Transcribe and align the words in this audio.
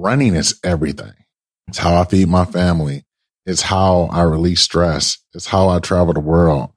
running 0.00 0.34
is 0.34 0.58
everything. 0.64 1.12
It's 1.68 1.78
how 1.78 2.00
I 2.00 2.04
feed 2.04 2.28
my 2.28 2.44
family. 2.44 3.04
It's 3.44 3.62
how 3.62 4.08
I 4.12 4.22
release 4.22 4.62
stress. 4.62 5.18
It's 5.34 5.46
how 5.46 5.68
I 5.68 5.78
travel 5.80 6.14
the 6.14 6.20
world. 6.20 6.70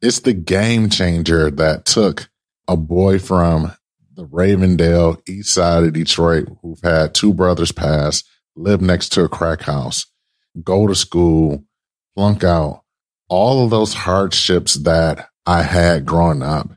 It's 0.00 0.20
the 0.20 0.32
game 0.32 0.90
changer 0.90 1.50
that 1.50 1.84
took 1.84 2.28
a 2.68 2.76
boy 2.76 3.18
from 3.18 3.72
the 4.14 4.26
Ravendale 4.26 5.20
east 5.28 5.52
side 5.54 5.84
of 5.84 5.92
Detroit 5.92 6.48
who've 6.62 6.80
had 6.82 7.14
two 7.14 7.32
brothers 7.32 7.72
pass, 7.72 8.24
live 8.56 8.80
next 8.80 9.10
to 9.10 9.24
a 9.24 9.28
crack 9.28 9.62
house, 9.62 10.06
go 10.62 10.86
to 10.86 10.94
school, 10.94 11.64
flunk 12.14 12.42
out, 12.42 12.82
all 13.28 13.64
of 13.64 13.70
those 13.70 13.94
hardships 13.94 14.74
that 14.74 15.28
I 15.44 15.62
had 15.62 16.06
growing 16.06 16.42
up 16.42 16.70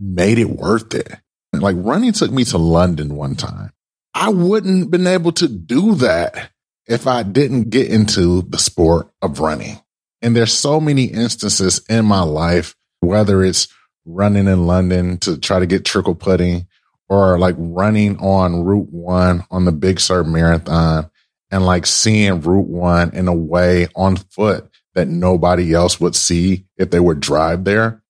made 0.00 0.38
it 0.38 0.50
worth 0.50 0.94
it. 0.94 1.12
Like 1.52 1.76
running 1.78 2.12
took 2.12 2.30
me 2.30 2.44
to 2.44 2.58
London 2.58 3.16
one 3.16 3.34
time. 3.34 3.72
I 4.20 4.30
wouldn't 4.30 4.90
been 4.90 5.06
able 5.06 5.30
to 5.32 5.46
do 5.46 5.94
that 5.96 6.50
if 6.88 7.06
I 7.06 7.22
didn't 7.22 7.70
get 7.70 7.88
into 7.88 8.42
the 8.42 8.58
sport 8.58 9.08
of 9.22 9.38
running. 9.38 9.80
And 10.20 10.34
there's 10.34 10.52
so 10.52 10.80
many 10.80 11.04
instances 11.04 11.80
in 11.88 12.04
my 12.04 12.22
life, 12.22 12.74
whether 12.98 13.44
it's 13.44 13.68
running 14.04 14.48
in 14.48 14.66
London 14.66 15.18
to 15.18 15.38
try 15.38 15.60
to 15.60 15.66
get 15.66 15.84
trickle 15.84 16.16
putting 16.16 16.66
or 17.08 17.38
like 17.38 17.54
running 17.58 18.18
on 18.18 18.64
Route 18.64 18.88
One 18.90 19.44
on 19.52 19.64
the 19.66 19.72
Big 19.72 20.00
Sur 20.00 20.24
Marathon 20.24 21.08
and 21.52 21.64
like 21.64 21.86
seeing 21.86 22.40
Route 22.40 22.66
One 22.66 23.10
in 23.14 23.28
a 23.28 23.34
way 23.34 23.86
on 23.94 24.16
foot 24.16 24.68
that 24.94 25.06
nobody 25.06 25.72
else 25.72 26.00
would 26.00 26.16
see 26.16 26.66
if 26.76 26.90
they 26.90 26.98
would 26.98 27.20
drive 27.20 27.62
there. 27.62 28.02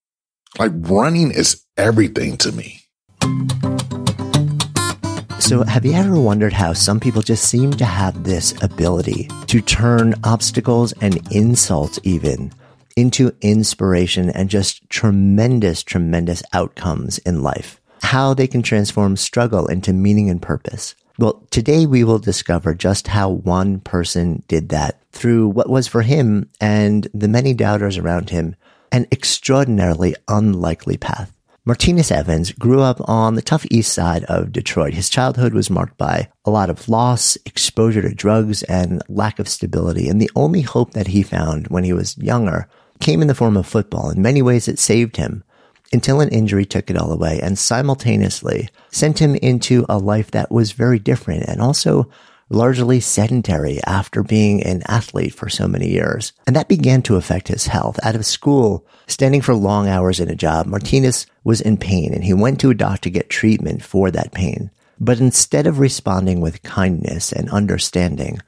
Like 0.59 0.73
running 0.75 1.33
is 1.33 1.67
everything 1.77 2.39
to 2.39 2.53
me. 2.53 2.81
So, 5.49 5.63
have 5.63 5.87
you 5.87 5.95
ever 5.95 6.21
wondered 6.21 6.53
how 6.53 6.75
some 6.75 7.01
people 7.01 7.23
just 7.23 7.49
seem 7.49 7.71
to 7.71 7.85
have 7.87 8.23
this 8.23 8.53
ability 8.63 9.31
to 9.47 9.63
turn 9.63 10.15
obstacles 10.23 10.93
and 11.01 11.27
insults, 11.33 11.99
even 12.03 12.53
into 12.97 13.35
inspiration 13.41 14.29
and 14.29 14.51
just 14.51 14.87
tremendous, 14.91 15.83
tremendous 15.83 16.43
outcomes 16.53 17.17
in 17.21 17.43
life? 17.43 17.81
How 18.03 18.35
they 18.35 18.47
can 18.47 18.61
transform 18.61 19.17
struggle 19.17 19.69
into 19.69 19.95
meaning 19.95 20.29
and 20.29 20.43
purpose. 20.43 20.95
Well, 21.19 21.43
today 21.49 21.87
we 21.87 22.05
will 22.05 22.19
discover 22.19 22.75
just 22.75 23.09
how 23.09 23.31
one 23.31 23.81
person 23.81 24.43
did 24.49 24.69
that 24.69 25.01
through 25.13 25.49
what 25.49 25.71
was 25.71 25.89
for 25.89 26.03
him 26.03 26.51
and 26.61 27.09
the 27.15 27.27
many 27.27 27.55
doubters 27.55 27.97
around 27.97 28.29
him 28.29 28.55
an 28.93 29.07
extraordinarily 29.11 30.15
unlikely 30.29 30.99
path. 30.99 31.33
Martinus 31.69 32.11
Evans 32.11 32.51
grew 32.53 32.81
up 32.81 32.99
on 33.07 33.35
the 33.35 33.43
tough 33.43 33.67
east 33.71 33.93
side 33.93 34.25
of 34.25 34.53
Detroit. 34.53 34.95
His 34.95 35.11
childhood 35.11 35.53
was 35.53 35.69
marked 35.69 35.99
by 35.99 36.31
a 36.47 36.51
lot 36.51 36.71
of 36.71 36.89
loss, 36.89 37.37
exposure 37.45 38.01
to 38.01 38.15
drugs, 38.15 38.63
and 38.63 39.03
lack 39.11 39.39
of 39.39 39.47
stability. 39.47 40.09
And 40.09 40.19
the 40.19 40.31
only 40.35 40.63
hope 40.63 40.93
that 40.93 41.09
he 41.09 41.23
found 41.23 41.69
when 41.69 41.85
he 41.85 41.93
was 41.93 42.17
younger 42.17 42.71
came 43.01 43.21
in 43.21 43.29
the 43.29 43.35
form 43.35 43.55
of 43.55 43.67
football. 43.67 44.09
In 44.09 44.23
many 44.23 44.41
ways, 44.41 44.67
it 44.67 44.79
saved 44.79 45.19
him 45.19 45.45
until 45.93 46.23
an 46.23 46.31
injury 46.31 46.65
took 46.65 46.89
it 46.89 46.97
all 46.97 47.13
away 47.13 47.39
and 47.43 47.59
simultaneously 47.59 48.71
sent 48.91 49.19
him 49.19 49.35
into 49.35 49.85
a 49.91 49.99
life 49.99 50.31
that 50.31 50.51
was 50.51 50.73
very 50.73 50.99
different 50.99 51.45
and 51.51 51.61
also 51.61 52.09
largely 52.51 53.01
sedentary 53.01 53.81
after 53.85 54.23
being 54.23 54.63
an 54.63 54.83
athlete 54.87 55.35
for 55.35 55.49
so 55.49 55.69
many 55.69 55.89
years. 55.89 56.33
And 56.47 56.57
that 56.57 56.69
began 56.69 57.03
to 57.03 57.17
affect 57.17 57.49
his 57.49 57.67
health. 57.67 57.99
Out 58.03 58.15
of 58.15 58.27
school, 58.27 58.87
standing 59.07 59.43
for 59.43 59.55
long 59.55 59.89
hours 59.89 60.21
in 60.21 60.31
a 60.31 60.35
job, 60.35 60.67
Martinus 60.67 61.27
was 61.45 61.61
in 61.61 61.77
pain 61.77 62.15
and 62.15 62.25
he 62.25 62.35
went 62.35 62.61
to 62.61 62.71
a 62.71 62.75
doctor 62.75 63.03
to 63.03 63.11
get 63.11 63.31
treatment 63.31 63.83
for 63.83 64.11
that 64.11 64.33
pain. 64.33 64.71
But 65.01 65.21
instead 65.21 65.67
of 65.67 65.79
responding 65.79 66.41
with 66.41 66.63
kindness 66.63 67.33
and 67.33 67.49
understanding, 67.51 68.41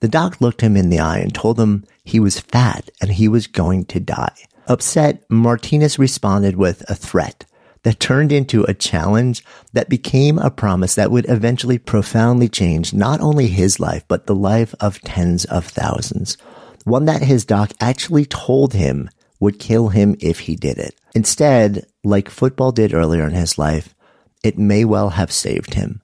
the 0.00 0.08
doc 0.08 0.40
looked 0.40 0.60
him 0.60 0.76
in 0.76 0.90
the 0.90 0.98
eye 0.98 1.18
and 1.18 1.34
told 1.34 1.58
him 1.58 1.84
he 2.04 2.20
was 2.20 2.40
fat 2.40 2.90
and 3.00 3.10
he 3.10 3.28
was 3.28 3.46
going 3.46 3.86
to 3.86 4.00
die. 4.00 4.34
Upset, 4.66 5.24
Martinus 5.30 5.98
responded 5.98 6.56
with 6.56 6.88
a 6.90 6.94
threat 6.94 7.46
that 7.84 8.00
turned 8.00 8.32
into 8.32 8.64
a 8.64 8.74
challenge 8.74 9.44
that 9.72 9.88
became 9.88 10.38
a 10.38 10.50
promise 10.50 10.94
that 10.96 11.10
would 11.10 11.28
eventually 11.28 11.78
profoundly 11.78 12.48
change 12.48 12.92
not 12.92 13.20
only 13.20 13.46
his 13.46 13.78
life, 13.78 14.04
but 14.08 14.26
the 14.26 14.34
life 14.34 14.74
of 14.80 15.00
tens 15.02 15.44
of 15.44 15.66
thousands. 15.66 16.36
One 16.84 17.04
that 17.04 17.22
his 17.22 17.44
doc 17.44 17.72
actually 17.80 18.24
told 18.24 18.72
him 18.74 19.08
would 19.38 19.58
kill 19.58 19.88
him 19.88 20.16
if 20.20 20.40
he 20.40 20.56
did 20.56 20.78
it. 20.78 20.94
Instead, 21.14 21.86
like 22.02 22.28
football 22.28 22.72
did 22.72 22.94
earlier 22.94 23.24
in 23.24 23.32
his 23.32 23.58
life, 23.58 23.94
it 24.42 24.58
may 24.58 24.84
well 24.84 25.10
have 25.10 25.30
saved 25.30 25.74
him. 25.74 26.02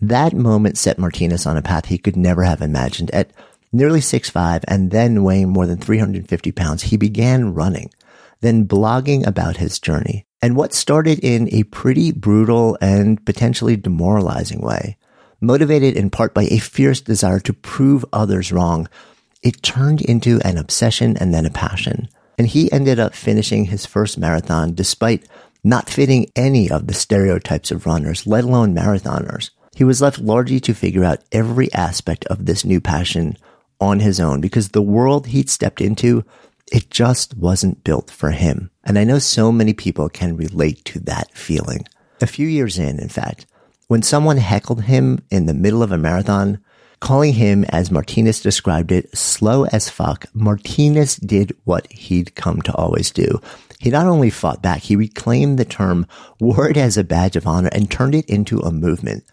That 0.00 0.32
moment 0.32 0.78
set 0.78 0.98
Martinus 0.98 1.46
on 1.46 1.56
a 1.56 1.62
path 1.62 1.86
he 1.86 1.98
could 1.98 2.16
never 2.16 2.42
have 2.42 2.60
imagined. 2.62 3.10
At 3.12 3.30
nearly 3.72 4.00
6'5 4.00 4.64
and 4.68 4.90
then 4.90 5.24
weighing 5.24 5.48
more 5.48 5.66
than 5.66 5.78
350 5.78 6.52
pounds, 6.52 6.84
he 6.84 6.96
began 6.96 7.54
running, 7.54 7.90
then 8.40 8.66
blogging 8.68 9.26
about 9.26 9.56
his 9.56 9.78
journey. 9.78 10.26
And 10.46 10.54
what 10.54 10.72
started 10.72 11.18
in 11.24 11.52
a 11.52 11.64
pretty 11.64 12.12
brutal 12.12 12.78
and 12.80 13.18
potentially 13.26 13.74
demoralizing 13.74 14.60
way, 14.60 14.96
motivated 15.40 15.96
in 15.96 16.08
part 16.08 16.34
by 16.34 16.44
a 16.44 16.58
fierce 16.58 17.00
desire 17.00 17.40
to 17.40 17.52
prove 17.52 18.04
others 18.12 18.52
wrong, 18.52 18.88
it 19.42 19.60
turned 19.64 20.02
into 20.02 20.40
an 20.44 20.56
obsession 20.56 21.16
and 21.16 21.34
then 21.34 21.46
a 21.46 21.50
passion. 21.50 22.08
And 22.38 22.46
he 22.46 22.70
ended 22.70 23.00
up 23.00 23.12
finishing 23.12 23.64
his 23.64 23.86
first 23.86 24.18
marathon 24.18 24.72
despite 24.72 25.26
not 25.64 25.90
fitting 25.90 26.30
any 26.36 26.70
of 26.70 26.86
the 26.86 26.94
stereotypes 26.94 27.72
of 27.72 27.84
runners, 27.84 28.24
let 28.24 28.44
alone 28.44 28.72
marathoners. 28.72 29.50
He 29.74 29.82
was 29.82 30.00
left 30.00 30.20
largely 30.20 30.60
to 30.60 30.74
figure 30.74 31.02
out 31.02 31.24
every 31.32 31.74
aspect 31.74 32.24
of 32.26 32.46
this 32.46 32.64
new 32.64 32.80
passion 32.80 33.36
on 33.80 33.98
his 33.98 34.20
own 34.20 34.40
because 34.40 34.68
the 34.68 34.80
world 34.80 35.26
he'd 35.26 35.50
stepped 35.50 35.80
into, 35.80 36.24
it 36.72 36.90
just 36.90 37.36
wasn't 37.36 37.84
built 37.84 38.10
for 38.10 38.30
him. 38.30 38.70
And 38.84 38.98
I 38.98 39.04
know 39.04 39.18
so 39.18 39.52
many 39.52 39.72
people 39.72 40.08
can 40.08 40.36
relate 40.36 40.84
to 40.86 41.00
that 41.00 41.32
feeling. 41.32 41.86
A 42.20 42.26
few 42.26 42.48
years 42.48 42.78
in, 42.78 42.98
in 42.98 43.08
fact, 43.08 43.46
when 43.88 44.02
someone 44.02 44.38
heckled 44.38 44.82
him 44.82 45.20
in 45.30 45.46
the 45.46 45.54
middle 45.54 45.82
of 45.82 45.92
a 45.92 45.98
marathon, 45.98 46.58
calling 47.00 47.34
him, 47.34 47.64
as 47.68 47.90
Martinus 47.90 48.40
described 48.40 48.90
it, 48.90 49.16
slow 49.16 49.66
as 49.66 49.88
fuck, 49.88 50.26
Martinus 50.34 51.16
did 51.16 51.54
what 51.64 51.90
he'd 51.92 52.34
come 52.34 52.62
to 52.62 52.74
always 52.74 53.10
do. 53.10 53.40
He 53.78 53.90
not 53.90 54.06
only 54.06 54.30
fought 54.30 54.62
back, 54.62 54.82
he 54.82 54.96
reclaimed 54.96 55.58
the 55.58 55.64
term, 55.64 56.06
wore 56.40 56.68
it 56.68 56.76
as 56.76 56.96
a 56.96 57.04
badge 57.04 57.36
of 57.36 57.46
honor, 57.46 57.68
and 57.72 57.90
turned 57.90 58.14
it 58.14 58.24
into 58.28 58.60
a 58.60 58.72
movement. 58.72 59.24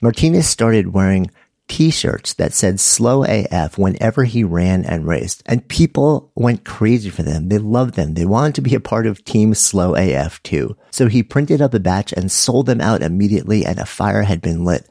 Martinus 0.00 0.48
started 0.48 0.94
wearing 0.94 1.30
t-shirts 1.70 2.34
that 2.34 2.52
said 2.52 2.80
slow 2.80 3.24
AF 3.24 3.78
whenever 3.78 4.24
he 4.24 4.42
ran 4.42 4.84
and 4.84 5.06
raced. 5.06 5.42
And 5.46 5.66
people 5.68 6.30
went 6.34 6.64
crazy 6.64 7.10
for 7.10 7.22
them. 7.22 7.48
They 7.48 7.58
loved 7.58 7.94
them. 7.94 8.14
They 8.14 8.26
wanted 8.26 8.56
to 8.56 8.60
be 8.60 8.74
a 8.74 8.80
part 8.80 9.06
of 9.06 9.24
team 9.24 9.54
slow 9.54 9.94
AF 9.94 10.42
too. 10.42 10.76
So 10.90 11.06
he 11.06 11.22
printed 11.22 11.62
up 11.62 11.72
a 11.72 11.78
batch 11.78 12.12
and 12.12 12.30
sold 12.30 12.66
them 12.66 12.80
out 12.80 13.02
immediately 13.02 13.64
and 13.64 13.78
a 13.78 13.86
fire 13.86 14.22
had 14.22 14.42
been 14.42 14.64
lit. 14.64 14.86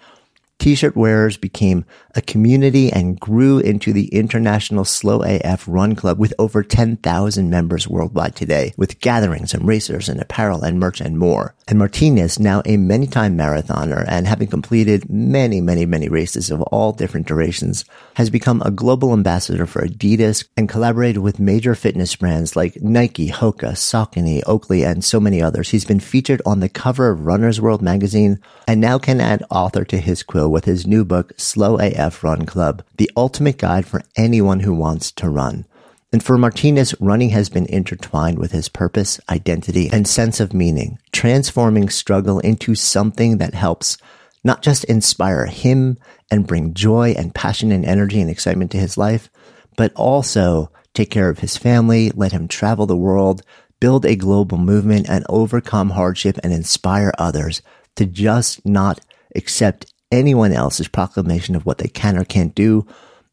T-shirt 0.59 0.93
wearers 0.93 1.37
became 1.37 1.85
a 2.15 2.21
community 2.21 2.91
and 2.91 3.17
grew 3.17 3.59
into 3.59 3.93
the 3.93 4.07
International 4.07 4.83
Slow 4.83 5.21
AF 5.23 5.65
Run 5.67 5.95
Club 5.95 6.19
with 6.19 6.33
over 6.37 6.63
10,000 6.63 7.49
members 7.49 7.87
worldwide 7.87 8.35
today, 8.35 8.73
with 8.75 8.99
gatherings 8.99 9.53
and 9.53 9.65
racers 9.65 10.09
and 10.09 10.19
apparel 10.19 10.63
and 10.63 10.77
merch 10.77 10.99
and 10.99 11.17
more. 11.17 11.55
And 11.67 11.79
Martinus, 11.79 12.39
now 12.39 12.61
a 12.65 12.75
many-time 12.75 13.37
marathoner 13.37 14.03
and 14.07 14.27
having 14.27 14.49
completed 14.49 15.09
many, 15.09 15.61
many, 15.61 15.85
many 15.85 16.09
races 16.09 16.51
of 16.51 16.61
all 16.63 16.91
different 16.91 17.27
durations, 17.27 17.85
has 18.15 18.29
become 18.29 18.61
a 18.63 18.71
global 18.71 19.13
ambassador 19.13 19.65
for 19.65 19.87
Adidas 19.87 20.45
and 20.57 20.67
collaborated 20.67 21.19
with 21.19 21.39
major 21.39 21.73
fitness 21.73 22.17
brands 22.17 22.57
like 22.57 22.81
Nike, 22.81 23.29
Hoka, 23.29 23.71
Saucony, 23.77 24.41
Oakley, 24.45 24.83
and 24.83 25.05
so 25.05 25.21
many 25.21 25.41
others. 25.41 25.69
He's 25.69 25.85
been 25.85 26.01
featured 26.01 26.41
on 26.45 26.59
the 26.59 26.67
cover 26.67 27.09
of 27.09 27.25
Runner's 27.25 27.61
World 27.61 27.81
magazine 27.81 28.41
and 28.67 28.81
now 28.81 28.99
can 28.99 29.21
add 29.21 29.45
author 29.49 29.85
to 29.85 29.97
his 29.97 30.21
quill 30.21 30.48
with 30.49 30.65
his 30.65 30.87
new 30.87 31.05
book, 31.05 31.33
Slow 31.37 31.77
AF 31.79 32.23
Run 32.23 32.45
Club, 32.45 32.83
the 32.97 33.11
ultimate 33.15 33.57
guide 33.57 33.85
for 33.85 34.01
anyone 34.15 34.61
who 34.61 34.73
wants 34.73 35.11
to 35.13 35.29
run. 35.29 35.65
And 36.11 36.23
for 36.23 36.37
Martinus, 36.37 36.95
running 36.99 37.29
has 37.29 37.49
been 37.49 37.67
intertwined 37.67 38.39
with 38.39 38.51
his 38.51 38.67
purpose, 38.67 39.19
identity, 39.29 39.89
and 39.91 40.07
sense 40.07 40.39
of 40.39 40.53
meaning, 40.53 40.97
transforming 41.11 41.89
struggle 41.89 42.39
into 42.39 42.73
something 42.73 43.37
that 43.37 43.53
helps 43.53 43.97
not 44.43 44.63
just 44.63 44.83
inspire 44.85 45.45
him 45.45 45.97
and 46.31 46.47
bring 46.47 46.73
joy 46.73 47.13
and 47.17 47.35
passion 47.35 47.71
and 47.71 47.85
energy 47.85 48.21
and 48.21 48.29
excitement 48.29 48.71
to 48.71 48.79
his 48.79 48.97
life, 48.97 49.29
but 49.77 49.93
also 49.93 50.71
take 50.93 51.11
care 51.11 51.29
of 51.29 51.39
his 51.39 51.57
family, 51.57 52.11
let 52.15 52.31
him 52.31 52.47
travel 52.47 52.85
the 52.85 52.97
world, 52.97 53.43
build 53.79 54.05
a 54.05 54.15
global 54.15 54.57
movement, 54.57 55.07
and 55.09 55.25
overcome 55.29 55.91
hardship 55.91 56.39
and 56.43 56.51
inspire 56.51 57.13
others 57.17 57.61
to 57.95 58.05
just 58.05 58.65
not 58.65 58.99
accept 59.35 59.93
anyone 60.11 60.51
else's 60.51 60.87
proclamation 60.87 61.55
of 61.55 61.65
what 61.65 61.77
they 61.77 61.87
can 61.87 62.17
or 62.17 62.25
can't 62.25 62.55
do 62.55 62.85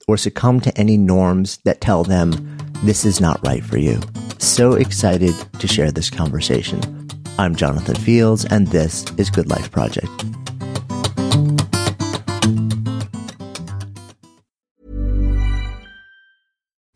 or 0.06 0.16
succumb 0.16 0.60
to 0.60 0.78
any 0.78 0.96
norms 0.96 1.58
that 1.64 1.80
tell 1.80 2.04
them 2.04 2.58
this 2.84 3.04
is 3.04 3.20
not 3.20 3.44
right 3.46 3.64
for 3.64 3.78
you. 3.78 4.00
So 4.38 4.74
excited 4.74 5.34
to 5.58 5.66
share 5.66 5.90
this 5.90 6.10
conversation. 6.10 7.08
I'm 7.38 7.56
Jonathan 7.56 7.96
Fields, 7.96 8.44
and 8.44 8.68
this 8.68 9.04
is 9.16 9.30
Good 9.30 9.48
Life 9.48 9.70
Project. 9.70 10.10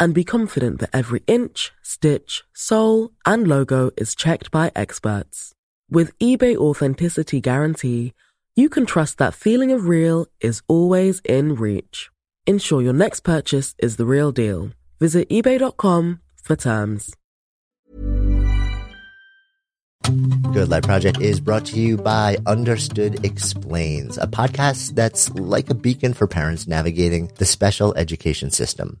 and 0.00 0.14
be 0.14 0.24
confident 0.24 0.80
that 0.80 0.90
every 0.92 1.22
inch, 1.26 1.72
stitch, 1.82 2.44
sole, 2.54 3.10
and 3.26 3.46
logo 3.46 3.90
is 3.96 4.14
checked 4.14 4.50
by 4.50 4.70
experts. 4.74 5.52
With 5.90 6.18
eBay 6.18 6.56
Authenticity 6.56 7.40
Guarantee, 7.40 8.12
you 8.54 8.68
can 8.68 8.86
trust 8.86 9.18
that 9.18 9.34
feeling 9.34 9.72
of 9.72 9.88
real 9.88 10.26
is 10.40 10.62
always 10.68 11.20
in 11.20 11.54
reach. 11.54 12.10
Ensure 12.46 12.82
your 12.82 12.92
next 12.92 13.20
purchase 13.20 13.74
is 13.78 13.96
the 13.96 14.06
real 14.06 14.32
deal. 14.32 14.70
Visit 15.00 15.28
eBay.com 15.28 16.20
for 16.42 16.56
terms. 16.56 17.14
Good 20.52 20.70
Life 20.70 20.84
Project 20.84 21.20
is 21.20 21.40
brought 21.40 21.66
to 21.66 21.78
you 21.78 21.98
by 21.98 22.38
Understood 22.46 23.24
Explains, 23.24 24.16
a 24.18 24.26
podcast 24.26 24.94
that's 24.94 25.30
like 25.34 25.68
a 25.68 25.74
beacon 25.74 26.14
for 26.14 26.26
parents 26.26 26.66
navigating 26.66 27.30
the 27.36 27.44
special 27.44 27.94
education 27.94 28.50
system 28.50 29.00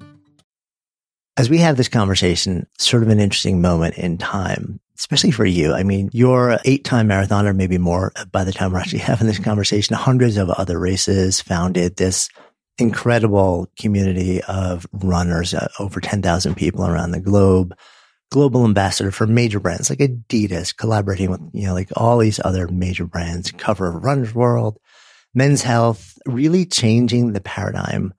as 1.37 1.49
we 1.49 1.59
have 1.59 1.77
this 1.77 1.87
conversation, 1.87 2.67
sort 2.77 3.03
of 3.03 3.09
an 3.09 3.19
interesting 3.19 3.61
moment 3.61 3.97
in 3.97 4.17
time, 4.17 4.79
especially 4.97 5.31
for 5.31 5.45
you. 5.45 5.73
I 5.73 5.83
mean, 5.83 6.09
you're 6.11 6.59
eight 6.65 6.83
time 6.83 7.07
marathoner, 7.07 7.55
maybe 7.55 7.77
more 7.77 8.11
by 8.31 8.43
the 8.43 8.51
time 8.51 8.71
we're 8.71 8.79
actually 8.79 8.99
having 8.99 9.27
this 9.27 9.39
conversation. 9.39 9.95
Hundreds 9.95 10.37
of 10.37 10.49
other 10.49 10.79
races 10.79 11.41
founded 11.41 11.95
this 11.95 12.29
incredible 12.77 13.69
community 13.79 14.41
of 14.43 14.85
runners, 14.91 15.53
uh, 15.53 15.67
over 15.79 16.01
10,000 16.01 16.55
people 16.55 16.85
around 16.85 17.11
the 17.11 17.19
globe. 17.19 17.75
Global 18.31 18.63
ambassador 18.63 19.11
for 19.11 19.27
major 19.27 19.59
brands 19.59 19.89
like 19.89 19.99
Adidas, 19.99 20.75
collaborating 20.75 21.29
with, 21.29 21.41
you 21.51 21.67
know, 21.67 21.73
like 21.73 21.89
all 21.97 22.17
these 22.17 22.39
other 22.45 22.65
major 22.69 23.05
brands, 23.05 23.51
cover 23.51 23.89
of 23.89 24.05
Runner's 24.05 24.33
World, 24.33 24.79
Men's 25.33 25.63
Health, 25.63 26.17
really 26.25 26.65
changing 26.65 27.33
the 27.33 27.41
paradigm 27.41 28.13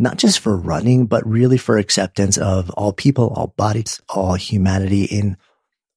not 0.00 0.16
just 0.16 0.40
for 0.40 0.56
running, 0.56 1.04
but 1.04 1.26
really 1.26 1.58
for 1.58 1.76
acceptance 1.76 2.38
of 2.38 2.70
all 2.70 2.92
people, 2.92 3.28
all 3.36 3.48
bodies, 3.58 4.00
all 4.08 4.32
humanity 4.34 5.04
in 5.04 5.36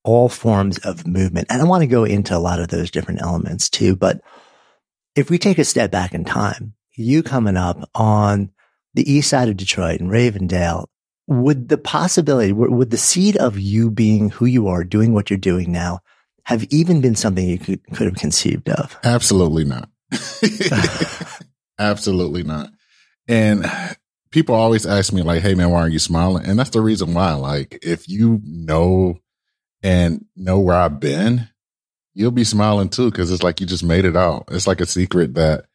all 0.03 0.27
forms 0.27 0.77
of 0.79 1.07
movement. 1.07 1.47
And 1.49 1.61
I 1.61 1.65
want 1.65 1.83
to 1.83 1.87
go 1.87 2.03
into 2.03 2.35
a 2.35 2.39
lot 2.39 2.59
of 2.59 2.67
those 2.67 2.91
different 2.91 3.21
elements 3.21 3.69
too. 3.69 3.95
But 3.95 4.21
if 5.15 5.29
we 5.29 5.37
take 5.37 5.57
a 5.57 5.63
step 5.63 5.89
back 5.89 6.13
in 6.13 6.25
time, 6.25 6.73
you 6.95 7.23
coming 7.23 7.55
up 7.55 7.89
on 7.95 8.51
the 8.93 9.09
east 9.09 9.29
side 9.29 9.47
of 9.47 9.55
Detroit 9.55 10.01
in 10.01 10.09
Ravendale, 10.09 10.87
would 11.27 11.69
the 11.69 11.77
possibility, 11.77 12.51
would 12.51 12.91
the 12.91 12.97
seed 12.97 13.37
of 13.37 13.57
you 13.57 13.89
being 13.89 14.31
who 14.31 14.45
you 14.45 14.67
are, 14.67 14.83
doing 14.83 15.13
what 15.13 15.29
you're 15.29 15.39
doing 15.39 15.71
now, 15.71 16.01
have 16.43 16.65
even 16.65 16.99
been 16.99 17.15
something 17.15 17.47
you 17.47 17.57
could, 17.57 17.81
could 17.93 18.07
have 18.07 18.15
conceived 18.15 18.67
of? 18.67 18.99
Absolutely 19.05 19.63
not. 19.63 19.89
Absolutely 21.79 22.43
not. 22.43 22.69
And 23.27 23.65
people 24.31 24.55
always 24.55 24.85
ask 24.85 25.13
me 25.13 25.21
like, 25.21 25.41
Hey 25.41 25.55
man, 25.55 25.71
why 25.71 25.81
are 25.81 25.89
you 25.89 25.99
smiling? 25.99 26.45
And 26.45 26.57
that's 26.57 26.71
the 26.71 26.81
reason 26.81 27.13
why, 27.13 27.33
like, 27.33 27.79
if 27.81 28.09
you 28.09 28.41
know 28.43 29.19
and 29.81 30.25
know 30.35 30.59
where 30.59 30.75
I've 30.75 30.99
been, 30.99 31.47
you'll 32.13 32.31
be 32.31 32.43
smiling 32.43 32.89
too. 32.89 33.11
Cause 33.11 33.31
it's 33.31 33.43
like 33.43 33.59
you 33.59 33.67
just 33.67 33.83
made 33.83 34.05
it 34.05 34.17
out. 34.17 34.45
It's 34.51 34.67
like 34.67 34.81
a 34.81 34.85
secret 34.85 35.35
that, 35.35 35.65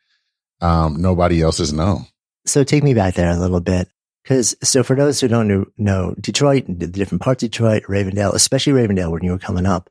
um, 0.61 1.01
nobody 1.01 1.41
else 1.41 1.59
has 1.59 1.73
known. 1.73 2.07
So 2.47 2.65
take 2.65 2.83
me 2.83 2.95
back 2.95 3.15
there 3.15 3.31
a 3.31 3.39
little 3.39 3.61
bit. 3.61 3.89
Cause 4.25 4.57
so 4.63 4.83
for 4.83 4.95
those 4.97 5.21
who 5.21 5.29
don't 5.29 5.67
know, 5.79 6.15
Detroit, 6.21 6.67
and 6.67 6.81
the 6.81 6.87
different 6.87 7.23
parts 7.23 7.43
of 7.43 7.51
Detroit, 7.51 7.85
Ravendale, 7.85 8.35
especially 8.35 8.73
Ravendale 8.75 9.11
when 9.11 9.25
you 9.25 9.31
were 9.31 9.39
coming 9.39 9.67
up, 9.67 9.89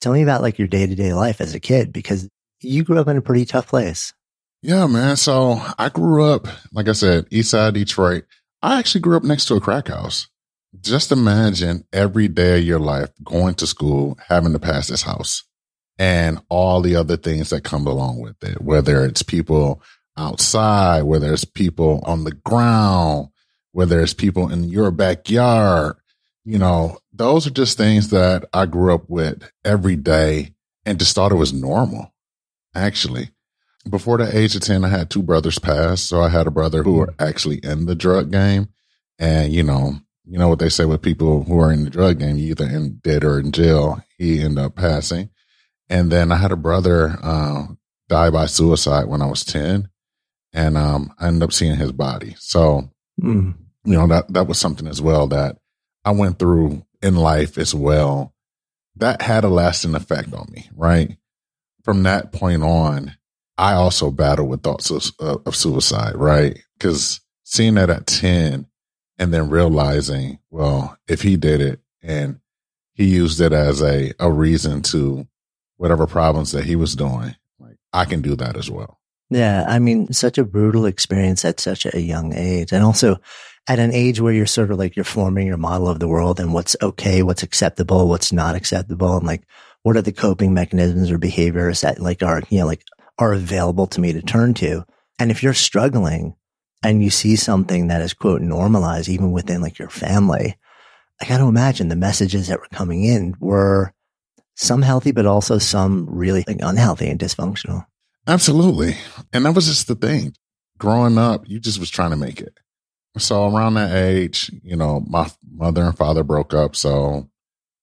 tell 0.00 0.12
me 0.12 0.22
about 0.22 0.42
like 0.42 0.58
your 0.58 0.68
day 0.68 0.86
to 0.86 0.94
day 0.94 1.12
life 1.12 1.40
as 1.40 1.54
a 1.54 1.60
kid 1.60 1.92
because 1.92 2.28
you 2.60 2.84
grew 2.84 2.98
up 2.98 3.08
in 3.08 3.16
a 3.16 3.22
pretty 3.22 3.44
tough 3.44 3.66
place. 3.66 4.12
Yeah, 4.62 4.86
man. 4.86 5.16
So 5.16 5.60
I 5.78 5.88
grew 5.88 6.24
up, 6.24 6.46
like 6.72 6.88
I 6.88 6.92
said, 6.92 7.26
east 7.30 7.50
side 7.50 7.74
Detroit. 7.74 8.24
I 8.62 8.78
actually 8.78 9.00
grew 9.00 9.16
up 9.16 9.24
next 9.24 9.46
to 9.46 9.54
a 9.54 9.60
crack 9.60 9.88
house. 9.88 10.28
Just 10.80 11.10
imagine 11.10 11.84
every 11.92 12.28
day 12.28 12.58
of 12.58 12.64
your 12.64 12.78
life 12.78 13.08
going 13.24 13.54
to 13.54 13.66
school, 13.66 14.18
having 14.28 14.52
to 14.52 14.58
pass 14.58 14.88
this 14.88 15.02
house 15.02 15.44
and 15.98 16.40
all 16.48 16.82
the 16.82 16.94
other 16.96 17.16
things 17.16 17.50
that 17.50 17.64
come 17.64 17.86
along 17.86 18.20
with 18.20 18.42
it, 18.44 18.60
whether 18.60 19.04
it's 19.04 19.22
people 19.22 19.82
outside, 20.16 21.02
whether 21.02 21.32
it's 21.32 21.44
people 21.44 22.02
on 22.04 22.24
the 22.24 22.32
ground, 22.32 23.28
whether 23.72 24.00
it's 24.00 24.14
people 24.14 24.50
in 24.50 24.64
your 24.64 24.90
backyard. 24.90 25.96
You 26.44 26.58
know, 26.58 26.98
those 27.12 27.46
are 27.46 27.50
just 27.50 27.78
things 27.78 28.10
that 28.10 28.44
I 28.52 28.66
grew 28.66 28.94
up 28.94 29.08
with 29.08 29.50
every 29.64 29.96
day 29.96 30.54
and 30.84 30.98
just 30.98 31.14
thought 31.14 31.32
it 31.32 31.36
was 31.36 31.52
normal, 31.52 32.12
actually 32.74 33.30
before 33.88 34.18
the 34.18 34.36
age 34.36 34.54
of 34.54 34.62
10, 34.62 34.84
I 34.84 34.88
had 34.88 35.08
two 35.08 35.22
brothers 35.22 35.58
pass. 35.58 36.02
So 36.02 36.20
I 36.20 36.28
had 36.28 36.46
a 36.46 36.50
brother 36.50 36.82
who 36.82 36.94
were 36.94 37.14
actually 37.18 37.58
in 37.58 37.86
the 37.86 37.94
drug 37.94 38.30
game. 38.30 38.68
And, 39.18 39.52
you 39.52 39.62
know, 39.62 39.94
you 40.24 40.38
know 40.38 40.48
what 40.48 40.58
they 40.58 40.68
say 40.68 40.84
with 40.84 41.02
people 41.02 41.44
who 41.44 41.58
are 41.60 41.72
in 41.72 41.84
the 41.84 41.90
drug 41.90 42.18
game, 42.18 42.36
you 42.36 42.50
either 42.50 42.66
in 42.66 42.96
dead 43.02 43.24
or 43.24 43.38
in 43.38 43.52
jail. 43.52 44.02
He 44.18 44.42
ended 44.42 44.64
up 44.64 44.76
passing. 44.76 45.30
And 45.88 46.12
then 46.12 46.30
I 46.30 46.36
had 46.36 46.52
a 46.52 46.56
brother, 46.56 47.16
uh, 47.22 47.66
die 48.08 48.30
by 48.30 48.46
suicide 48.46 49.06
when 49.06 49.22
I 49.22 49.26
was 49.26 49.44
10. 49.44 49.88
And, 50.52 50.76
um, 50.76 51.14
I 51.18 51.28
ended 51.28 51.44
up 51.44 51.52
seeing 51.52 51.76
his 51.76 51.92
body. 51.92 52.34
So, 52.38 52.90
mm. 53.20 53.54
you 53.84 53.92
know, 53.92 54.06
that, 54.08 54.32
that 54.32 54.46
was 54.46 54.58
something 54.58 54.86
as 54.86 55.00
well 55.00 55.26
that 55.28 55.56
I 56.04 56.10
went 56.10 56.38
through 56.38 56.84
in 57.02 57.16
life 57.16 57.56
as 57.56 57.74
well. 57.74 58.34
That 58.96 59.22
had 59.22 59.44
a 59.44 59.48
lasting 59.48 59.94
effect 59.94 60.34
on 60.34 60.48
me, 60.50 60.68
right? 60.74 61.16
From 61.84 62.02
that 62.02 62.32
point 62.32 62.62
on, 62.62 63.16
I 63.60 63.74
also 63.74 64.10
battle 64.10 64.48
with 64.48 64.62
thoughts 64.62 64.90
of, 64.90 65.12
of 65.20 65.54
suicide, 65.54 66.16
right? 66.16 66.58
Because 66.78 67.20
seeing 67.44 67.74
that 67.74 67.90
at 67.90 68.06
10 68.06 68.66
and 69.18 69.34
then 69.34 69.50
realizing, 69.50 70.38
well, 70.48 70.96
if 71.06 71.20
he 71.20 71.36
did 71.36 71.60
it 71.60 71.80
and 72.02 72.40
he 72.94 73.04
used 73.04 73.38
it 73.38 73.52
as 73.52 73.82
a, 73.82 74.12
a 74.18 74.32
reason 74.32 74.80
to 74.82 75.28
whatever 75.76 76.06
problems 76.06 76.52
that 76.52 76.64
he 76.64 76.74
was 76.74 76.96
doing. 76.96 77.36
Like 77.58 77.76
I 77.92 78.06
can 78.06 78.22
do 78.22 78.34
that 78.36 78.56
as 78.56 78.70
well. 78.70 78.98
Yeah. 79.28 79.66
I 79.68 79.78
mean, 79.78 80.10
such 80.10 80.38
a 80.38 80.44
brutal 80.44 80.86
experience 80.86 81.44
at 81.44 81.60
such 81.60 81.84
a 81.84 82.00
young 82.00 82.32
age. 82.32 82.72
And 82.72 82.82
also 82.82 83.18
at 83.68 83.78
an 83.78 83.92
age 83.92 84.22
where 84.22 84.32
you're 84.32 84.46
sort 84.46 84.70
of 84.70 84.78
like 84.78 84.96
you're 84.96 85.04
forming 85.04 85.46
your 85.46 85.58
model 85.58 85.88
of 85.88 86.00
the 86.00 86.08
world 86.08 86.40
and 86.40 86.54
what's 86.54 86.76
okay, 86.80 87.22
what's 87.22 87.42
acceptable, 87.42 88.08
what's 88.08 88.32
not 88.32 88.54
acceptable. 88.54 89.18
And 89.18 89.26
like, 89.26 89.42
what 89.82 89.98
are 89.98 90.02
the 90.02 90.12
coping 90.12 90.54
mechanisms 90.54 91.10
or 91.10 91.18
behaviors 91.18 91.82
that 91.82 92.00
like 92.00 92.22
are, 92.22 92.42
you 92.48 92.60
know, 92.60 92.66
like 92.66 92.84
are 93.20 93.32
available 93.32 93.86
to 93.86 94.00
me 94.00 94.12
to 94.14 94.22
turn 94.22 94.54
to? 94.54 94.84
And 95.18 95.30
if 95.30 95.42
you're 95.42 95.54
struggling 95.54 96.34
and 96.82 97.02
you 97.02 97.10
see 97.10 97.36
something 97.36 97.88
that 97.88 98.00
is 98.00 98.14
quote 98.14 98.40
normalized 98.40 99.08
even 99.08 99.30
within 99.30 99.60
like 99.60 99.78
your 99.78 99.90
family, 99.90 100.56
I 101.20 101.26
got 101.26 101.38
to 101.38 101.44
imagine 101.44 101.88
the 101.88 101.96
messages 101.96 102.48
that 102.48 102.58
were 102.58 102.68
coming 102.72 103.04
in 103.04 103.36
were 103.38 103.92
some 104.56 104.82
healthy, 104.82 105.12
but 105.12 105.26
also 105.26 105.58
some 105.58 106.06
really 106.08 106.44
like, 106.46 106.58
unhealthy 106.60 107.08
and 107.08 107.20
dysfunctional. 107.20 107.84
Absolutely. 108.26 108.96
And 109.32 109.44
that 109.44 109.54
was 109.54 109.66
just 109.66 109.86
the 109.86 109.94
thing. 109.94 110.34
Growing 110.78 111.18
up, 111.18 111.46
you 111.46 111.60
just 111.60 111.78
was 111.78 111.90
trying 111.90 112.10
to 112.10 112.16
make 112.16 112.40
it. 112.40 112.58
So 113.18 113.54
around 113.54 113.74
that 113.74 113.94
age, 113.94 114.50
you 114.62 114.76
know, 114.76 115.04
my 115.06 115.30
mother 115.52 115.82
and 115.82 115.96
father 115.96 116.24
broke 116.24 116.54
up. 116.54 116.74
So 116.74 117.28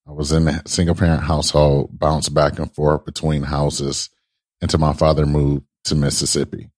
I 0.07 0.11
was 0.11 0.31
in 0.31 0.47
a 0.47 0.67
single 0.67 0.95
parent 0.95 1.23
household, 1.23 1.99
bounced 1.99 2.33
back 2.33 2.57
and 2.57 2.73
forth 2.73 3.05
between 3.05 3.43
houses 3.43 4.09
until 4.61 4.79
my 4.79 4.93
father 4.93 5.25
moved 5.25 5.65
to 5.85 5.95
Mississippi. 5.95 6.69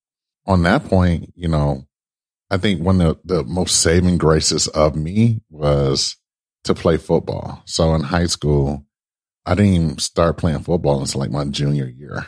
On 0.46 0.62
that 0.62 0.84
point, 0.84 1.32
you 1.36 1.48
know, 1.48 1.86
I 2.50 2.56
think 2.56 2.80
one 2.80 3.00
of 3.00 3.18
the 3.24 3.44
most 3.44 3.80
saving 3.80 4.18
graces 4.18 4.66
of 4.68 4.96
me 4.96 5.40
was 5.50 6.16
to 6.64 6.74
play 6.74 6.96
football. 6.96 7.62
So 7.64 7.94
in 7.94 8.02
high 8.02 8.26
school, 8.26 8.84
I 9.46 9.54
didn't 9.54 9.72
even 9.72 9.98
start 9.98 10.36
playing 10.36 10.60
football 10.60 11.00
until 11.00 11.20
like 11.20 11.30
my 11.30 11.44
junior 11.44 11.86
year. 11.86 12.26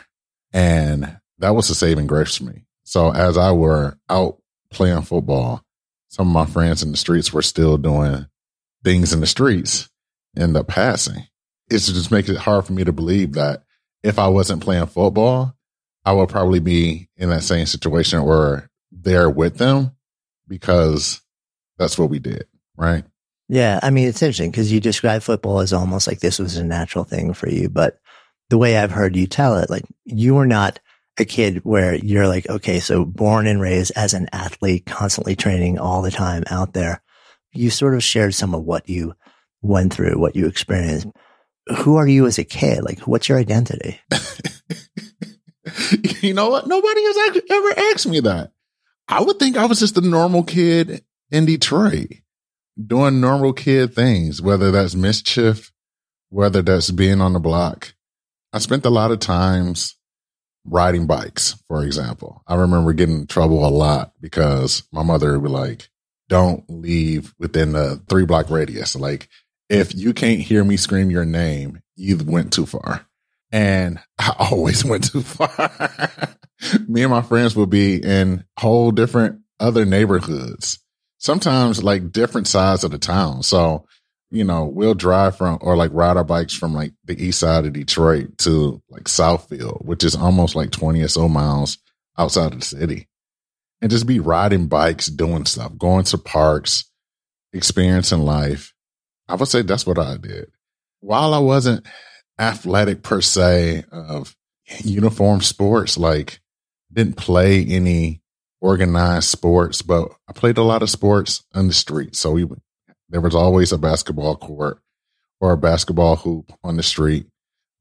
And 0.51 1.17
that 1.39 1.55
was 1.55 1.69
a 1.69 1.75
saving 1.75 2.07
grace 2.07 2.37
for 2.37 2.45
me. 2.45 2.65
So 2.83 3.11
as 3.11 3.37
I 3.37 3.51
were 3.51 3.97
out 4.09 4.41
playing 4.71 5.03
football, 5.03 5.63
some 6.09 6.27
of 6.27 6.33
my 6.33 6.45
friends 6.45 6.83
in 6.83 6.91
the 6.91 6.97
streets 6.97 7.33
were 7.33 7.41
still 7.41 7.77
doing 7.77 8.27
things 8.83 9.13
in 9.13 9.19
the 9.19 9.27
streets, 9.27 9.89
end 10.37 10.55
up 10.55 10.67
passing. 10.67 11.27
It 11.69 11.79
just 11.79 12.11
makes 12.11 12.29
it 12.29 12.37
hard 12.37 12.65
for 12.65 12.73
me 12.73 12.83
to 12.83 12.91
believe 12.91 13.33
that 13.33 13.63
if 14.03 14.19
I 14.19 14.27
wasn't 14.27 14.61
playing 14.61 14.87
football, 14.87 15.55
I 16.05 16.11
would 16.11 16.29
probably 16.29 16.59
be 16.59 17.09
in 17.15 17.29
that 17.29 17.43
same 17.43 17.65
situation 17.65 18.19
or 18.19 18.69
there 18.91 19.29
with 19.29 19.57
them 19.57 19.95
because 20.47 21.21
that's 21.77 21.97
what 21.97 22.09
we 22.09 22.19
did. 22.19 22.45
Right. 22.75 23.05
Yeah. 23.49 23.79
I 23.81 23.89
mean, 23.89 24.07
it's 24.07 24.21
interesting 24.21 24.51
because 24.51 24.71
you 24.71 24.79
describe 24.79 25.21
football 25.21 25.59
as 25.59 25.73
almost 25.73 26.07
like 26.07 26.19
this 26.19 26.39
was 26.39 26.57
a 26.57 26.63
natural 26.63 27.03
thing 27.03 27.33
for 27.33 27.49
you. 27.49 27.69
But 27.69 27.99
the 28.49 28.57
way 28.57 28.77
I've 28.77 28.91
heard 28.91 29.15
you 29.15 29.27
tell 29.27 29.57
it, 29.57 29.69
like 29.69 29.85
you 30.05 30.35
were 30.35 30.47
not 30.47 30.79
a 31.17 31.25
kid 31.25 31.61
where 31.63 31.95
you're 31.95 32.27
like, 32.27 32.49
okay, 32.49 32.79
so 32.79 33.05
born 33.05 33.47
and 33.47 33.61
raised 33.61 33.91
as 33.95 34.13
an 34.13 34.27
athlete, 34.33 34.85
constantly 34.85 35.35
training 35.35 35.77
all 35.77 36.01
the 36.01 36.11
time 36.11 36.43
out 36.49 36.73
there. 36.73 37.01
You 37.51 37.69
sort 37.69 37.93
of 37.93 38.03
shared 38.03 38.33
some 38.33 38.55
of 38.55 38.63
what 38.63 38.89
you 38.89 39.13
went 39.61 39.93
through, 39.93 40.19
what 40.19 40.35
you 40.35 40.47
experienced. 40.47 41.07
Who 41.83 41.95
are 41.95 42.07
you 42.07 42.25
as 42.25 42.37
a 42.37 42.43
kid? 42.43 42.83
Like, 42.83 42.99
what's 43.01 43.29
your 43.29 43.37
identity? 43.37 43.99
you 46.21 46.33
know 46.33 46.49
what? 46.49 46.67
Nobody 46.67 47.01
has 47.03 47.41
ever 47.49 47.79
asked 47.93 48.07
me 48.07 48.19
that. 48.21 48.51
I 49.07 49.21
would 49.21 49.39
think 49.39 49.57
I 49.57 49.65
was 49.65 49.79
just 49.79 49.97
a 49.97 50.01
normal 50.01 50.43
kid 50.43 51.03
in 51.31 51.45
Detroit 51.45 52.09
doing 52.81 53.21
normal 53.21 53.53
kid 53.53 53.93
things, 53.93 54.41
whether 54.41 54.71
that's 54.71 54.95
mischief, 54.95 55.71
whether 56.29 56.61
that's 56.61 56.91
being 56.91 57.21
on 57.21 57.33
the 57.33 57.39
block. 57.39 57.93
I 58.51 58.59
spent 58.59 58.85
a 58.85 58.89
lot 58.89 59.11
of 59.11 59.19
times 59.19 59.95
riding 60.65 61.07
bikes, 61.07 61.61
for 61.67 61.83
example. 61.83 62.43
I 62.47 62.55
remember 62.55 62.93
getting 62.93 63.21
in 63.21 63.27
trouble 63.27 63.65
a 63.65 63.69
lot 63.69 64.13
because 64.21 64.83
my 64.91 65.03
mother 65.03 65.33
would 65.39 65.47
be 65.47 65.49
like, 65.49 65.89
don't 66.29 66.63
leave 66.69 67.33
within 67.37 67.73
the 67.73 68.01
three 68.09 68.25
block 68.25 68.49
radius. 68.49 68.95
Like, 68.95 69.27
if 69.69 69.95
you 69.95 70.13
can't 70.13 70.41
hear 70.41 70.63
me 70.63 70.77
scream 70.77 71.09
your 71.09 71.25
name, 71.25 71.81
you 71.95 72.17
went 72.17 72.53
too 72.53 72.65
far. 72.65 73.05
And 73.51 73.99
I 74.17 74.35
always 74.39 74.83
went 74.83 75.11
too 75.11 75.21
far. 75.21 75.71
me 76.87 77.03
and 77.03 77.11
my 77.11 77.21
friends 77.21 77.55
would 77.55 77.69
be 77.69 78.03
in 78.03 78.45
whole 78.57 78.91
different 78.91 79.41
other 79.59 79.85
neighborhoods, 79.85 80.79
sometimes 81.17 81.83
like 81.83 82.11
different 82.11 82.47
sides 82.47 82.83
of 82.83 82.91
the 82.91 82.97
town. 82.97 83.43
So 83.43 83.85
you 84.33 84.43
know, 84.43 84.65
we'll 84.65 84.95
drive 84.95 85.37
from 85.37 85.59
or 85.61 85.77
like 85.77 85.91
ride 85.93 86.17
our 86.17 86.23
bikes 86.23 86.55
from 86.55 86.73
like 86.73 86.91
the 87.05 87.23
east 87.23 87.39
side 87.39 87.67
of 87.67 87.73
Detroit 87.73 88.35
to 88.39 88.81
like 88.89 89.03
Southfield, 89.03 89.85
which 89.85 90.03
is 90.03 90.15
almost 90.15 90.55
like 90.55 90.71
20 90.71 91.03
or 91.03 91.07
so 91.07 91.29
miles 91.29 91.77
outside 92.17 92.51
of 92.51 92.59
the 92.59 92.65
city. 92.65 93.07
And 93.79 93.91
just 93.91 94.07
be 94.07 94.19
riding 94.19 94.65
bikes, 94.67 95.05
doing 95.05 95.45
stuff, 95.45 95.77
going 95.77 96.05
to 96.05 96.17
parks, 96.17 96.89
experiencing 97.53 98.21
life. 98.21 98.72
I 99.27 99.35
would 99.35 99.47
say 99.47 99.61
that's 99.61 99.85
what 99.85 99.99
I 99.99 100.17
did. 100.17 100.51
While 100.99 101.33
I 101.33 101.39
wasn't 101.39 101.85
athletic 102.39 103.03
per 103.03 103.21
se 103.21 103.83
of 103.91 104.35
uniform 104.83 105.41
sports, 105.41 105.97
like 105.97 106.39
didn't 106.91 107.17
play 107.17 107.65
any 107.65 108.21
organized 108.61 109.29
sports, 109.29 109.81
but 109.81 110.09
I 110.27 110.33
played 110.33 110.57
a 110.57 110.63
lot 110.63 110.83
of 110.83 110.89
sports 110.89 111.43
on 111.53 111.67
the 111.67 111.73
street. 111.73 112.15
So 112.15 112.31
we 112.31 112.47
there 113.09 113.21
was 113.21 113.35
always 113.35 113.71
a 113.71 113.77
basketball 113.77 114.37
court 114.37 114.79
or 115.39 115.51
a 115.51 115.57
basketball 115.57 116.15
hoop 116.15 116.51
on 116.63 116.77
the 116.77 116.83
street. 116.83 117.27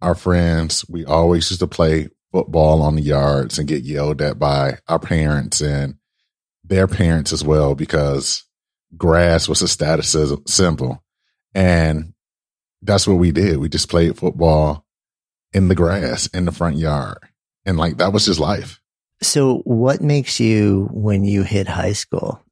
Our 0.01 0.15
friends, 0.15 0.85
we 0.89 1.05
always 1.05 1.49
used 1.51 1.61
to 1.61 1.67
play 1.69 2.09
football 2.33 2.83
on 2.83 2.97
the 2.97 3.03
yards 3.03 3.59
and 3.59 3.69
get 3.69 3.85
yelled 3.85 4.21
at 4.21 4.39
by 4.39 4.79
our 4.89 4.99
parents 4.99 5.61
and 5.61 5.97
their 6.65 6.89
parents 6.89 7.33
as 7.33 7.45
well 7.45 7.75
because 7.75 8.45
grass 8.97 9.49
was 9.49 9.63
a 9.63 9.69
status 9.69 10.17
symbol. 10.47 11.02
And 11.55 12.15
that's 12.83 13.07
what 13.07 13.15
we 13.15 13.33
did. 13.33 13.59
We 13.59 13.69
just 13.69 13.89
played 13.89 14.17
football 14.17 14.85
in 15.53 15.69
the 15.69 15.75
grass 15.75 16.27
in 16.29 16.45
the 16.45 16.53
front 16.53 16.77
yard. 16.77 17.19
And 17.65 17.77
like 17.77 17.99
that 17.99 18.13
was 18.13 18.27
just 18.27 18.41
life. 18.41 18.81
So 19.21 19.59
what 19.59 20.01
makes 20.01 20.41
you 20.41 20.89
when 20.93 21.25
you 21.25 21.43
hit 21.43 21.69
high 21.69 21.93
school? 21.93 22.43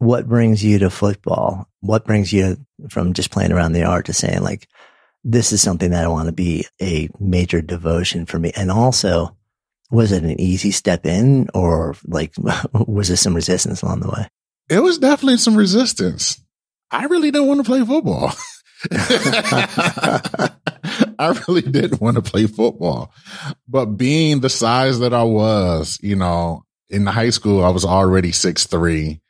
what 0.00 0.26
brings 0.26 0.64
you 0.64 0.78
to 0.78 0.90
football? 0.90 1.68
What 1.80 2.06
brings 2.06 2.32
you 2.32 2.56
from 2.88 3.12
just 3.12 3.30
playing 3.30 3.52
around 3.52 3.72
the 3.72 3.80
yard 3.80 4.06
to 4.06 4.14
saying 4.14 4.40
like, 4.40 4.66
this 5.22 5.52
is 5.52 5.60
something 5.60 5.90
that 5.90 6.04
I 6.04 6.08
want 6.08 6.26
to 6.26 6.32
be 6.32 6.66
a 6.80 7.10
major 7.20 7.60
devotion 7.60 8.24
for 8.24 8.38
me? 8.38 8.50
And 8.56 8.70
also, 8.70 9.36
was 9.90 10.10
it 10.10 10.24
an 10.24 10.40
easy 10.40 10.70
step 10.70 11.04
in 11.04 11.50
or 11.52 11.94
like, 12.06 12.32
was 12.72 13.08
there 13.08 13.16
some 13.18 13.34
resistance 13.34 13.82
along 13.82 14.00
the 14.00 14.08
way? 14.08 14.26
It 14.70 14.82
was 14.82 14.98
definitely 14.98 15.36
some 15.36 15.54
resistance. 15.54 16.42
I 16.90 17.04
really 17.04 17.30
didn't 17.30 17.48
want 17.48 17.60
to 17.60 17.64
play 17.64 17.84
football. 17.84 18.32
I 21.18 21.42
really 21.46 21.62
didn't 21.62 22.00
want 22.00 22.16
to 22.16 22.22
play 22.22 22.46
football, 22.46 23.12
but 23.68 23.86
being 23.96 24.40
the 24.40 24.48
size 24.48 25.00
that 25.00 25.12
I 25.12 25.22
was, 25.22 25.98
you 26.02 26.16
know, 26.16 26.64
in 26.88 27.06
high 27.06 27.30
school, 27.30 27.64
I 27.64 27.70
was 27.70 27.84
already 27.84 28.32
six 28.32 28.66
three 28.66 29.20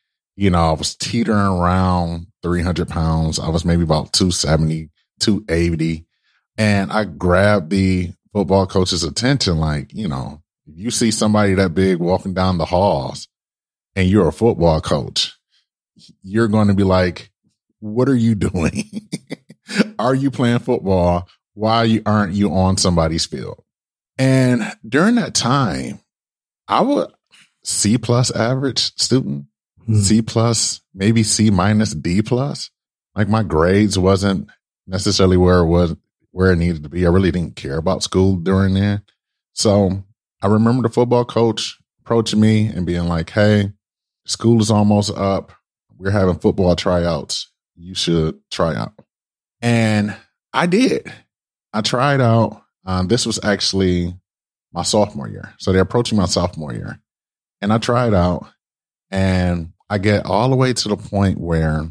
you 0.40 0.49
know, 0.49 0.71
I 0.71 0.73
was 0.73 0.97
teetering 0.97 1.38
around 1.38 2.26
300 2.42 2.88
pounds. 2.88 3.38
I 3.38 3.50
was 3.50 3.66
maybe 3.66 3.83
about 3.83 4.14
270, 4.14 4.88
280. 5.19 6.07
And 6.57 6.90
I 6.90 7.04
grabbed 7.04 7.69
the 7.69 8.14
football 8.33 8.66
coach's 8.66 9.04
attention. 9.04 9.59
Like, 9.59 9.92
you 9.92 10.09
know, 10.09 10.42
you 10.64 10.90
see 10.90 11.11
somebody 11.11 11.52
that 11.54 11.75
big 11.75 11.99
walking 11.99 12.33
down 12.33 12.57
the 12.57 12.64
halls 12.64 13.28
and 13.95 14.09
you're 14.09 14.28
a 14.28 14.33
football 14.33 14.80
coach, 14.80 15.37
you're 16.23 16.49
going 16.49 16.69
to 16.69 16.75
be 16.75 16.85
like, 16.85 17.29
what 17.80 18.08
are 18.08 18.16
you 18.16 18.34
doing? 18.37 19.08
are 19.99 20.14
you 20.14 20.30
playing 20.30 20.60
football? 20.60 21.28
Why 21.54 22.00
aren't 22.06 22.34
you 22.34 22.52
on 22.52 22.76
somebody's 22.76 23.26
field? 23.26 23.62
And 24.18 24.62
during 24.87 25.16
that 25.16 25.34
time, 25.34 26.00
I 26.68 26.82
would 26.82 27.08
C 27.64 27.99
plus 27.99 28.30
average 28.30 28.94
student. 28.96 29.46
Hmm. 29.84 30.00
C 30.00 30.22
plus, 30.22 30.80
maybe 30.94 31.22
C 31.22 31.50
minus, 31.50 31.94
D 31.94 32.22
plus. 32.22 32.70
Like 33.14 33.28
my 33.28 33.42
grades 33.42 33.99
wasn't 33.99 34.50
necessarily 34.87 35.37
where 35.37 35.58
it 35.58 35.66
was, 35.66 35.96
where 36.30 36.52
it 36.52 36.56
needed 36.56 36.82
to 36.84 36.88
be. 36.88 37.06
I 37.06 37.10
really 37.10 37.30
didn't 37.30 37.56
care 37.56 37.76
about 37.76 38.02
school 38.02 38.37
during 38.37 38.75
then. 38.75 39.02
So 39.52 40.04
I 40.42 40.46
remember 40.46 40.82
the 40.82 40.94
football 40.94 41.25
coach 41.25 41.78
approaching 42.00 42.40
me 42.40 42.66
and 42.66 42.87
being 42.87 43.08
like, 43.08 43.30
Hey, 43.30 43.72
school 44.26 44.60
is 44.60 44.70
almost 44.70 45.10
up. 45.16 45.52
We're 45.96 46.10
having 46.10 46.38
football 46.38 46.76
tryouts. 46.76 47.50
You 47.80 47.94
should 47.94 48.38
try 48.50 48.75
out. 48.75 48.92
And 49.62 50.14
I 50.52 50.66
did. 50.66 51.10
I 51.72 51.80
tried 51.80 52.20
out. 52.20 52.62
Um, 52.84 53.08
this 53.08 53.25
was 53.25 53.42
actually 53.42 54.14
my 54.72 54.82
sophomore 54.82 55.28
year. 55.28 55.54
So 55.58 55.72
they're 55.72 55.82
approaching 55.82 56.18
my 56.18 56.26
sophomore 56.26 56.75
year. 56.75 57.00
And 57.62 57.72
I 57.72 57.78
tried 57.78 58.14
out 58.14 58.46
and 59.10 59.72
I 59.88 59.99
get 59.99 60.26
all 60.26 60.50
the 60.50 60.56
way 60.56 60.72
to 60.72 60.88
the 60.88 60.96
point 60.96 61.38
where 61.38 61.88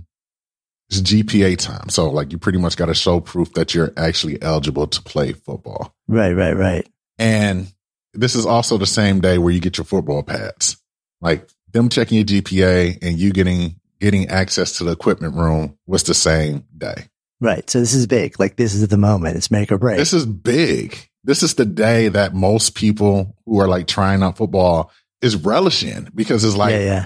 it's 0.89 1.01
GPA 1.01 1.57
time. 1.57 1.89
So 1.89 2.09
like 2.09 2.31
you 2.31 2.37
pretty 2.37 2.59
much 2.59 2.77
got 2.77 2.87
to 2.87 2.95
show 2.95 3.19
proof 3.19 3.53
that 3.53 3.73
you're 3.73 3.93
actually 3.97 4.41
eligible 4.41 4.87
to 4.87 5.01
play 5.01 5.33
football. 5.33 5.93
Right, 6.07 6.33
right, 6.33 6.55
right. 6.55 6.87
And 7.17 7.71
this 8.13 8.35
is 8.35 8.45
also 8.45 8.77
the 8.77 8.85
same 8.85 9.21
day 9.21 9.37
where 9.37 9.53
you 9.53 9.59
get 9.59 9.77
your 9.77 9.85
football 9.85 10.23
pads. 10.23 10.77
Like 11.21 11.49
them 11.71 11.89
checking 11.89 12.17
your 12.17 12.25
GPA 12.25 12.99
and 13.01 13.19
you 13.19 13.31
getting 13.31 13.78
getting 13.99 14.27
access 14.29 14.77
to 14.77 14.83
the 14.83 14.91
equipment 14.91 15.35
room 15.35 15.77
was 15.85 16.03
the 16.03 16.13
same 16.13 16.65
day. 16.77 17.09
Right. 17.41 17.69
So 17.69 17.79
this 17.79 17.93
is 17.93 18.07
big. 18.07 18.39
Like 18.39 18.57
this 18.57 18.73
is 18.73 18.87
the 18.87 18.97
moment. 18.97 19.37
It's 19.37 19.51
make 19.51 19.71
or 19.71 19.77
break. 19.77 19.97
This 19.97 20.13
is 20.13 20.25
big. 20.25 20.97
This 21.23 21.43
is 21.43 21.55
the 21.55 21.65
day 21.65 22.09
that 22.09 22.33
most 22.33 22.75
people 22.75 23.35
who 23.45 23.59
are 23.59 23.67
like 23.67 23.87
trying 23.87 24.23
out 24.23 24.37
football 24.37 24.91
is 25.21 25.35
relishing 25.35 26.09
because 26.15 26.43
it's 26.43 26.55
like, 26.55 26.71
yeah, 26.71 26.79
yeah. 26.79 27.05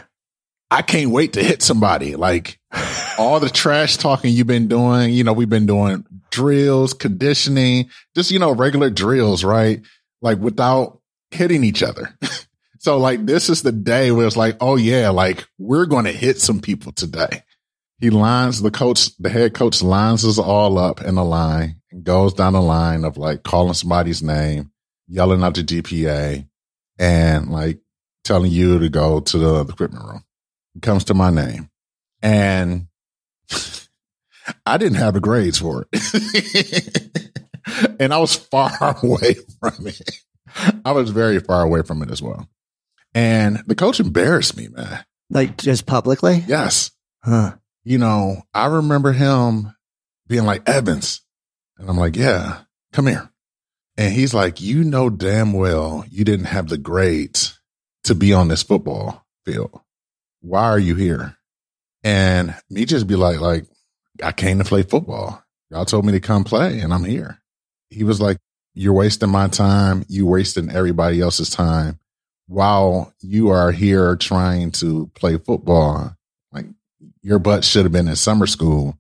I 0.72 0.82
can't 0.82 1.12
wait 1.12 1.34
to 1.34 1.44
hit 1.44 1.62
somebody. 1.62 2.16
Like 2.16 2.60
all 3.20 3.40
the 3.40 3.50
trash 3.50 3.98
talking 3.98 4.34
you've 4.34 4.48
been 4.48 4.68
doing, 4.68 5.12
you 5.12 5.24
know, 5.24 5.34
we've 5.34 5.50
been 5.50 5.68
doing 5.68 6.06
drills, 6.32 6.94
conditioning, 6.94 7.90
just, 8.16 8.32
you 8.32 8.40
know, 8.40 8.54
regular 8.54 8.90
drills, 8.90 9.44
right? 9.44 9.82
Like 10.22 10.40
without 10.40 11.00
hitting 11.30 11.64
each 11.64 11.84
other. 11.84 12.18
so 12.84 12.98
like 12.98 13.26
this 13.26 13.50
is 13.50 13.62
the 13.62 13.72
day 13.72 14.12
where 14.12 14.28
it's 14.28 14.36
like, 14.36 14.58
oh 14.60 14.76
yeah, 14.76 15.08
like 15.08 15.48
we're 15.58 15.86
going 15.86 16.04
to 16.04 16.12
hit 16.12 16.42
some 16.42 16.60
people 16.60 16.92
today. 16.92 17.44
He 18.00 18.10
lines 18.10 18.62
the 18.62 18.72
coach, 18.72 19.16
the 19.20 19.30
head 19.30 19.54
coach 19.54 19.82
lines 19.82 20.26
us 20.26 20.38
all 20.38 20.78
up 20.78 21.02
in 21.02 21.16
a 21.16 21.24
line 21.24 21.78
and 21.92 22.04
goes 22.04 22.34
down 22.34 22.52
the 22.52 22.62
line 22.62 23.06
of 23.06 23.16
like 23.16 23.44
calling 23.44 23.74
somebody's 23.74 24.22
name, 24.22 24.74
yelling 25.08 25.42
out 25.44 25.56
the 25.56 25.64
GPA 25.64 26.46
and 27.00 27.50
like 27.50 27.80
telling 28.26 28.52
you 28.52 28.80
to 28.80 28.90
go 28.90 29.22
to 29.22 29.38
the, 29.38 29.64
the 29.64 29.72
equipment 29.72 30.04
room. 30.04 30.26
It 30.76 30.82
comes 30.82 31.06
to 31.06 31.14
my 31.14 31.30
name 31.30 31.70
and 32.22 32.88
I 34.66 34.78
didn't 34.78 34.98
have 34.98 35.14
the 35.14 35.22
grades 35.22 35.60
for 35.60 35.88
it. 35.90 37.32
and 38.02 38.14
I 38.14 38.18
was 38.18 38.36
far 38.36 39.00
away 39.02 39.36
from 39.62 39.88
it. 39.88 40.20
I 40.84 40.92
was 40.92 41.12
very 41.12 41.40
far 41.40 41.62
away 41.62 41.82
from 41.84 42.04
it 42.04 42.12
as 42.12 42.22
well. 42.22 42.50
And 43.14 43.64
the 43.68 43.76
coach 43.76 44.00
embarrassed 44.00 44.58
me, 44.58 44.68
man. 44.70 45.06
Like 45.30 45.58
just 45.58 45.86
publicly? 45.86 46.44
Yes. 46.48 46.92
Huh. 47.24 47.56
You 47.84 47.98
know, 47.98 48.44
I 48.54 48.68
remember 48.68 49.12
him 49.12 49.76
being 50.28 50.46
like, 50.46 50.68
Evans. 50.68 51.22
And 51.78 51.90
I'm 51.90 51.98
like, 51.98 52.16
yeah, 52.16 52.62
come 52.92 53.08
here. 53.08 53.30
And 53.98 54.14
he's 54.14 54.34
like, 54.34 54.62
you 54.62 54.84
know 54.84 55.10
damn 55.10 55.54
well 55.54 56.06
you 56.10 56.24
didn't 56.24 56.46
have 56.46 56.70
the 56.70 56.78
grades 56.78 57.60
to 58.06 58.16
be 58.16 58.34
on 58.34 58.48
this 58.48 58.64
football 58.64 59.26
field. 59.46 59.80
Why 60.42 60.64
are 60.64 60.80
you 60.80 60.96
here? 60.96 61.38
And 62.04 62.56
me 62.70 62.86
just 62.86 63.08
be 63.08 63.16
like, 63.16 63.40
like, 63.40 63.66
I 64.22 64.32
came 64.32 64.58
to 64.58 64.66
play 64.66 64.84
football. 64.84 65.44
Y'all 65.70 65.86
told 65.86 66.06
me 66.06 66.12
to 66.14 66.20
come 66.20 66.44
play 66.44 66.80
and 66.80 66.94
I'm 66.94 67.04
here. 67.04 67.40
He 67.90 68.04
was 68.04 68.20
like, 68.20 68.38
you're 68.74 68.94
wasting 68.94 69.30
my 69.30 69.48
time. 69.48 70.04
You 70.08 70.26
wasting 70.26 70.72
everybody 70.72 71.22
else's 71.22 71.50
time 71.50 72.00
while 72.48 73.14
you 73.22 73.50
are 73.50 73.72
here 73.72 74.16
trying 74.16 74.72
to 74.72 75.10
play 75.16 75.38
football. 75.38 76.16
Like 76.52 76.66
your 77.22 77.40
butt 77.40 77.64
should 77.64 77.84
have 77.84 77.92
been 77.92 78.08
in 78.08 78.16
summer 78.16 78.46
school 78.48 78.98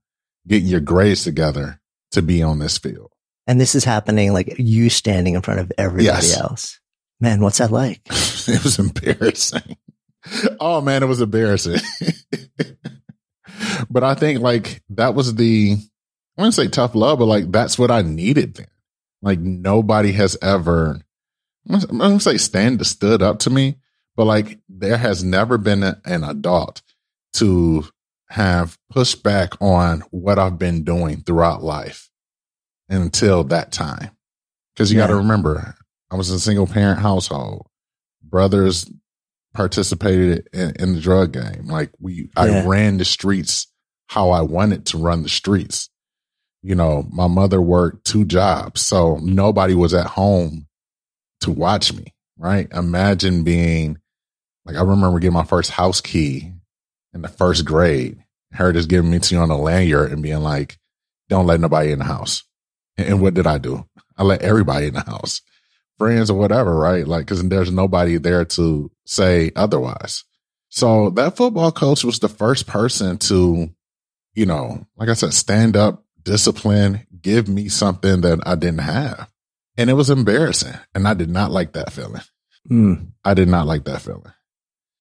getting 0.47 0.67
your 0.67 0.79
grades 0.79 1.23
together 1.23 1.79
to 2.11 2.21
be 2.21 2.41
on 2.43 2.59
this 2.59 2.77
field. 2.77 3.11
And 3.47 3.59
this 3.59 3.75
is 3.75 3.83
happening 3.83 4.31
like 4.33 4.55
you 4.57 4.89
standing 4.89 5.35
in 5.35 5.41
front 5.41 5.59
of 5.59 5.71
everybody 5.77 6.05
Yes. 6.05 6.37
else. 6.37 6.79
Man, 7.19 7.41
what's 7.41 7.57
that 7.59 7.71
like? 7.71 8.01
it 8.09 8.63
was 8.63 8.79
embarrassing. 8.79 9.77
Oh 10.59 10.79
man, 10.81 11.03
it 11.03 11.07
was 11.07 11.21
embarrassing. 11.21 11.79
but 13.89 14.03
I 14.03 14.15
think 14.15 14.39
like 14.41 14.81
that 14.89 15.15
was 15.15 15.35
the 15.35 15.77
I 16.37 16.41
wouldn't 16.41 16.55
say 16.55 16.67
tough 16.67 16.95
love, 16.95 17.19
but 17.19 17.25
like 17.25 17.51
that's 17.51 17.77
what 17.77 17.91
I 17.91 18.01
needed 18.01 18.55
then. 18.55 18.67
Like 19.21 19.39
nobody 19.39 20.11
has 20.13 20.37
ever 20.41 21.01
I'm 21.69 21.79
gonna- 21.97 22.19
say 22.19 22.37
stand 22.37 22.85
stood 22.85 23.21
up 23.21 23.39
to 23.39 23.49
me, 23.49 23.77
but 24.15 24.25
like 24.25 24.59
there 24.69 24.97
has 24.97 25.23
never 25.23 25.57
been 25.57 25.83
a- 25.83 26.01
an 26.05 26.23
adult 26.23 26.81
to 27.35 27.85
have 28.29 28.77
pushed 28.89 29.23
back 29.23 29.53
on 29.61 30.01
what 30.11 30.39
I've 30.39 30.57
been 30.57 30.83
doing 30.83 31.21
throughout 31.21 31.63
life 31.63 32.09
until 32.89 33.43
that 33.45 33.71
time. 33.71 34.11
Cause 34.75 34.91
you 34.91 34.97
Yeah. 34.97 35.03
got 35.03 35.11
to 35.11 35.17
remember, 35.17 35.75
I 36.11 36.15
was 36.15 36.29
in 36.29 36.35
a 36.37 36.39
single 36.39 36.67
parent 36.67 36.99
household. 36.99 37.67
Brothers 38.23 38.89
participated 39.53 40.47
in, 40.51 40.73
in 40.79 40.93
the 40.95 40.99
drug 41.01 41.33
game. 41.33 41.67
Like 41.67 41.91
we, 41.99 42.29
I 42.35 42.65
ran 42.65 42.97
the 42.97 43.05
streets 43.05 43.67
how 44.07 44.31
I 44.31 44.41
wanted 44.41 44.85
to 44.87 44.97
run 44.97 45.23
the 45.23 45.29
streets. 45.29 45.89
You 46.63 46.75
know, 46.75 47.07
my 47.11 47.27
mother 47.27 47.61
worked 47.61 48.05
two 48.05 48.25
jobs, 48.25 48.81
so 48.81 49.17
nobody 49.21 49.75
was 49.75 49.93
at 49.93 50.07
home 50.07 50.67
to 51.43 51.51
watch 51.51 51.93
me. 51.93 52.13
Right? 52.37 52.67
Imagine 52.73 53.43
being 53.43 53.99
like 54.65 54.75
I 54.75 54.81
remember 54.81 55.19
getting 55.19 55.33
my 55.33 55.43
first 55.43 55.71
house 55.71 56.01
key 56.01 56.51
in 57.13 57.21
the 57.21 57.27
first 57.27 57.65
grade. 57.65 58.23
Her 58.51 58.73
just 58.73 58.89
giving 58.89 59.11
me 59.11 59.19
to 59.19 59.35
you 59.35 59.41
on 59.41 59.49
a 59.49 59.57
lanyard 59.57 60.11
and 60.11 60.21
being 60.21 60.41
like, 60.41 60.77
"Don't 61.29 61.47
let 61.47 61.59
nobody 61.59 61.91
in 61.91 61.99
the 61.99 62.05
house." 62.05 62.43
And, 62.97 63.21
what 63.21 63.33
did 63.33 63.47
I 63.47 63.57
do? 63.57 63.85
I 64.17 64.23
let 64.23 64.43
everybody 64.43 64.87
in 64.87 64.93
the 64.93 65.01
house, 65.01 65.41
friends 65.97 66.29
or 66.29 66.37
whatever, 66.37 66.75
right? 66.75 67.07
Like, 67.07 67.25
because 67.25 67.47
there's 67.47 67.71
nobody 67.71 68.17
there 68.17 68.45
to 68.45 68.91
say 69.05 69.51
otherwise. 69.55 70.23
So 70.69 71.09
that 71.11 71.35
football 71.35 71.71
coach 71.71 72.03
was 72.03 72.19
the 72.19 72.29
first 72.29 72.67
person 72.67 73.17
to, 73.19 73.69
you 74.35 74.45
know, 74.45 74.85
like 74.95 75.09
I 75.09 75.13
said, 75.13 75.33
stand 75.33 75.75
up, 75.75 76.03
discipline, 76.21 77.07
give 77.21 77.47
me 77.47 77.69
something 77.69 78.21
that 78.21 78.39
I 78.45 78.55
didn't 78.55 78.81
have. 78.81 79.29
And 79.77 79.89
it 79.89 79.93
was 79.93 80.09
embarrassing. 80.09 80.73
And 80.93 81.07
I 81.07 81.13
did 81.13 81.29
not 81.29 81.51
like 81.51 81.73
that 81.73 81.91
feeling. 81.91 82.21
Hmm. 82.67 82.93
I 83.25 83.33
did 83.33 83.47
not 83.47 83.65
like 83.67 83.85
that 83.85 84.01
feeling. 84.01 84.31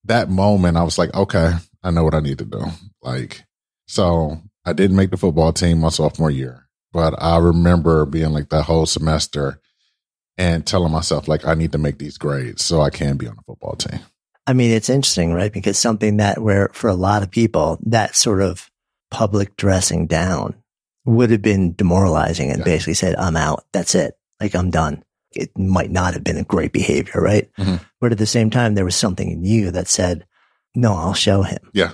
That 0.05 0.29
moment, 0.31 0.77
I 0.77 0.83
was 0.83 0.99
like, 0.99 1.15
okay, 1.15 1.53
I 1.83 1.91
know 1.91 2.05
what 2.05 2.15
I 2.15 2.21
need 2.21 2.39
to 2.39 2.45
do. 2.45 2.65
Like, 3.03 3.45
so 3.87 4.41
I 4.65 4.73
didn't 4.73 4.97
make 4.97 5.11
the 5.11 5.17
football 5.17 5.53
team 5.53 5.81
my 5.81 5.91
sophomore 5.91 6.31
year, 6.31 6.67
but 6.93 7.15
I 7.23 7.39
remember 7.39 8.05
being 8.07 8.31
like 8.33 8.49
that 8.49 8.63
whole 8.65 8.87
semester 8.87 9.61
and 10.39 10.67
telling 10.67 10.91
myself, 10.93 11.29
like, 11.29 11.47
I 11.47 11.55
need 11.55 11.73
to 11.73 11.79
make 11.79 11.99
these 11.99 12.19
grades 12.19 12.65
so 12.65 12.81
I 12.81 12.91
can 12.91 13.17
be 13.17 13.29
on 13.29 13.37
the 13.37 13.43
football 13.43 13.77
team. 13.77 14.01
I 14.47 14.55
mean, 14.55 14.73
it's 14.73 14.89
interesting, 14.89 15.33
right? 15.35 15.53
Because 15.53 15.79
something 15.79 16.17
that 16.17 16.41
where 16.43 16.71
for 16.73 16.89
a 16.89 16.95
lot 16.95 17.23
of 17.23 17.31
people, 17.31 17.79
that 17.87 18.17
sort 18.17 18.41
of 18.41 18.71
public 19.11 19.57
dressing 19.57 20.07
down 20.07 20.55
would 21.05 21.31
have 21.31 21.43
been 21.43 21.75
demoralizing 21.75 22.49
and 22.51 22.59
Yeah. 22.61 22.65
basically 22.65 22.95
said, 22.95 23.15
I'm 23.17 23.37
out. 23.37 23.65
That's 23.73 23.95
it. 23.95 24.15
Like 24.43 24.55
I'm 24.57 24.71
done. 24.71 25.03
It 25.35 25.57
might 25.57 25.91
not 25.91 26.15
have 26.15 26.25
been 26.25 26.37
a 26.37 26.43
great 26.45 26.73
behavior, 26.73 27.21
right? 27.21 27.49
Mhm. 27.59 27.81
But 28.01 28.13
at 28.13 28.19
the 28.19 28.27
same 28.27 28.51
time, 28.51 28.75
there 28.75 28.85
was 28.85 28.97
something 28.97 29.31
in 29.31 29.45
you 29.45 29.71
that 29.71 29.87
said, 29.89 30.27
no, 30.75 30.95
I'll 30.95 31.15
show 31.15 31.43
him. 31.43 31.71
Yeah. 31.73 31.93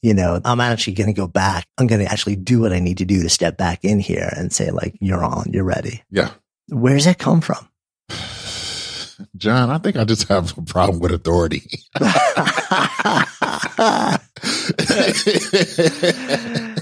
You 0.00 0.14
know, 0.14 0.40
I'm 0.44 0.60
actually 0.60 0.94
going 0.94 1.08
to 1.08 1.12
go 1.20 1.26
back. 1.26 1.66
I'm 1.76 1.88
going 1.88 2.00
to 2.04 2.10
actually 2.10 2.36
do 2.36 2.60
what 2.60 2.72
I 2.72 2.78
need 2.78 2.98
to 2.98 3.04
do 3.04 3.22
to 3.22 3.28
step 3.28 3.56
back 3.58 3.84
in 3.84 3.98
here 3.98 4.32
and 4.36 4.52
say 4.52 4.70
like, 4.70 4.94
you're 5.00 5.24
on, 5.24 5.50
you're 5.52 5.64
ready. 5.64 6.04
Yeah. 6.08 6.30
Where's 6.68 7.04
that 7.06 7.18
come 7.18 7.40
from? 7.40 7.68
John, 9.36 9.70
I 9.70 9.78
think 9.78 9.96
I 9.96 10.04
just 10.04 10.28
have 10.28 10.56
a 10.56 10.62
problem 10.62 11.00
with 11.00 11.10
authority. 11.12 11.62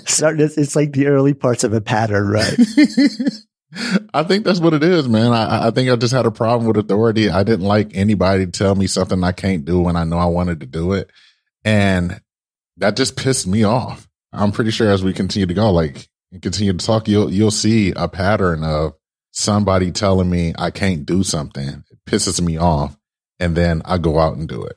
Start, 0.06 0.40
it's, 0.40 0.56
it's 0.58 0.76
like 0.76 0.92
the 0.92 1.06
early 1.06 1.34
parts 1.34 1.64
of 1.64 1.72
a 1.72 1.80
pattern, 1.80 2.28
right? 2.28 2.56
I 4.14 4.22
think 4.22 4.44
that's 4.44 4.60
what 4.60 4.74
it 4.74 4.82
is, 4.82 5.08
man. 5.08 5.32
I, 5.32 5.68
I 5.68 5.70
think 5.70 5.90
I 5.90 5.96
just 5.96 6.14
had 6.14 6.26
a 6.26 6.30
problem 6.30 6.66
with 6.66 6.76
authority. 6.76 7.28
I 7.28 7.42
didn't 7.42 7.66
like 7.66 7.90
anybody 7.94 8.46
to 8.46 8.52
tell 8.52 8.74
me 8.74 8.86
something 8.86 9.22
I 9.22 9.32
can't 9.32 9.64
do 9.64 9.80
when 9.80 9.96
I 9.96 10.04
know 10.04 10.18
I 10.18 10.26
wanted 10.26 10.60
to 10.60 10.66
do 10.66 10.92
it. 10.92 11.10
And 11.64 12.20
that 12.78 12.96
just 12.96 13.16
pissed 13.16 13.46
me 13.46 13.64
off. 13.64 14.08
I'm 14.32 14.52
pretty 14.52 14.70
sure 14.70 14.90
as 14.90 15.02
we 15.04 15.12
continue 15.12 15.46
to 15.46 15.54
go, 15.54 15.70
like 15.70 16.08
continue 16.42 16.72
to 16.72 16.86
talk, 16.86 17.08
you'll 17.08 17.32
you'll 17.32 17.50
see 17.50 17.92
a 17.96 18.08
pattern 18.08 18.64
of 18.64 18.94
somebody 19.32 19.90
telling 19.90 20.30
me 20.30 20.54
I 20.58 20.70
can't 20.70 21.04
do 21.04 21.22
something. 21.22 21.68
It 21.68 21.98
pisses 22.06 22.40
me 22.40 22.56
off. 22.56 22.96
And 23.38 23.54
then 23.54 23.82
I 23.84 23.98
go 23.98 24.18
out 24.18 24.36
and 24.36 24.48
do 24.48 24.64
it. 24.64 24.76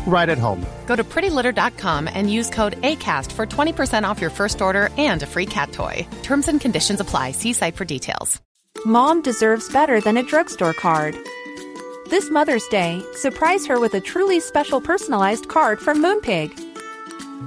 right 0.05 0.27
at 0.27 0.37
home. 0.37 0.65
Go 0.87 0.95
to 0.95 1.03
prettylitter.com 1.03 2.09
and 2.13 2.31
use 2.31 2.49
code 2.49 2.79
ACAST 2.81 3.31
for 3.31 3.45
20% 3.45 4.03
off 4.03 4.19
your 4.19 4.29
first 4.29 4.61
order 4.61 4.89
and 4.97 5.23
a 5.23 5.27
free 5.27 5.45
cat 5.45 5.71
toy. 5.71 6.05
Terms 6.21 6.47
and 6.47 6.59
conditions 6.59 6.99
apply. 6.99 7.31
See 7.31 7.53
site 7.53 7.75
for 7.77 7.85
details. 7.85 8.41
Mom 8.85 9.21
deserves 9.21 9.71
better 9.71 10.01
than 10.01 10.17
a 10.17 10.23
drugstore 10.23 10.73
card. 10.73 11.15
This 12.09 12.31
Mother's 12.31 12.67
Day, 12.67 13.01
surprise 13.13 13.65
her 13.67 13.79
with 13.79 13.93
a 13.93 14.01
truly 14.01 14.39
special 14.39 14.81
personalized 14.81 15.47
card 15.47 15.79
from 15.79 16.03
Moonpig. 16.03 16.51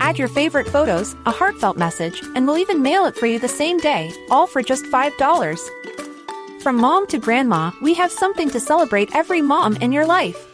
Add 0.00 0.18
your 0.18 0.28
favorite 0.28 0.68
photos, 0.68 1.14
a 1.26 1.30
heartfelt 1.30 1.76
message, 1.76 2.22
and 2.34 2.46
we'll 2.46 2.58
even 2.58 2.82
mail 2.82 3.04
it 3.04 3.16
for 3.16 3.26
you 3.26 3.38
the 3.38 3.48
same 3.48 3.78
day, 3.78 4.12
all 4.30 4.46
for 4.46 4.62
just 4.62 4.84
$5. 4.86 6.62
From 6.62 6.76
mom 6.76 7.06
to 7.08 7.18
grandma, 7.18 7.72
we 7.82 7.94
have 7.94 8.10
something 8.10 8.48
to 8.50 8.60
celebrate 8.60 9.14
every 9.14 9.42
mom 9.42 9.76
in 9.76 9.92
your 9.92 10.06
life. 10.06 10.53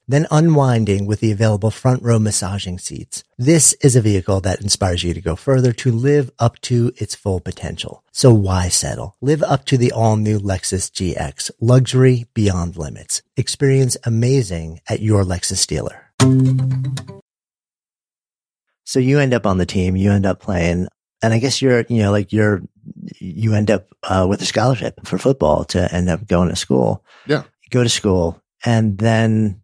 then 0.11 0.27
unwinding 0.31 1.05
with 1.05 1.19
the 1.19 1.31
available 1.31 1.71
front 1.71 2.03
row 2.03 2.19
massaging 2.19 2.77
seats. 2.79 3.23
This 3.37 3.73
is 3.81 3.95
a 3.95 4.01
vehicle 4.01 4.41
that 4.41 4.61
inspires 4.61 5.03
you 5.03 5.13
to 5.13 5.21
go 5.21 5.35
further 5.35 5.71
to 5.73 5.91
live 5.91 6.31
up 6.39 6.59
to 6.61 6.91
its 6.97 7.15
full 7.15 7.39
potential. 7.39 8.03
So 8.11 8.33
why 8.33 8.69
settle? 8.69 9.15
Live 9.21 9.43
up 9.43 9.65
to 9.65 9.77
the 9.77 9.91
all 9.91 10.17
new 10.17 10.39
Lexus 10.39 10.91
GX, 10.91 11.51
luxury 11.59 12.25
beyond 12.33 12.77
limits. 12.77 13.21
Experience 13.37 13.97
amazing 14.05 14.81
at 14.87 15.01
your 15.01 15.23
Lexus 15.23 15.65
dealer. 15.65 16.11
So 18.83 18.99
you 18.99 19.19
end 19.19 19.33
up 19.33 19.45
on 19.45 19.57
the 19.57 19.65
team, 19.65 19.95
you 19.95 20.11
end 20.11 20.25
up 20.25 20.39
playing, 20.39 20.87
and 21.21 21.33
I 21.33 21.39
guess 21.39 21.61
you're, 21.61 21.85
you 21.87 22.01
know, 22.01 22.11
like 22.11 22.33
you're, 22.33 22.61
you 23.19 23.53
end 23.53 23.71
up 23.71 23.87
uh, 24.03 24.25
with 24.27 24.41
a 24.41 24.45
scholarship 24.45 25.05
for 25.05 25.17
football 25.17 25.63
to 25.65 25.93
end 25.93 26.09
up 26.09 26.27
going 26.27 26.49
to 26.49 26.55
school. 26.55 27.03
Yeah. 27.25 27.43
You 27.61 27.69
go 27.69 27.83
to 27.83 27.89
school 27.89 28.41
and 28.65 28.97
then 28.97 29.60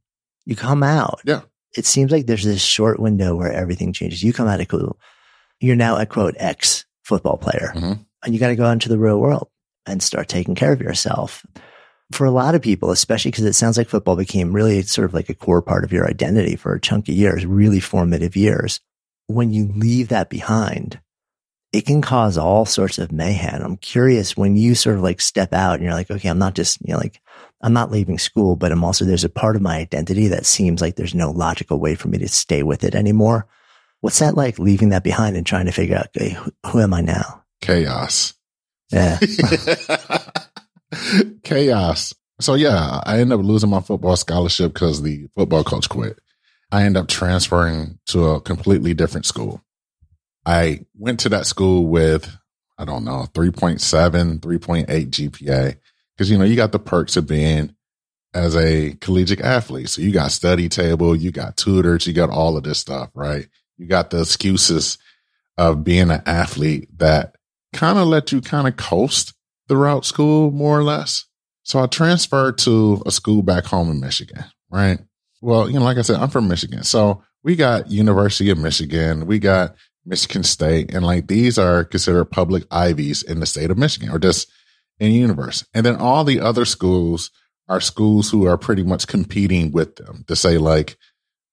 you 0.48 0.56
come 0.56 0.82
out. 0.82 1.22
Yeah. 1.26 1.42
It 1.76 1.86
seems 1.86 2.12
like 2.12 2.26
there's 2.26 2.44
this 2.46 2.62
short 2.64 3.00
window 3.00 3.36
where 3.36 3.52
everything 3.52 3.94
changes. 3.94 4.24
You 4.24 4.34
come 4.34 4.48
out 4.48 4.60
of 4.62 4.66
school. 4.68 4.98
You're 5.60 5.76
now 5.76 5.98
a 5.98 6.06
quote 6.06 6.36
ex 6.38 6.86
football 7.04 7.38
player 7.38 7.74
Mhm. 7.76 8.00
and 8.24 8.34
you 8.34 8.40
got 8.40 8.48
to 8.48 8.56
go 8.56 8.66
out 8.66 8.72
into 8.74 8.90
the 8.90 8.98
real 8.98 9.20
world 9.20 9.50
and 9.86 10.02
start 10.02 10.28
taking 10.28 10.56
care 10.56 10.72
of 10.72 10.82
yourself. 10.82 11.46
For 12.14 12.26
a 12.26 12.32
lot 12.32 12.56
of 12.56 12.62
people, 12.62 12.92
especially 12.92 13.32
because 13.32 13.44
it 13.44 13.54
sounds 13.54 13.78
like 13.78 13.90
football 13.90 14.16
became 14.16 14.54
really 14.54 14.82
sort 14.84 15.06
of 15.06 15.14
like 15.14 15.28
a 15.30 15.34
core 15.36 15.62
part 15.62 15.84
of 15.84 15.92
your 15.92 16.08
identity 16.08 16.56
for 16.56 16.74
a 16.74 16.80
chunk 16.80 17.10
of 17.10 17.16
years, 17.16 17.46
really 17.46 17.82
formative 17.82 18.36
years. 18.38 18.80
When 19.28 19.52
you 19.52 19.70
leave 19.76 20.08
that 20.08 20.30
behind, 20.30 21.00
it 21.74 21.86
can 21.86 22.02
cause 22.02 22.38
all 22.38 22.66
sorts 22.66 22.98
of 22.98 23.12
mayhem. 23.12 23.62
I'm 23.62 23.78
curious 23.78 24.38
when 24.38 24.56
you 24.56 24.76
sort 24.76 24.96
of 24.96 25.04
like 25.04 25.22
step 25.22 25.54
out 25.54 25.76
and 25.76 25.84
you're 25.84 25.94
like, 25.94 26.10
okay, 26.10 26.30
I'm 26.30 26.40
not 26.40 26.56
just, 26.56 26.80
you 26.82 26.94
know, 26.94 27.00
like, 27.00 27.22
I'm 27.62 27.74
not 27.74 27.92
leaving 27.92 28.18
school, 28.18 28.56
but 28.56 28.72
I'm 28.72 28.84
also, 28.84 29.04
there's 29.04 29.24
a 29.24 29.30
part 29.30 29.56
of 29.56 29.62
my 29.62 29.78
identity 29.78 30.28
that 30.30 30.46
seems 30.46 30.82
like 30.82 30.96
there's 30.96 31.16
no 31.16 31.32
logical 31.32 31.80
way 31.80 31.96
for 31.96 32.08
me 32.08 32.18
to 32.20 32.28
stay 32.28 32.64
with 32.64 32.84
it 32.84 32.96
anymore. 32.96 33.48
What's 34.02 34.20
that 34.20 34.36
like 34.36 34.60
leaving 34.60 34.90
that 34.90 35.04
behind 35.04 35.36
and 35.36 35.46
trying 35.46 35.66
to 35.66 35.72
figure 35.72 35.98
out, 35.98 36.08
okay, 36.16 36.30
who, 36.30 36.52
who 36.68 36.82
am 36.82 36.94
I 36.94 37.02
now? 37.02 37.44
Chaos. 37.62 38.36
Yeah. 38.92 39.20
Chaos. 41.44 42.14
So 42.40 42.54
yeah, 42.54 43.02
I 43.04 43.20
ended 43.20 43.40
up 43.40 43.46
losing 43.46 43.72
my 43.72 43.82
football 43.82 44.16
scholarship 44.16 44.74
because 44.74 45.02
the 45.02 45.28
football 45.36 45.64
coach 45.64 45.90
quit. 45.90 46.20
I 46.72 46.84
ended 46.84 47.02
up 47.02 47.08
transferring 47.08 47.98
to 48.08 48.26
a 48.26 48.42
completely 48.42 48.94
different 48.94 49.26
school. 49.26 49.64
I 50.48 50.86
went 50.98 51.20
to 51.20 51.30
that 51.30 51.46
school 51.46 51.88
with, 51.88 52.34
I 52.78 52.86
don't 52.86 53.04
know, 53.04 53.28
3.7, 53.34 54.40
3.8 54.40 54.88
GPA. 54.88 55.76
Cause 56.18 56.30
you 56.30 56.38
know, 56.38 56.46
you 56.46 56.56
got 56.56 56.72
the 56.72 56.80
perks 56.80 57.18
of 57.18 57.28
being 57.28 57.76
as 58.34 58.56
a 58.56 58.94
collegiate 59.02 59.42
athlete. 59.42 59.90
So 59.90 60.02
you 60.02 60.14
got 60.14 60.32
study 60.32 60.70
table, 60.70 61.16
you 61.16 61.32
got 61.32 61.58
tutors, 61.58 62.08
you 62.08 62.14
got 62.14 62.30
all 62.30 62.56
of 62.56 62.64
this 62.64 62.80
stuff, 62.80 63.10
right? 63.14 63.46
You 63.78 63.88
got 63.88 64.10
the 64.10 64.22
excuses 64.22 64.98
of 65.58 65.84
being 65.84 66.10
an 66.12 66.22
athlete 66.26 66.98
that 66.98 67.36
kind 67.74 67.98
of 68.00 68.08
let 68.08 68.32
you 68.32 68.40
kind 68.40 68.70
of 68.70 68.78
coast 68.78 69.34
throughout 69.68 70.06
school, 70.06 70.52
more 70.52 70.80
or 70.80 70.84
less. 70.84 71.26
So 71.64 71.80
I 71.80 71.88
transferred 71.88 72.58
to 72.60 73.04
a 73.06 73.12
school 73.12 73.42
back 73.42 73.66
home 73.66 73.92
in 73.92 74.00
Michigan, 74.00 74.46
right? 74.70 75.00
Well, 75.42 75.70
you 75.70 75.78
know, 75.78 75.84
like 75.84 75.98
I 75.98 76.04
said, 76.04 76.22
I'm 76.22 76.30
from 76.30 76.48
Michigan. 76.48 76.84
So 76.84 77.22
we 77.44 77.58
got 77.58 77.92
University 77.92 78.50
of 78.50 78.58
Michigan, 78.58 79.26
we 79.26 79.40
got 79.40 79.76
Michigan 80.08 80.44
State, 80.44 80.94
and 80.94 81.06
like 81.06 81.28
these 81.28 81.58
are 81.58 81.84
considered 81.84 82.26
public 82.26 82.64
Ivies 82.72 83.22
in 83.22 83.40
the 83.40 83.46
state 83.46 83.70
of 83.70 83.78
Michigan 83.78 84.10
or 84.10 84.20
just 84.20 84.50
in 85.00 85.12
the 85.12 85.18
universe. 85.18 85.66
And 85.74 85.86
then 85.86 85.98
all 85.98 86.24
the 86.24 86.40
other 86.40 86.66
schools 86.66 87.32
are 87.68 87.82
schools 87.82 88.32
who 88.32 88.48
are 88.48 88.58
pretty 88.58 88.84
much 88.84 89.08
competing 89.08 89.72
with 89.72 89.98
them 89.98 90.24
to 90.28 90.36
say 90.36 90.58
like, 90.58 90.98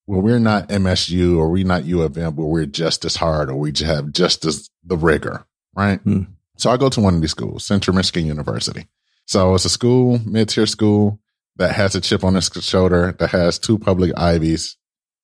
well, 0.07 0.21
we're 0.21 0.39
not 0.39 0.69
MSU 0.69 1.37
or 1.37 1.51
we're 1.51 1.67
not 1.67 1.85
U 1.85 2.03
of 2.03 2.17
M, 2.17 2.35
but 2.35 2.45
we're 2.45 2.67
just 2.67 3.05
as 3.05 3.17
hard 3.17 3.51
or 3.51 3.57
we 3.57 3.73
have 3.81 4.13
just 4.13 4.45
as 4.45 4.71
the 4.85 4.97
rigor, 4.97 5.45
right? 5.75 6.01
Hmm. 6.01 6.23
So 6.57 6.71
I 6.71 6.77
go 6.77 6.89
to 6.89 7.01
one 7.01 7.15
of 7.15 7.21
these 7.21 7.33
schools, 7.33 7.65
Central 7.65 7.97
Michigan 7.97 8.27
University. 8.27 8.87
So 9.27 9.55
it's 9.55 9.65
a 9.65 9.71
school, 9.71 10.21
mid 10.25 10.51
tier 10.51 10.67
school 10.67 11.19
that 11.57 11.75
has 11.75 11.95
a 11.95 12.01
chip 12.01 12.23
on 12.23 12.37
its 12.37 12.63
shoulder 12.63 13.17
that 13.19 13.31
has 13.31 13.59
two 13.59 13.79
public 13.79 14.13
Ivies. 14.17 14.77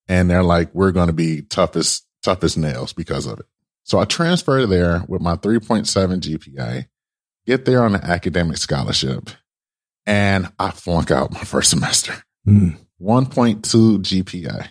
And 0.08 0.28
they're 0.28 0.42
like, 0.42 0.74
we're 0.74 0.92
going 0.92 1.06
to 1.06 1.12
be 1.12 1.42
tough 1.42 1.76
as, 1.76 2.02
tough 2.22 2.44
as 2.44 2.56
nails 2.56 2.92
because 2.92 3.26
of 3.26 3.40
it. 3.40 3.46
So 3.84 3.98
I 3.98 4.04
transfer 4.04 4.66
there 4.66 5.04
with 5.08 5.22
my 5.22 5.36
3.7 5.36 6.20
GPA, 6.20 6.86
get 7.46 7.64
there 7.64 7.82
on 7.82 7.94
an 7.94 8.02
academic 8.02 8.58
scholarship, 8.58 9.30
and 10.06 10.52
I 10.58 10.70
flunk 10.70 11.10
out 11.10 11.32
my 11.32 11.40
first 11.44 11.70
semester. 11.70 12.14
Mm. 12.46 12.76
1.2 13.00 13.62
GPA. 13.98 14.68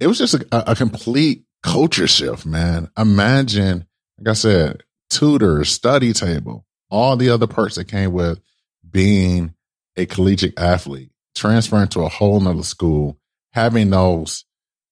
It 0.00 0.06
was 0.06 0.18
just 0.18 0.34
a, 0.34 0.70
a 0.70 0.74
complete 0.74 1.44
culture 1.62 2.06
shift, 2.06 2.44
man. 2.44 2.90
Imagine, 2.98 3.86
like 4.18 4.28
I 4.28 4.32
said, 4.34 4.82
tutors, 5.10 5.70
study 5.70 6.12
table, 6.12 6.66
all 6.90 7.16
the 7.16 7.30
other 7.30 7.46
perks 7.46 7.76
that 7.76 7.86
came 7.86 8.12
with 8.12 8.40
being 8.88 9.54
a 9.96 10.06
collegiate 10.06 10.58
athlete, 10.58 11.10
transferring 11.34 11.88
to 11.88 12.00
a 12.00 12.08
whole 12.08 12.40
nother 12.40 12.62
school, 12.62 13.18
having 13.52 13.90
those 13.90 14.44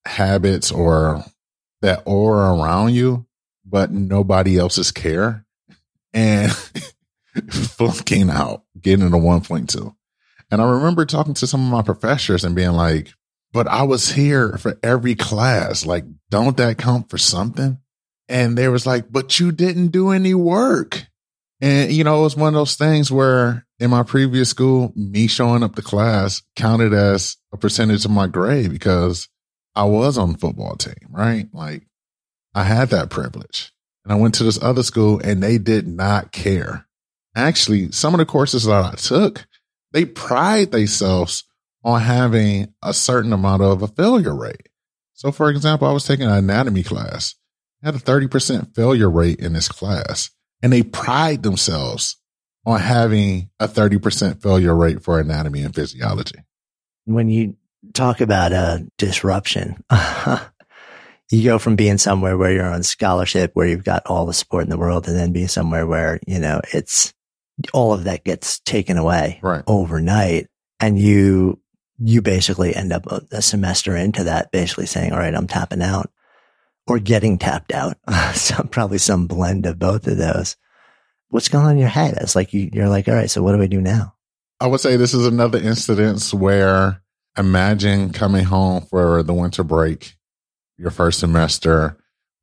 habits 0.06 0.70
or 0.70 1.24
that 1.82 2.02
aura 2.04 2.54
around 2.54 2.94
you, 2.94 3.26
but 3.64 3.90
nobody 3.90 4.58
else's 4.58 4.90
care 4.92 5.44
and 6.12 6.52
flunking 7.50 8.30
out, 8.30 8.64
getting 8.80 9.06
a 9.06 9.10
1.2. 9.10 9.94
And 10.50 10.60
I 10.60 10.68
remember 10.68 11.06
talking 11.06 11.34
to 11.34 11.46
some 11.46 11.64
of 11.64 11.70
my 11.70 11.82
professors 11.82 12.44
and 12.44 12.56
being 12.56 12.72
like, 12.72 13.12
but 13.52 13.68
I 13.68 13.82
was 13.82 14.10
here 14.12 14.56
for 14.58 14.78
every 14.82 15.14
class. 15.14 15.86
Like, 15.86 16.04
don't 16.30 16.56
that 16.56 16.78
count 16.78 17.10
for 17.10 17.18
something? 17.18 17.78
And 18.28 18.56
they 18.56 18.68
was 18.68 18.86
like, 18.86 19.10
but 19.10 19.40
you 19.40 19.52
didn't 19.52 19.88
do 19.88 20.10
any 20.10 20.34
work. 20.34 21.06
And, 21.60 21.92
you 21.92 22.04
know, 22.04 22.20
it 22.20 22.22
was 22.22 22.36
one 22.36 22.48
of 22.48 22.54
those 22.54 22.76
things 22.76 23.10
where 23.10 23.66
in 23.78 23.90
my 23.90 24.02
previous 24.02 24.48
school, 24.48 24.92
me 24.94 25.26
showing 25.26 25.62
up 25.62 25.74
to 25.74 25.82
class 25.82 26.42
counted 26.56 26.94
as 26.94 27.36
a 27.52 27.56
percentage 27.56 28.04
of 28.04 28.10
my 28.10 28.26
grade 28.26 28.70
because 28.70 29.28
I 29.80 29.84
was 29.84 30.18
on 30.18 30.32
the 30.32 30.38
football 30.38 30.76
team, 30.76 31.08
right? 31.08 31.48
Like 31.54 31.86
I 32.54 32.64
had 32.64 32.90
that 32.90 33.08
privilege. 33.08 33.72
And 34.04 34.12
I 34.12 34.16
went 34.16 34.34
to 34.34 34.44
this 34.44 34.62
other 34.62 34.82
school 34.82 35.18
and 35.24 35.42
they 35.42 35.56
did 35.56 35.88
not 35.88 36.32
care. 36.32 36.86
Actually, 37.34 37.90
some 37.90 38.12
of 38.12 38.18
the 38.18 38.26
courses 38.26 38.64
that 38.64 38.84
I 38.84 38.94
took, 38.96 39.46
they 39.92 40.04
pride 40.04 40.70
themselves 40.70 41.44
on 41.82 42.02
having 42.02 42.74
a 42.82 42.92
certain 42.92 43.32
amount 43.32 43.62
of 43.62 43.80
a 43.80 43.88
failure 43.88 44.36
rate. 44.36 44.68
So 45.14 45.32
for 45.32 45.48
example, 45.48 45.88
I 45.88 45.92
was 45.92 46.04
taking 46.04 46.26
an 46.26 46.32
anatomy 46.32 46.82
class, 46.82 47.34
I 47.82 47.86
had 47.86 47.94
a 47.94 47.98
30% 47.98 48.74
failure 48.74 49.08
rate 49.08 49.40
in 49.40 49.54
this 49.54 49.68
class 49.68 50.28
and 50.62 50.74
they 50.74 50.82
pride 50.82 51.42
themselves 51.42 52.18
on 52.66 52.80
having 52.80 53.48
a 53.58 53.66
30% 53.66 54.42
failure 54.42 54.76
rate 54.76 55.02
for 55.02 55.18
anatomy 55.18 55.62
and 55.62 55.74
physiology. 55.74 56.40
When 57.06 57.30
you 57.30 57.56
talk 57.94 58.20
about 58.20 58.52
a 58.52 58.86
disruption, 58.98 59.82
you 61.30 61.44
go 61.44 61.58
from 61.58 61.76
being 61.76 61.98
somewhere 61.98 62.36
where 62.36 62.52
you're 62.52 62.70
on 62.70 62.82
scholarship, 62.82 63.52
where 63.54 63.66
you've 63.66 63.84
got 63.84 64.06
all 64.06 64.26
the 64.26 64.34
support 64.34 64.64
in 64.64 64.70
the 64.70 64.78
world, 64.78 65.08
and 65.08 65.16
then 65.16 65.32
being 65.32 65.48
somewhere 65.48 65.86
where, 65.86 66.20
you 66.26 66.38
know, 66.38 66.60
it's 66.72 67.14
all 67.72 67.92
of 67.92 68.04
that 68.04 68.24
gets 68.24 68.60
taken 68.60 68.96
away 68.96 69.38
right. 69.42 69.62
overnight. 69.66 70.48
And 70.80 70.98
you, 70.98 71.60
you 71.98 72.22
basically 72.22 72.74
end 72.74 72.92
up 72.92 73.06
a 73.06 73.42
semester 73.42 73.94
into 73.94 74.24
that, 74.24 74.50
basically 74.50 74.86
saying, 74.86 75.12
all 75.12 75.18
right, 75.18 75.34
I'm 75.34 75.46
tapping 75.46 75.82
out 75.82 76.10
or 76.86 76.98
getting 76.98 77.38
tapped 77.38 77.72
out. 77.72 77.96
so 78.34 78.62
probably 78.64 78.98
some 78.98 79.26
blend 79.26 79.66
of 79.66 79.78
both 79.78 80.06
of 80.06 80.16
those. 80.16 80.56
What's 81.28 81.48
going 81.48 81.64
on 81.64 81.72
in 81.72 81.78
your 81.78 81.88
head? 81.88 82.18
It's 82.20 82.34
like 82.34 82.52
you, 82.52 82.70
you're 82.72 82.88
like, 82.88 83.06
all 83.06 83.14
right, 83.14 83.30
so 83.30 83.42
what 83.42 83.54
do 83.54 83.62
I 83.62 83.66
do 83.66 83.80
now? 83.80 84.14
I 84.58 84.66
would 84.66 84.80
say 84.80 84.96
this 84.96 85.14
is 85.14 85.26
another 85.26 85.58
incident 85.58 86.34
where 86.34 87.02
imagine 87.40 88.12
coming 88.12 88.44
home 88.44 88.82
for 88.82 89.22
the 89.22 89.34
winter 89.34 89.64
break, 89.64 90.14
your 90.78 90.90
first 90.90 91.18
semester 91.18 91.96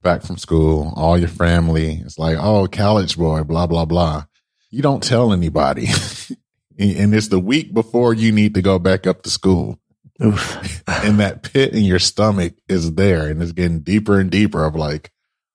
back 0.03 0.23
from 0.23 0.37
school, 0.37 0.93
all 0.95 1.17
your 1.17 1.29
family 1.29 2.01
is 2.05 2.19
like, 2.19 2.37
oh, 2.37 2.67
college 2.67 3.17
boy, 3.17 3.43
blah, 3.43 3.67
blah, 3.67 3.85
blah. 3.85 4.25
You 4.69 4.81
don't 4.81 5.03
tell 5.03 5.31
anybody. 5.31 5.87
and 6.79 7.13
it's 7.13 7.29
the 7.29 7.39
week 7.39 7.73
before 7.73 8.13
you 8.13 8.31
need 8.31 8.53
to 8.55 8.61
go 8.61 8.79
back 8.79 9.07
up 9.07 9.23
to 9.23 9.29
school. 9.29 9.79
and 10.19 11.19
that 11.19 11.43
pit 11.43 11.73
in 11.73 11.83
your 11.83 11.99
stomach 11.99 12.55
is 12.67 12.93
there 12.93 13.27
and 13.27 13.41
it's 13.41 13.51
getting 13.51 13.81
deeper 13.81 14.19
and 14.19 14.31
deeper 14.31 14.65
of 14.65 14.75
like, 14.75 15.11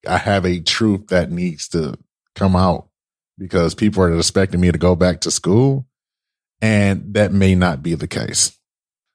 I 0.06 0.18
have 0.18 0.44
a 0.44 0.60
truth 0.60 1.08
that 1.08 1.30
needs 1.30 1.68
to 1.68 1.98
come 2.34 2.56
out 2.56 2.88
because 3.38 3.74
people 3.74 4.02
are 4.02 4.16
expecting 4.16 4.60
me 4.60 4.70
to 4.70 4.78
go 4.78 4.94
back 4.94 5.20
to 5.22 5.30
school. 5.30 5.86
And 6.60 7.14
that 7.14 7.32
may 7.32 7.56
not 7.56 7.82
be 7.82 7.94
the 7.94 8.06
case. 8.06 8.56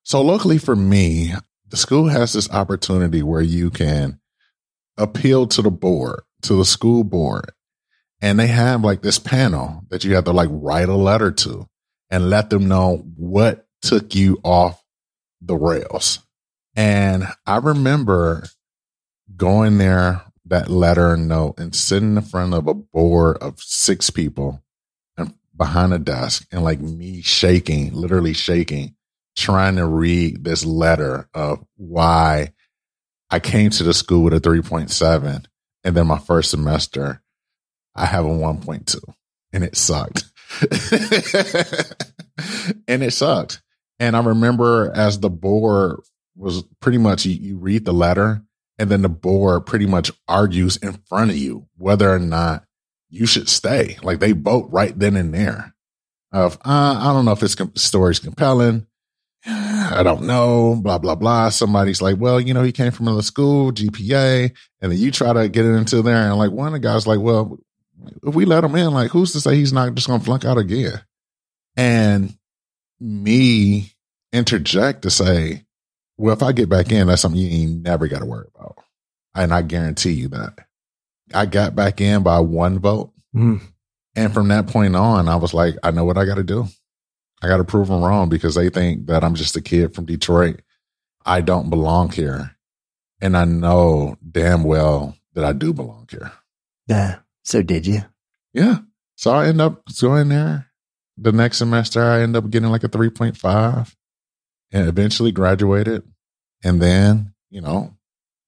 So 0.08 0.22
luckily 0.22 0.58
for 0.58 0.74
me, 0.74 1.34
the 1.68 1.76
school 1.76 2.08
has 2.08 2.32
this 2.32 2.50
opportunity 2.50 3.22
where 3.22 3.42
you 3.42 3.70
can 3.70 4.22
appeal 4.96 5.48
to 5.48 5.62
the 5.62 5.70
board, 5.70 6.22
to 6.44 6.54
the 6.54 6.64
school 6.64 7.04
board. 7.04 7.52
And 8.22 8.40
they 8.40 8.48
have 8.48 8.86
like 8.86 9.02
this 9.02 9.20
panel 9.20 9.82
that 9.90 10.06
you 10.06 10.16
have 10.16 10.24
to 10.24 10.32
like 10.32 10.48
write 10.50 10.88
a 10.88 10.96
letter 10.96 11.32
to 11.32 11.68
and 12.10 12.30
let 12.30 12.50
them 12.50 12.70
know 12.70 13.04
what 13.18 13.68
took 13.82 14.16
you 14.16 14.40
off 14.46 14.82
the 15.42 15.58
rails. 15.58 16.20
And 16.74 17.28
I 17.46 17.58
remember 17.58 18.46
going 19.36 19.78
there, 19.78 20.24
that 20.46 20.70
letter 20.70 21.16
and 21.16 21.28
note, 21.28 21.60
and 21.60 21.76
sitting 21.76 22.16
in 22.16 22.22
front 22.22 22.54
of 22.54 22.66
a 22.66 22.74
board 22.74 23.40
of 23.40 23.60
six 23.60 24.10
people 24.10 24.64
and 25.18 25.34
behind 25.54 25.94
a 25.94 26.00
desk 26.00 26.48
and 26.50 26.64
like 26.64 26.80
me 26.80 27.22
shaking, 27.22 27.94
literally 27.94 28.32
shaking, 28.32 28.96
trying 29.38 29.76
to 29.76 29.86
read 29.86 30.44
this 30.44 30.66
letter 30.66 31.30
of 31.34 31.64
why 31.78 32.52
I 33.30 33.40
came 33.40 33.70
to 33.70 33.84
the 33.84 33.94
school 33.94 34.24
with 34.24 34.34
a 34.34 34.42
3.7. 34.42 35.46
And 35.84 35.96
then 35.96 36.08
my 36.08 36.18
first 36.18 36.50
semester, 36.50 37.22
I 37.96 38.08
have 38.08 38.26
a 38.26 38.30
1.2 38.30 39.00
and 39.54 39.64
it 39.64 39.78
sucked. 39.78 40.26
and 42.88 43.04
it 43.04 43.14
sucked. 43.14 43.62
And 44.00 44.18
I 44.18 44.24
remember 44.24 44.92
as 44.94 45.20
the 45.20 45.30
board 45.30 46.00
was 46.36 46.64
pretty 46.82 46.98
much 46.98 47.26
you, 47.26 47.58
read 47.58 47.86
the 47.86 47.94
letter 47.94 48.42
and 48.80 48.90
then 48.90 49.04
the 49.04 49.10
board 49.10 49.68
pretty 49.68 49.86
much 49.86 50.12
argues 50.28 50.78
in 50.78 50.94
front 51.08 51.32
of 51.32 51.38
you 51.38 51.68
whether 51.78 52.12
or 52.12 52.20
not 52.20 52.66
you 53.10 53.28
should 53.28 53.50
stay. 53.50 53.98
Like 54.02 54.20
they 54.20 54.32
vote 54.32 54.70
right 54.72 54.98
then 54.98 55.16
and 55.16 55.34
there. 55.34 55.76
Of 56.32 56.56
uh, 56.66 57.00
I 57.00 57.14
don't 57.14 57.26
know 57.26 57.32
if 57.32 57.40
this 57.40 57.56
story's 57.76 58.20
compelling. 58.20 58.88
I 59.46 60.02
don't 60.04 60.24
know, 60.24 60.76
blah, 60.82 60.98
blah, 60.98 61.16
blah. 61.16 61.50
Somebody's 61.50 62.02
like, 62.02 62.18
well, 62.18 62.40
you 62.40 62.54
know, 62.54 62.64
he 62.64 62.72
came 62.72 62.92
from 62.92 63.08
another 63.08 63.22
school, 63.22 63.72
GPA. 63.72 64.52
And 64.82 64.92
then 64.92 65.00
you 65.00 65.12
try 65.12 65.34
to 65.34 65.48
get 65.48 65.66
it 65.66 65.74
into 65.74 66.02
there. 66.02 66.18
And 66.18 66.38
like 66.38 66.52
one 66.52 66.68
of 66.68 66.74
the 66.74 66.80
guys 66.80 67.08
like, 67.08 67.20
well, 67.20 67.58
if 68.24 68.36
we 68.36 68.46
let 68.46 68.64
him 68.64 68.76
in, 68.76 68.92
like 68.94 69.12
who's 69.12 69.32
to 69.34 69.42
say 69.42 69.56
he's 69.56 69.74
not 69.74 69.94
just 69.96 70.08
going 70.08 70.20
to 70.20 70.26
flunk 70.26 70.46
out 70.46 70.58
again? 70.58 71.02
And 71.76 72.38
me 73.00 73.94
interject 74.34 75.04
to 75.04 75.10
say, 75.10 75.66
well, 76.18 76.34
if 76.34 76.44
I 76.44 76.52
get 76.52 76.70
back 76.70 76.92
in, 76.92 77.08
that's 77.08 77.22
something 77.22 77.40
you 77.40 77.50
ain't 77.50 77.84
never 77.84 78.08
got 78.08 78.20
to 78.20 78.26
worry 78.26 78.48
about. 78.56 78.78
And 79.36 79.54
I 79.54 79.62
guarantee 79.62 80.12
you 80.12 80.30
that. 80.30 80.60
I 81.34 81.46
got 81.46 81.76
back 81.76 82.02
in 82.02 82.24
by 82.24 82.40
one 82.40 82.80
vote. 82.80 83.12
Mm. 83.36 83.62
And 84.16 84.34
from 84.34 84.48
that 84.48 84.68
point 84.68 84.96
on, 84.96 85.28
I 85.28 85.36
was 85.36 85.54
like, 85.54 85.76
I 85.84 85.92
know 85.92 86.06
what 86.06 86.18
I 86.18 86.26
got 86.26 86.36
to 86.36 86.44
do. 86.44 86.68
I 87.42 87.48
got 87.48 87.58
to 87.58 87.64
prove 87.64 87.88
them 87.88 88.04
wrong 88.04 88.30
because 88.30 88.56
they 88.56 88.70
think 88.70 89.08
that 89.08 89.24
I'm 89.24 89.36
just 89.36 89.56
a 89.56 89.62
kid 89.62 89.94
from 89.94 90.06
Detroit. 90.06 90.62
I 91.26 91.42
don't 91.42 91.70
belong 91.70 92.12
here. 92.12 92.56
And 93.22 93.36
I 93.36 93.46
know 93.46 94.18
damn 94.30 94.64
well 94.64 95.16
that 95.34 95.44
I 95.44 95.54
do 95.54 95.74
belong 95.74 96.08
here. 96.10 96.32
Yeah. 96.88 97.20
So 97.44 97.62
did 97.62 97.86
you? 97.86 98.02
Yeah. 98.54 98.80
So 99.16 99.32
I 99.32 99.48
end 99.48 99.62
up 99.62 99.84
going 100.00 100.30
there. 100.30 100.68
The 101.18 101.32
next 101.32 101.58
semester, 101.58 102.04
I 102.04 102.22
end 102.22 102.36
up 102.36 102.50
getting 102.50 102.70
like 102.70 102.84
a 102.84 102.90
3.5 102.90 103.96
and 104.72 104.88
eventually 104.88 105.32
graduated. 105.32 106.04
And 106.64 106.82
then, 106.82 107.34
you 107.50 107.62
know, 107.62 107.96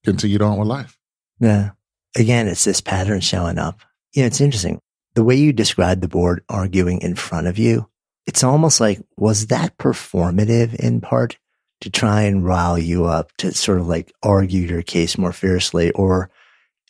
continued 0.04 0.41
on 0.41 0.58
with 0.58 0.67
life. 0.67 0.97
Yeah. 1.39 1.71
Again, 2.15 2.47
it's 2.47 2.63
this 2.65 2.82
pattern 2.82 3.21
showing 3.21 3.58
up. 3.58 3.82
You 4.13 4.23
know, 4.23 4.28
it's 4.28 4.41
interesting. 4.41 4.80
The 5.15 5.23
way 5.23 5.36
you 5.36 5.54
described 5.54 6.02
the 6.02 6.08
board 6.08 6.43
arguing 6.49 7.02
in 7.02 7.15
front 7.15 7.47
of 7.47 7.58
you, 7.58 7.89
it's 8.29 8.43
almost 8.43 8.79
like, 8.79 9.01
was 9.17 9.47
that 9.47 9.75
performative 9.79 10.75
in 10.75 11.01
part 11.01 11.39
to 11.81 11.89
try 11.89 12.21
and 12.21 12.45
rile 12.45 12.77
you 12.77 13.05
up 13.05 13.35
to 13.37 13.51
sort 13.51 13.79
of 13.79 13.87
like 13.87 14.13
argue 14.21 14.61
your 14.67 14.83
case 14.83 15.17
more 15.17 15.33
fiercely 15.33 15.89
or, 15.93 16.29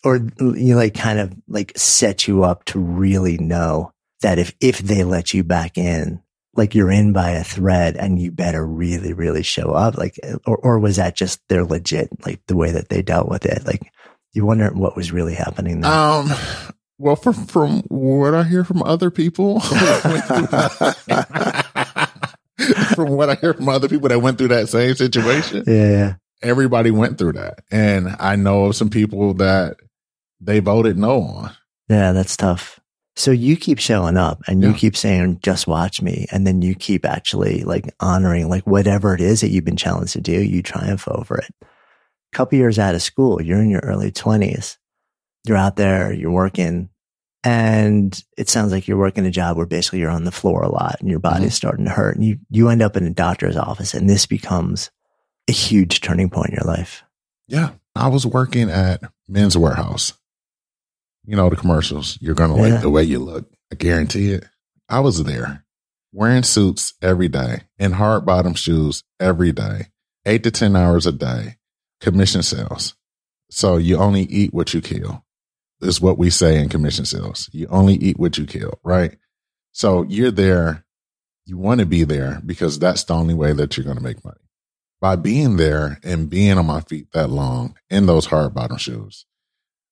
or 0.04 0.17
you 0.17 0.73
know, 0.73 0.75
like 0.75 0.93
kind 0.93 1.17
of 1.17 1.34
like 1.47 1.71
set 1.78 2.28
you 2.28 2.43
up 2.43 2.65
to 2.65 2.78
really 2.78 3.38
know 3.38 3.93
that 4.21 4.38
if, 4.38 4.54
if 4.60 4.80
they 4.80 5.06
let 5.06 5.34
you 5.34 5.45
back 5.45 5.78
in, 5.78 6.21
like 6.56 6.75
you're 6.75 6.91
in 6.91 7.13
by 7.13 7.32
a 7.32 7.43
thread 7.45 7.95
and 7.95 8.19
you 8.21 8.32
better 8.32 8.67
really, 8.67 9.13
really 9.13 9.43
show 9.43 9.71
up. 9.71 9.97
Like, 9.97 10.19
or, 10.45 10.58
or 10.58 10.78
was 10.78 10.97
that 10.97 11.15
just 11.15 11.39
they're 11.47 11.63
legit, 11.63 12.10
like 12.25 12.41
the 12.47 12.58
way 12.58 12.71
that 12.71 12.89
they 12.89 13.02
dealt 13.02 13.30
with 13.30 13.45
it? 13.45 13.65
Like 13.65 13.93
you 14.34 14.45
wonder 14.45 14.69
what 14.73 14.97
was 14.97 15.13
really 15.13 15.36
happening 15.36 15.80
there. 15.80 15.89
Um, 15.89 16.30
well, 17.00 17.16
from 17.16 17.34
from 17.34 17.80
what 17.88 18.36
I 18.36 18.44
hear 18.44 18.64
from 18.64 18.84
other 18.84 19.10
people, 19.10 19.60
from 22.96 23.10
what 23.16 23.30
I 23.30 23.36
hear 23.36 23.54
from 23.54 23.70
other 23.70 23.88
people 23.88 24.10
that 24.10 24.22
went 24.22 24.38
through 24.38 24.50
that 24.50 24.70
same 24.70 24.96
situation, 24.96 25.64
yeah, 25.66 26.16
everybody 26.42 26.92
went 26.92 27.18
through 27.18 27.34
that, 27.34 27.60
and 27.72 28.16
I 28.20 28.36
know 28.36 28.66
of 28.66 28.76
some 28.76 28.90
people 28.90 29.34
that 29.36 29.78
they 30.42 30.60
voted 30.60 30.98
no 30.98 31.22
on. 31.22 31.52
Yeah, 31.90 32.12
that's 32.12 32.38
tough. 32.38 32.80
So 33.16 33.32
you 33.32 33.58
keep 33.58 33.80
showing 33.80 34.16
up 34.16 34.42
and 34.48 34.62
you 34.64 34.70
Yeah. 34.70 34.78
keep 34.78 34.96
saying, 34.96 35.40
just 35.44 35.68
watch 35.68 36.02
me. 36.02 36.26
And 36.32 36.48
then 36.48 36.62
you 36.62 36.74
keep 36.74 37.04
actually 37.06 37.64
like 37.64 37.94
honoring 38.00 38.48
like 38.48 38.66
whatever 38.66 39.14
it 39.14 39.20
is 39.20 39.42
that 39.42 39.50
you've 39.50 39.66
been 39.66 39.76
challenged 39.76 40.14
to 40.14 40.22
do, 40.22 40.32
you 40.42 40.62
triumph 40.62 41.06
over 41.10 41.36
it. 41.38 41.54
couple 42.32 42.58
years 42.58 42.80
out 42.80 42.96
of 42.96 43.02
school, 43.02 43.42
you're 43.42 43.60
in 43.60 43.70
your 43.72 43.82
early 43.82 44.12
twenties. 44.12 44.78
You're 45.45 45.58
out 45.58 45.75
there, 45.75 46.13
you're 46.13 46.32
working 46.32 46.89
and 47.43 48.21
it 48.38 48.49
sounds 48.49 48.71
like 48.71 48.88
you're 48.88 48.97
working 48.97 49.25
a 49.25 49.32
job 49.32 49.56
where 49.56 49.65
basically 49.65 49.99
you're 49.99 50.10
on 50.10 50.25
the 50.25 50.32
floor 50.32 50.62
a 50.62 50.69
lot 50.69 50.97
and 50.99 51.10
your 51.10 51.19
body's 51.19 51.47
mm-hmm. 51.47 51.49
starting 51.52 51.86
to 51.86 51.91
hurt 51.91 52.15
and 52.15 52.25
you, 52.25 52.38
you 52.49 52.67
end 52.67 52.82
up 52.82 52.97
in 52.97 53.06
a 53.06 53.12
doctor's 53.12 53.56
office 53.56 53.93
and 53.93 54.10
this 54.10 54.25
becomes 54.25 54.91
a 55.47 55.54
huge 55.54 56.02
turning 56.02 56.30
point 56.30 56.49
in 56.49 56.56
your 56.56 56.67
life. 56.67 57.04
Yeah. 57.47 57.71
I 57.95 58.10
was 58.10 58.25
working 58.25 58.69
at 58.69 59.02
Men's 59.28 59.56
Wearhouse. 59.56 60.13
You 61.25 61.36
know, 61.36 61.49
the 61.49 61.56
commercials. 61.56 62.17
You're 62.21 62.36
going 62.36 62.52
to 62.52 62.58
Yeah. 62.58 62.73
like 62.73 62.82
the 62.82 62.89
way 62.89 63.04
you 63.04 63.19
look. 63.19 63.49
I 63.71 63.75
guarantee 63.75 64.32
it. 64.34 64.45
I 64.89 64.99
was 64.99 65.23
there 65.23 65.63
wearing 66.12 66.43
suits 66.43 66.93
every 67.02 67.28
day 67.28 67.62
in 67.78 67.93
hard 67.93 68.25
bottom 68.25 68.54
shoes 68.54 69.04
every 69.19 69.52
day, 69.52 69.88
eight 70.25 70.43
to 70.43 70.52
10 70.52 70.75
hours 70.75 71.06
a 71.06 71.12
day, 71.12 71.58
commission 72.02 72.41
sales. 72.41 72.95
So 73.49 73.78
you 73.78 73.97
only 73.97 74.23
eat 74.23 74.54
what 74.54 74.73
you 74.73 74.82
kill 74.82 75.23
is 75.82 76.02
what 76.02 76.18
we 76.18 76.30
say 76.30 76.60
in 76.60 76.70
commission 76.70 77.06
sales. 77.06 77.50
You 77.54 77.68
only 77.70 77.96
eat 77.96 78.20
what 78.20 78.38
you 78.38 78.46
kill, 78.46 78.80
right? 78.84 79.18
So 79.72 80.04
you're 80.04 80.32
there. 80.32 80.86
You 81.46 81.58
want 81.58 81.80
to 81.80 81.86
be 81.86 82.04
there 82.04 82.42
because 82.46 82.78
that's 82.80 83.04
the 83.04 83.15
only 83.15 83.34
way 83.34 83.54
that 83.54 83.76
you're 83.76 83.86
going 83.86 83.98
to 83.98 84.04
make 84.04 84.24
money 84.24 84.38
by 85.02 85.15
being 85.15 85.58
there 85.58 86.00
and 86.04 86.30
being 86.30 86.58
on 86.58 86.65
my 86.65 86.82
feet 86.82 87.12
that 87.13 87.30
long 87.30 87.76
in 87.89 88.06
those 88.06 88.26
hard 88.26 88.54
bottom 88.54 88.78
shoes, 88.78 89.26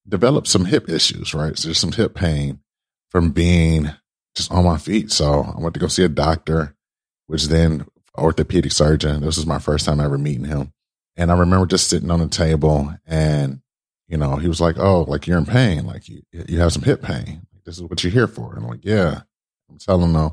develop 0.07 0.47
some 0.47 0.65
hip 0.65 0.89
issues, 0.89 1.33
right? 1.33 1.57
So 1.57 1.67
there's 1.67 1.79
some 1.79 1.93
hip 1.93 2.13
pain 2.13 2.59
from 3.09 3.31
being 3.31 3.89
just 4.35 4.51
on 4.51 4.65
my 4.65 4.77
feet. 4.77 5.11
So 5.11 5.53
I 5.55 5.59
went 5.59 5.73
to 5.73 5.79
go 5.79 5.87
see 5.87 6.03
a 6.03 6.09
doctor, 6.09 6.75
which 7.27 7.45
then 7.45 7.85
orthopedic 8.17 8.71
surgeon. 8.71 9.21
This 9.21 9.37
was 9.37 9.45
my 9.45 9.59
first 9.59 9.85
time 9.85 9.99
ever 9.99 10.17
meeting 10.17 10.45
him. 10.45 10.73
And 11.15 11.31
I 11.31 11.37
remember 11.37 11.65
just 11.65 11.89
sitting 11.89 12.11
on 12.11 12.19
the 12.19 12.27
table 12.27 12.93
and, 13.05 13.61
you 14.07 14.17
know, 14.17 14.35
he 14.37 14.47
was 14.47 14.61
like, 14.61 14.77
Oh, 14.77 15.01
like 15.03 15.27
you're 15.27 15.37
in 15.37 15.45
pain. 15.45 15.85
Like 15.85 16.07
you, 16.07 16.21
you 16.31 16.59
have 16.59 16.73
some 16.73 16.83
hip 16.83 17.01
pain. 17.01 17.41
This 17.65 17.75
is 17.75 17.83
what 17.83 18.03
you're 18.03 18.13
here 18.13 18.27
for. 18.27 18.53
And 18.53 18.63
I'm 18.63 18.69
like, 18.69 18.85
yeah, 18.85 19.21
I'm 19.69 19.77
telling 19.77 20.13
them, 20.13 20.31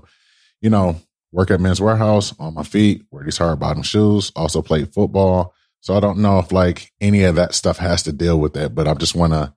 you 0.60 0.70
know, 0.70 0.96
work 1.32 1.50
at 1.50 1.60
Men's 1.60 1.80
Wearhouse 1.80 2.34
on 2.38 2.54
my 2.54 2.62
feet, 2.62 3.04
wear 3.10 3.24
these 3.24 3.38
hard 3.38 3.58
bottom 3.58 3.82
shoes, 3.82 4.30
also 4.36 4.62
played 4.62 4.94
football. 4.94 5.52
So 5.80 5.94
I 5.94 6.00
don't 6.00 6.18
know 6.18 6.38
if 6.38 6.52
like 6.52 6.92
any 7.00 7.24
of 7.24 7.34
that 7.34 7.54
stuff 7.54 7.78
has 7.78 8.04
to 8.04 8.12
deal 8.12 8.38
with 8.38 8.54
that, 8.54 8.74
but 8.74 8.86
I 8.86 8.94
just 8.94 9.14
want 9.14 9.32
to 9.32 9.52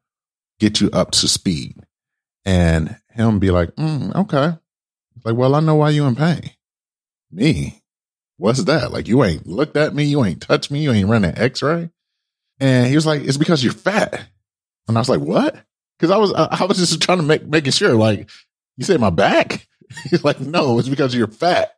get 0.59 0.81
you 0.81 0.89
up 0.91 1.11
to 1.11 1.27
speed. 1.27 1.77
And 2.43 2.97
him 3.11 3.39
be 3.39 3.51
like, 3.51 3.69
mm, 3.75 4.13
okay. 4.15 4.57
Like, 5.23 5.35
well, 5.35 5.55
I 5.55 5.59
know 5.59 5.75
why 5.75 5.91
you're 5.91 6.07
in 6.07 6.15
pain. 6.15 6.51
Me? 7.31 7.83
What's 8.37 8.63
that? 8.63 8.91
Like, 8.91 9.07
you 9.07 9.23
ain't 9.23 9.45
looked 9.47 9.77
at 9.77 9.93
me, 9.93 10.03
you 10.03 10.23
ain't 10.23 10.41
touched 10.41 10.71
me, 10.71 10.81
you 10.81 10.91
ain't 10.91 11.09
run 11.09 11.25
an 11.25 11.37
x-ray. 11.37 11.89
And 12.59 12.87
he 12.87 12.95
was 12.95 13.05
like, 13.05 13.21
it's 13.21 13.37
because 13.37 13.63
you're 13.63 13.73
fat. 13.73 14.25
And 14.87 14.97
I 14.97 15.01
was 15.01 15.09
like, 15.09 15.19
what? 15.19 15.55
Cause 15.99 16.11
I 16.11 16.17
was, 16.17 16.33
I, 16.33 16.47
I 16.51 16.65
was 16.65 16.77
just 16.77 17.01
trying 17.01 17.19
to 17.19 17.23
make, 17.23 17.45
making 17.45 17.71
sure, 17.71 17.93
like, 17.95 18.29
you 18.77 18.85
say 18.85 18.97
my 18.97 19.09
back? 19.09 19.67
He's 20.09 20.23
like, 20.23 20.39
no, 20.39 20.79
it's 20.79 20.89
because 20.89 21.15
you're 21.15 21.27
fat. 21.27 21.73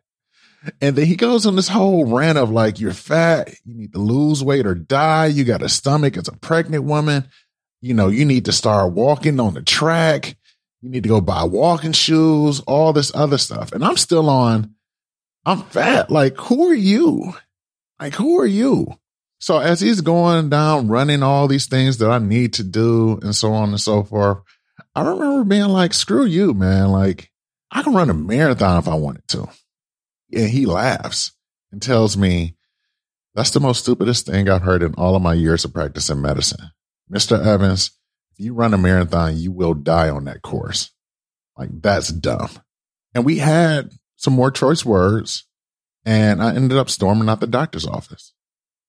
And 0.81 0.95
then 0.95 1.05
he 1.05 1.15
goes 1.15 1.45
on 1.45 1.55
this 1.55 1.69
whole 1.69 2.05
rant 2.05 2.37
of 2.37 2.49
like, 2.49 2.79
you're 2.79 2.91
fat, 2.91 3.53
you 3.65 3.75
need 3.75 3.93
to 3.93 3.99
lose 3.99 4.43
weight 4.43 4.65
or 4.65 4.75
die. 4.75 5.27
You 5.27 5.45
got 5.45 5.61
a 5.63 5.69
stomach 5.69 6.17
as 6.17 6.27
a 6.27 6.33
pregnant 6.33 6.83
woman. 6.83 7.29
You 7.81 7.93
know, 7.93 8.09
you 8.09 8.25
need 8.25 8.45
to 8.45 8.51
start 8.51 8.91
walking 8.91 9.39
on 9.39 9.53
the 9.53 9.61
track. 9.61 10.35
You 10.81 10.89
need 10.89 11.03
to 11.03 11.09
go 11.09 11.21
buy 11.21 11.43
walking 11.43 11.93
shoes, 11.93 12.59
all 12.61 12.91
this 12.91 13.13
other 13.15 13.37
stuff. 13.37 13.71
And 13.71 13.83
I'm 13.83 13.97
still 13.97 14.29
on, 14.29 14.75
I'm 15.45 15.61
fat. 15.63 16.09
Like, 16.09 16.37
who 16.37 16.69
are 16.69 16.75
you? 16.75 17.33
Like, 17.99 18.15
who 18.15 18.39
are 18.39 18.45
you? 18.45 18.99
So 19.39 19.59
as 19.59 19.79
he's 19.79 20.01
going 20.01 20.49
down, 20.49 20.89
running 20.89 21.23
all 21.23 21.47
these 21.47 21.67
things 21.67 21.97
that 21.97 22.11
I 22.11 22.19
need 22.19 22.53
to 22.53 22.63
do 22.63 23.19
and 23.21 23.33
so 23.33 23.53
on 23.53 23.69
and 23.69 23.79
so 23.79 24.03
forth, 24.03 24.39
I 24.95 25.01
remember 25.01 25.43
being 25.45 25.69
like, 25.69 25.93
screw 25.93 26.25
you, 26.25 26.53
man. 26.53 26.89
Like, 26.89 27.31
I 27.71 27.83
can 27.83 27.93
run 27.93 28.09
a 28.09 28.13
marathon 28.13 28.79
if 28.79 28.87
I 28.87 28.95
wanted 28.95 29.27
to. 29.29 29.47
And 30.33 30.49
he 30.49 30.65
laughs 30.65 31.31
and 31.71 31.81
tells 31.81 32.17
me, 32.17 32.55
that's 33.33 33.51
the 33.51 33.59
most 33.59 33.83
stupidest 33.83 34.25
thing 34.25 34.49
I've 34.49 34.63
heard 34.63 34.83
in 34.83 34.93
all 34.95 35.15
of 35.15 35.21
my 35.21 35.35
years 35.35 35.63
of 35.63 35.73
practicing 35.73 36.21
medicine. 36.21 36.71
Mr. 37.09 37.43
Evans, 37.43 37.91
if 38.31 38.43
you 38.43 38.53
run 38.53 38.73
a 38.73 38.77
marathon, 38.77 39.37
you 39.37 39.51
will 39.51 39.73
die 39.73 40.09
on 40.09 40.25
that 40.25 40.41
course. 40.41 40.91
Like, 41.57 41.69
that's 41.81 42.09
dumb. 42.09 42.49
And 43.13 43.23
we 43.23 43.37
had 43.37 43.91
some 44.17 44.33
more 44.33 44.51
choice 44.51 44.83
words, 44.83 45.45
and 46.05 46.41
I 46.41 46.53
ended 46.55 46.77
up 46.77 46.89
storming 46.89 47.29
out 47.29 47.39
the 47.39 47.47
doctor's 47.47 47.87
office. 47.87 48.33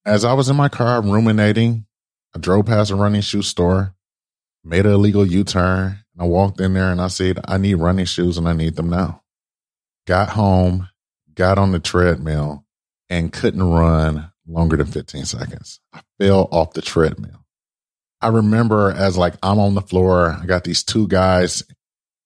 As 0.05 0.25
I 0.25 0.33
was 0.33 0.49
in 0.49 0.57
my 0.57 0.69
car 0.69 1.03
ruminating, 1.03 1.87
I 2.35 2.39
drove 2.39 2.67
past 2.67 2.91
a 2.91 2.97
running 2.97 3.21
shoe 3.21 3.43
store, 3.43 3.95
made 4.65 4.87
an 4.87 4.93
illegal 4.93 5.27
U 5.27 5.45
turn. 5.45 5.99
And 6.15 6.23
I 6.23 6.25
walked 6.25 6.61
in 6.61 6.75
there 6.75 6.91
and 6.91 7.01
I 7.01 7.09
said, 7.09 7.39
I 7.47 7.59
need 7.59 7.75
running 7.75 8.07
shoes 8.07 8.39
and 8.39 8.49
I 8.49 8.53
need 8.53 8.77
them 8.77 8.89
now. 8.89 9.23
Got 10.07 10.31
home, 10.31 10.89
got 11.35 11.59
on 11.59 11.73
the 11.73 11.81
treadmill, 11.81 12.65
and 13.09 13.33
couldn't 13.33 13.63
run 13.63 14.33
longer 14.47 14.77
than 14.77 14.87
15 14.87 15.25
seconds. 15.27 15.81
I 15.93 16.01
fell 16.19 16.49
off 16.51 16.73
the 16.73 16.83
treadmill. 16.83 17.45
I 18.23 18.29
remember 18.29 18.93
as 18.93 19.17
like 19.17 19.35
I'm 19.43 19.59
on 19.59 19.75
the 19.75 19.83
floor, 19.83 20.31
I 20.41 20.47
got 20.47 20.65
these 20.65 20.83
two 20.83 21.09
guys 21.09 21.63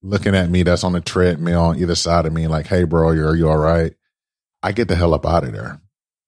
looking 0.03 0.35
at 0.35 0.51
me 0.51 0.63
that's 0.63 0.85
on 0.85 0.93
the 0.93 1.01
treadmill 1.01 1.63
on 1.63 1.79
either 1.79 1.95
side 1.95 2.27
of 2.27 2.33
me, 2.33 2.47
like, 2.47 2.67
hey, 2.67 2.85
bro, 2.85 3.09
are 3.09 3.37
you 3.37 3.49
all 3.49 3.57
right? 3.57 3.95
I 4.63 4.73
get 4.73 4.89
the 4.89 4.97
hell 4.97 5.15
up 5.15 5.27
out 5.27 5.45
of 5.45 5.53
there. 5.53 5.81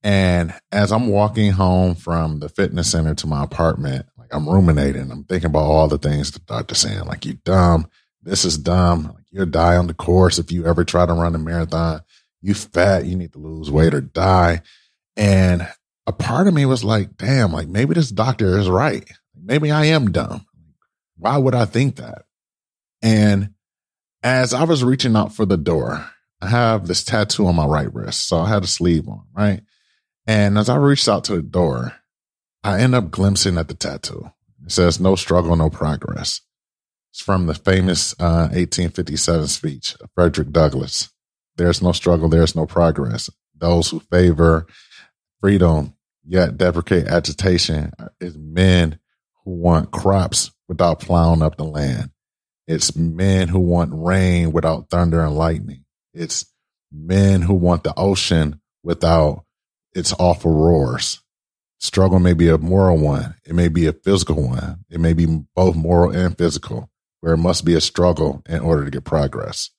And 0.06 0.54
as 0.70 0.92
I'm 0.92 1.08
walking 1.08 1.50
home 1.50 1.96
from 1.96 2.38
the 2.38 2.48
fitness 2.48 2.92
center 2.92 3.12
to 3.16 3.26
my 3.26 3.42
apartment, 3.42 4.06
like 4.16 4.32
I'm 4.32 4.48
ruminating, 4.48 5.10
I'm 5.10 5.24
thinking 5.24 5.50
about 5.50 5.64
all 5.64 5.88
the 5.88 5.98
things 5.98 6.30
the 6.30 6.38
doctor's 6.38 6.78
saying, 6.78 7.06
like, 7.06 7.26
you 7.26 7.32
dumb, 7.44 7.88
this 8.22 8.44
is 8.44 8.56
dumb, 8.56 9.06
like 9.06 9.24
you'll 9.32 9.46
die 9.46 9.76
on 9.76 9.88
the 9.88 9.94
course 9.94 10.38
if 10.38 10.52
you 10.52 10.64
ever 10.64 10.84
try 10.84 11.06
to 11.06 11.12
run 11.12 11.34
a 11.34 11.38
marathon. 11.38 12.02
You 12.40 12.54
fat, 12.54 13.04
you 13.04 13.16
need 13.16 13.32
to 13.32 13.40
lose 13.40 13.68
weight 13.68 13.94
or 13.94 14.00
die. 14.00 14.62
And 15.16 15.66
a 16.06 16.12
part 16.12 16.46
of 16.46 16.54
me 16.54 16.66
was 16.66 16.84
like, 16.84 17.16
damn, 17.16 17.52
like 17.52 17.66
maybe 17.66 17.94
this 17.94 18.12
doctor 18.12 18.56
is 18.60 18.68
right. 18.68 19.10
Maybe 19.34 19.72
I 19.72 19.86
am 19.86 20.12
dumb. 20.12 20.46
Why 21.16 21.36
would 21.36 21.56
I 21.56 21.64
think 21.64 21.96
that? 21.96 22.26
And 23.02 23.54
as 24.22 24.54
I 24.54 24.62
was 24.62 24.84
reaching 24.84 25.16
out 25.16 25.34
for 25.34 25.46
the 25.46 25.56
door, 25.56 26.08
I 26.40 26.46
have 26.46 26.86
this 26.86 27.02
tattoo 27.02 27.48
on 27.48 27.56
my 27.56 27.66
right 27.66 27.92
wrist. 27.92 28.28
So 28.28 28.38
I 28.38 28.48
had 28.48 28.62
a 28.62 28.68
sleeve 28.68 29.08
on, 29.08 29.24
right? 29.36 29.62
And 30.26 30.58
as 30.58 30.68
I 30.68 30.76
reached 30.76 31.08
out 31.08 31.24
to 31.24 31.36
the 31.36 31.42
door, 31.42 31.92
I 32.64 32.80
end 32.80 32.94
up 32.94 33.10
glimpsing 33.10 33.58
at 33.58 33.68
the 33.68 33.74
tattoo. 33.74 34.32
It 34.64 34.72
says, 34.72 34.98
no 34.98 35.14
struggle, 35.14 35.54
no 35.54 35.70
progress. 35.70 36.40
It's 37.12 37.22
from 37.22 37.46
the 37.46 37.54
famous 37.54 38.12
uh, 38.18 38.50
1857 38.52 39.46
speech 39.46 39.96
of 40.00 40.10
Frederick 40.14 40.50
Douglass. 40.50 41.10
There's 41.56 41.80
no 41.80 41.92
struggle, 41.92 42.28
there's 42.28 42.56
no 42.56 42.66
progress. 42.66 43.30
Those 43.54 43.88
who 43.88 44.00
favor 44.00 44.66
freedom 45.40 45.94
yet 46.24 46.58
deprecate 46.58 47.06
agitation 47.06 47.92
is 48.20 48.36
men 48.36 48.98
who 49.44 49.52
want 49.52 49.92
crops 49.92 50.50
without 50.68 51.00
plowing 51.00 51.42
up 51.42 51.56
the 51.56 51.64
land. 51.64 52.10
It's 52.66 52.96
men 52.96 53.48
who 53.48 53.60
want 53.60 53.92
rain 53.94 54.52
without 54.52 54.90
thunder 54.90 55.20
and 55.24 55.36
lightning. 55.36 55.84
It's 56.12 56.44
men 56.90 57.42
who 57.42 57.54
want 57.54 57.84
the 57.84 57.94
ocean 57.96 58.60
without 58.82 59.45
its 59.96 60.12
awful 60.18 60.52
roars. 60.52 61.22
Struggle 61.78 62.18
may 62.20 62.32
be 62.32 62.48
a 62.48 62.58
moral 62.58 62.98
one. 62.98 63.34
It 63.44 63.54
may 63.54 63.68
be 63.68 63.86
a 63.86 63.92
physical 63.92 64.48
one. 64.48 64.84
It 64.90 65.00
may 65.00 65.12
be 65.12 65.26
both 65.54 65.76
moral 65.76 66.10
and 66.10 66.36
physical, 66.36 66.90
where 67.20 67.34
it 67.34 67.38
must 67.38 67.64
be 67.64 67.74
a 67.74 67.80
struggle 67.80 68.42
in 68.48 68.60
order 68.60 68.84
to 68.84 68.90
get 68.90 69.04
progress. 69.04 69.70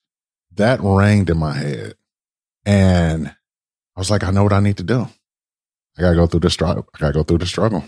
That 0.55 0.79
rang 0.81 1.27
in 1.27 1.37
my 1.37 1.53
head. 1.53 1.95
And 2.65 3.27
I 3.27 3.99
was 3.99 4.11
like, 4.11 4.23
I 4.23 4.31
know 4.31 4.43
what 4.43 4.53
I 4.53 4.59
need 4.59 4.77
to 4.77 4.83
do. 4.83 5.07
I 5.97 6.01
gotta 6.01 6.15
go 6.15 6.27
through 6.27 6.41
the 6.41 6.49
struggle. 6.49 6.87
I 6.95 6.99
gotta 6.99 7.13
go 7.13 7.23
through 7.23 7.39
the 7.39 7.45
struggle. 7.45 7.83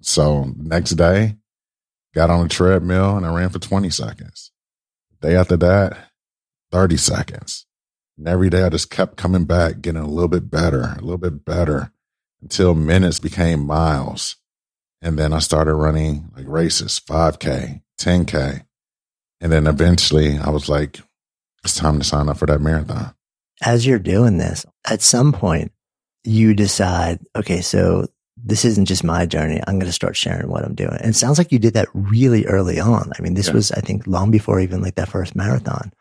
So 0.00 0.52
next 0.56 0.92
day, 0.92 1.36
got 2.14 2.30
on 2.30 2.46
a 2.46 2.48
treadmill 2.48 3.16
and 3.16 3.24
I 3.26 3.34
ran 3.34 3.50
for 3.50 3.58
20 3.58 3.90
seconds. 3.90 4.50
Day 5.20 5.36
after 5.36 5.56
that, 5.58 5.96
30 6.70 6.96
seconds. 6.96 7.66
And 8.18 8.28
every 8.28 8.50
day 8.50 8.62
I 8.62 8.68
just 8.68 8.90
kept 8.90 9.16
coming 9.16 9.44
back, 9.44 9.80
getting 9.80 10.02
a 10.02 10.06
little 10.06 10.28
bit 10.28 10.50
better, 10.50 10.82
a 10.96 11.00
little 11.00 11.18
bit 11.18 11.44
better 11.44 11.92
until 12.40 12.74
minutes 12.74 13.18
became 13.18 13.66
miles. 13.66 14.36
And 15.00 15.18
then 15.18 15.32
I 15.32 15.38
started 15.40 15.74
running 15.74 16.30
like 16.36 16.46
races, 16.46 17.00
5K, 17.06 17.82
10K. 18.00 18.64
And 19.40 19.50
then 19.50 19.66
eventually 19.66 20.38
I 20.38 20.50
was 20.50 20.68
like, 20.68 21.00
it's 21.64 21.76
time 21.76 21.98
to 21.98 22.04
sign 22.04 22.28
up 22.28 22.36
for 22.38 22.46
that 22.46 22.60
marathon. 22.60 23.14
As 23.62 23.86
you're 23.86 23.98
doing 23.98 24.38
this, 24.38 24.66
at 24.88 25.02
some 25.02 25.32
point, 25.32 25.72
you 26.24 26.54
decide, 26.54 27.20
okay, 27.34 27.60
so 27.60 28.06
this 28.36 28.64
isn't 28.64 28.86
just 28.86 29.04
my 29.04 29.26
journey. 29.26 29.60
I'm 29.66 29.78
going 29.78 29.86
to 29.86 29.92
start 29.92 30.16
sharing 30.16 30.48
what 30.48 30.64
I'm 30.64 30.74
doing. 30.74 30.96
And 31.00 31.10
it 31.10 31.16
sounds 31.16 31.38
like 31.38 31.52
you 31.52 31.58
did 31.58 31.74
that 31.74 31.88
really 31.94 32.44
early 32.46 32.78
on. 32.80 33.10
I 33.16 33.22
mean, 33.22 33.34
this 33.34 33.48
Yeah. 33.48 33.54
was, 33.54 33.72
I 33.72 33.80
think, 33.80 34.06
long 34.06 34.30
before 34.30 34.60
even 34.60 34.82
like 34.82 34.96
that 34.96 35.08
first 35.08 35.34
marathon. 35.36 35.92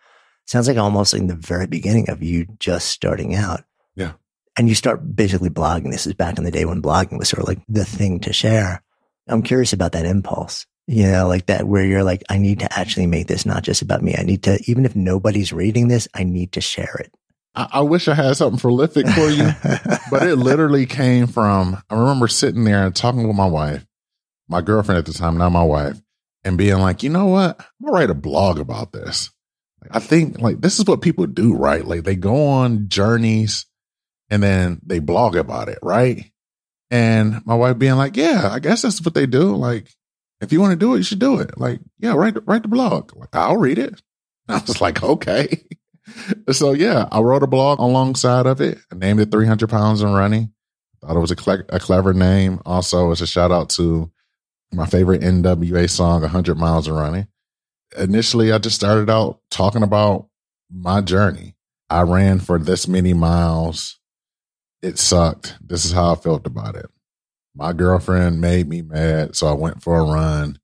Sounds 0.52 0.68
like 0.68 0.76
almost 0.76 1.14
in 1.14 1.28
the 1.28 1.36
very 1.36 1.66
beginning 1.66 2.10
of 2.10 2.22
you 2.22 2.46
just 2.60 2.90
starting 2.90 3.36
out. 3.36 3.64
Yeah. 3.96 4.12
And 4.58 4.68
you 4.68 4.76
start 4.76 5.16
basically 5.16 5.50
blogging. 5.50 5.92
This 5.92 6.06
is 6.06 6.14
back 6.14 6.38
in 6.38 6.44
the 6.44 6.52
day 6.52 6.66
when 6.66 6.82
blogging 6.82 7.18
was 7.18 7.30
sort 7.30 7.44
of 7.44 7.48
like 7.48 7.62
the 7.70 7.86
thing 7.86 8.20
to 8.20 8.34
share. 8.34 8.84
I'm 9.30 9.44
curious 9.44 9.72
about 9.72 9.94
that 9.94 10.06
impulse, 10.06 10.66
you 10.88 11.10
know, 11.10 11.26
like 11.26 11.46
that 11.46 11.70
where 11.70 11.86
you're 11.86 12.04
like, 12.04 12.24
I 12.30 12.38
need 12.38 12.60
to 12.60 12.78
actually 12.78 13.08
make 13.08 13.28
this 13.28 13.46
not 13.46 13.64
just 13.64 13.82
about 13.82 14.04
me. 14.04 14.14
I 14.18 14.24
need 14.24 14.44
to, 14.44 14.60
even 14.68 14.84
if 14.84 14.94
nobody's 14.94 15.54
reading 15.54 15.88
this, 15.88 16.10
I 16.14 16.26
need 16.26 16.52
to 16.52 16.60
share 16.60 16.98
it. 17.00 17.14
I, 17.56 17.70
I 17.72 17.82
wish 17.84 18.10
I 18.10 18.14
had 18.14 18.36
something 18.36 18.60
prolific 18.60 19.08
for 19.08 19.30
you, 19.30 19.52
but 20.12 20.24
it 20.24 20.36
literally 20.36 20.86
came 20.86 21.28
from, 21.28 21.82
I 21.90 21.96
remember 21.96 22.28
sitting 22.28 22.66
there 22.66 22.86
and 22.86 22.94
talking 22.94 23.26
with 23.26 23.38
my 23.38 23.48
wife, 23.48 23.86
my 24.50 24.60
girlfriend 24.60 25.00
at 25.00 25.06
the 25.06 25.14
time, 25.14 25.38
not 25.38 25.54
my 25.54 25.64
wife, 25.64 26.02
and 26.44 26.58
being 26.58 26.80
like, 26.80 27.04
you 27.04 27.10
know 27.10 27.28
what? 27.28 27.58
I'm 27.58 27.86
gonna 27.86 27.98
write 27.98 28.10
a 28.10 28.14
blog 28.14 28.60
about 28.60 28.92
this. 28.92 29.32
I 29.90 30.00
think 30.00 30.40
like 30.40 30.62
this 30.62 30.80
is 30.80 30.86
what 30.86 31.02
people 31.02 31.26
do, 31.26 31.56
right? 31.56 31.84
Like 31.84 32.04
they 32.04 32.16
go 32.16 32.48
on 32.48 32.90
journeys 32.90 33.66
and 34.30 34.44
then 34.44 34.80
they 34.86 35.00
blog 35.00 35.36
about 35.36 35.70
it, 35.70 35.80
right? 35.82 36.32
And 36.92 37.46
my 37.46 37.56
wife 37.56 37.78
being 37.78 37.96
like, 37.96 38.18
yeah, 38.18 38.50
I 38.52 38.60
guess 38.60 38.82
that's 38.82 39.04
what 39.04 39.14
they 39.14 39.26
do. 39.26 39.56
Like, 39.56 39.90
if 40.42 40.52
you 40.52 40.60
want 40.60 40.72
to 40.72 40.78
do 40.78 40.94
it, 40.94 40.98
you 40.98 41.04
should 41.04 41.20
do 41.20 41.40
it. 41.40 41.58
Like, 41.58 41.80
yeah, 42.00 42.14
write, 42.14 42.36
write 42.46 42.64
the 42.64 42.68
blog. 42.68 43.16
Like, 43.16 43.34
I'll 43.34 43.58
read 43.58 43.80
it. 43.80 44.02
I 44.50 44.60
was 44.60 44.82
like, 44.82 45.02
okay. 45.02 45.64
so 46.52 46.74
yeah, 46.74 47.08
I 47.12 47.22
wrote 47.22 47.44
a 47.44 47.48
blog 47.48 47.80
alongside 47.80 48.46
of 48.46 48.62
it. 48.62 48.80
I 48.92 48.96
named 48.96 49.20
it 49.20 49.32
300 49.32 49.70
pounds 49.70 50.02
and 50.02 50.14
running. 50.14 50.54
Thought 51.02 51.16
it 51.16 51.20
was 51.20 51.32
a, 51.32 51.36
cle- 51.36 51.64
a 51.70 51.80
clever 51.80 52.14
name. 52.14 52.60
Also, 52.66 53.12
it's 53.12 53.22
a 53.22 53.28
shout 53.28 53.52
out 53.52 53.70
to 53.72 54.12
my 54.72 54.86
favorite 54.86 55.22
NWA 55.22 55.90
song, 55.90 56.22
100 56.22 56.58
miles 56.58 56.88
and 56.88 56.96
running. 56.96 57.28
Initially, 57.98 58.52
I 58.52 58.58
just 58.58 58.76
started 58.76 59.10
out 59.10 59.40
talking 59.50 59.84
about 59.84 60.28
my 60.72 61.02
journey. 61.02 61.56
I 61.90 62.04
ran 62.04 62.40
for 62.40 62.58
this 62.58 62.88
many 62.88 63.14
miles. 63.14 64.00
It 64.82 64.98
sucked. 64.98 65.58
This 65.62 65.86
is 65.86 65.92
how 65.92 66.14
I 66.14 66.16
felt 66.16 66.48
about 66.48 66.76
it. 66.76 66.88
My 67.54 67.74
girlfriend 67.74 68.40
made 68.40 68.70
me 68.70 68.82
mad, 68.82 69.36
so 69.36 69.48
I 69.48 69.54
went 69.54 69.84
for 69.84 70.00
a 70.00 70.04
run. 70.04 70.58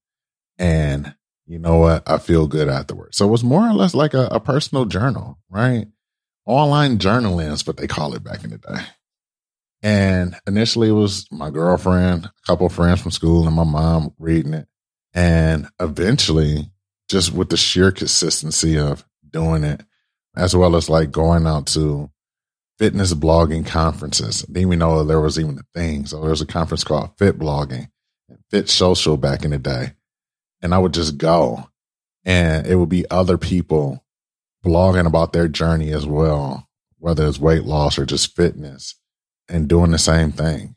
And 0.58 1.16
you 1.46 1.60
know 1.60 1.78
what? 1.78 2.10
I 2.10 2.18
feel 2.18 2.48
good 2.48 2.70
afterwards. 2.70 3.18
So 3.18 3.28
it 3.28 3.32
was 3.32 3.44
more 3.44 3.68
or 3.68 3.74
less 3.74 3.94
like 3.94 4.14
a, 4.14 4.28
a 4.32 4.40
personal 4.40 4.86
journal, 4.86 5.38
right? 5.50 5.88
Online 6.46 6.98
journaling 6.98 7.52
is 7.52 7.68
what 7.68 7.78
they 7.78 7.88
call 7.88 8.14
it 8.14 8.24
back 8.24 8.44
in 8.44 8.52
the 8.52 8.58
day. 8.58 8.82
And 9.84 10.36
initially 10.48 10.90
it 10.90 10.94
was 10.94 11.28
my 11.32 11.50
girlfriend, 11.50 12.26
a 12.26 12.32
couple 12.46 12.68
friends 12.70 13.02
from 13.02 13.12
school, 13.12 13.46
and 13.46 13.56
my 13.56 13.64
mom 13.64 14.14
reading 14.18 14.54
it. 14.54 14.68
And 15.14 15.68
eventually, 15.80 16.72
just 17.10 17.34
with 17.34 17.50
the 17.50 17.58
sheer 17.58 17.92
consistency 17.92 18.78
of 18.78 19.06
doing 19.30 19.64
it, 19.64 19.84
as 20.36 20.56
well 20.56 20.76
as 20.76 20.90
like 20.90 21.12
going 21.12 21.48
out 21.48 21.68
to 21.68 22.12
fitness 22.78 23.14
blogging 23.14 23.66
conferences. 23.66 24.42
Didn't 24.44 24.62
even 24.62 24.80
know 24.80 25.04
there 25.04 25.22
was 25.22 25.40
even 25.40 25.60
a 25.60 25.80
thing. 25.80 26.06
So 26.06 26.22
there 26.22 26.30
was 26.30 26.42
a 26.42 26.46
conference 26.46 26.84
called 26.84 27.18
Fit 27.18 27.40
Blogging, 27.40 27.90
and 28.30 28.40
Fit 28.52 28.70
Social 28.70 29.18
back 29.18 29.44
in 29.44 29.52
the 29.52 29.58
day. 29.58 29.94
And 30.62 30.74
I 30.74 30.78
would 30.80 30.94
just 30.94 31.18
go 31.18 31.70
and 32.26 32.68
it 32.68 32.76
would 32.76 32.90
be 32.90 33.10
other 33.10 33.38
people 33.38 34.04
blogging 34.66 35.08
about 35.08 35.34
their 35.34 35.48
journey 35.48 35.92
as 35.92 36.06
well, 36.06 36.68
whether 36.98 37.26
it's 37.28 37.40
weight 37.40 37.64
loss 37.64 37.98
or 37.98 38.06
just 38.06 38.36
fitness 38.36 38.96
and 39.48 39.70
doing 39.70 39.92
the 39.92 39.98
same 39.98 40.32
thing. 40.32 40.76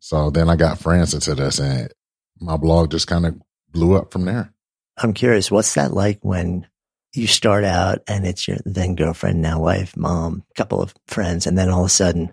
So 0.00 0.30
then 0.30 0.48
I 0.48 0.56
got 0.56 0.78
friends 0.78 1.14
into 1.14 1.34
this 1.34 1.58
and 1.58 1.92
my 2.40 2.56
blog 2.56 2.90
just 2.90 3.06
kind 3.06 3.26
of 3.26 3.40
blew 3.70 3.96
up 3.96 4.12
from 4.12 4.24
there. 4.24 4.54
I'm 4.98 5.12
curious, 5.12 5.50
what's 5.50 5.74
that 5.74 5.92
like 5.92 6.18
when 6.22 6.66
you 7.14 7.26
start 7.26 7.64
out 7.64 8.00
and 8.06 8.26
it's 8.26 8.46
your 8.46 8.58
then 8.64 8.94
girlfriend, 8.94 9.40
now 9.40 9.60
wife, 9.60 9.96
mom, 9.96 10.44
couple 10.56 10.82
of 10.82 10.94
friends, 11.06 11.46
and 11.46 11.56
then 11.56 11.68
all 11.68 11.80
of 11.80 11.86
a 11.86 11.90
sudden, 11.90 12.32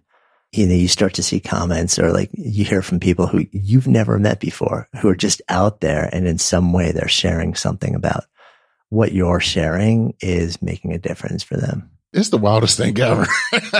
you 0.51 0.65
know, 0.65 0.73
you 0.73 0.87
start 0.87 1.13
to 1.15 1.23
see 1.23 1.39
comments 1.39 1.99
or 1.99 2.11
like 2.11 2.29
you 2.33 2.63
hear 2.63 2.81
from 2.81 2.99
people 2.99 3.27
who 3.27 3.45
you've 3.51 3.87
never 3.87 4.17
met 4.19 4.39
before 4.39 4.87
who 5.01 5.09
are 5.09 5.15
just 5.15 5.41
out 5.49 5.81
there 5.81 6.09
and 6.13 6.27
in 6.27 6.37
some 6.37 6.71
way 6.73 6.91
they're 6.91 7.07
sharing 7.07 7.55
something 7.55 7.93
about 7.95 8.25
what 8.89 9.11
you're 9.11 9.39
sharing 9.39 10.13
is 10.21 10.61
making 10.61 10.93
a 10.93 10.99
difference 10.99 11.43
for 11.43 11.57
them. 11.57 11.89
It's 12.13 12.29
the 12.29 12.37
wildest 12.37 12.77
thing 12.77 12.97
ever. 12.99 13.25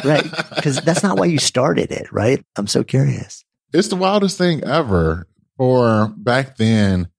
Right. 0.03 0.23
Cause 0.61 0.81
that's 0.81 1.03
not 1.03 1.17
why 1.17 1.27
you 1.27 1.37
started 1.39 1.91
it, 1.91 2.11
right? 2.11 2.43
I'm 2.57 2.67
so 2.67 2.83
curious. 2.83 3.45
it's 3.73 3.87
the 3.87 3.95
wildest 3.95 4.37
thing 4.37 4.63
ever 4.63 5.27
for 5.57 6.13
back 6.17 6.57
then 6.57 7.09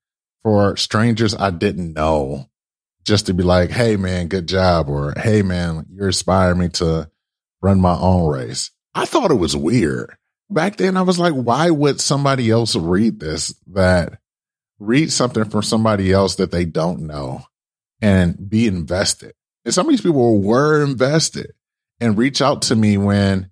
for 0.46 0.76
strangers 0.76 1.34
I 1.34 1.50
didn't 1.50 1.92
know 1.92 2.48
just 3.02 3.26
to 3.26 3.34
be 3.34 3.42
like, 3.42 3.68
Hey 3.68 3.96
man, 3.96 4.28
good 4.28 4.46
job. 4.46 4.88
Or 4.88 5.12
Hey 5.16 5.42
man, 5.42 5.86
you're 5.90 6.06
inspiring 6.06 6.58
me 6.58 6.68
to 6.68 7.10
run 7.60 7.80
my 7.80 7.98
own 7.98 8.30
race. 8.30 8.70
I 8.94 9.06
thought 9.06 9.32
it 9.32 9.40
was 9.40 9.56
weird 9.56 10.16
back 10.48 10.76
then. 10.76 10.96
I 10.96 11.02
was 11.02 11.18
like, 11.18 11.32
why 11.32 11.70
would 11.70 12.00
somebody 12.00 12.48
else 12.48 12.76
read 12.76 13.18
this 13.18 13.56
that 13.72 14.20
read 14.78 15.10
something 15.10 15.46
from 15.46 15.62
somebody 15.62 16.12
else 16.12 16.36
that 16.36 16.52
they 16.52 16.64
don't 16.64 17.08
know 17.08 17.42
and 18.00 18.48
be 18.48 18.68
invested? 18.68 19.34
And 19.64 19.74
some 19.74 19.86
of 19.86 19.90
these 19.90 20.00
people 20.00 20.40
were 20.40 20.84
invested 20.84 21.54
and 22.00 22.16
reach 22.16 22.40
out 22.40 22.62
to 22.62 22.76
me 22.76 22.98
when 22.98 23.50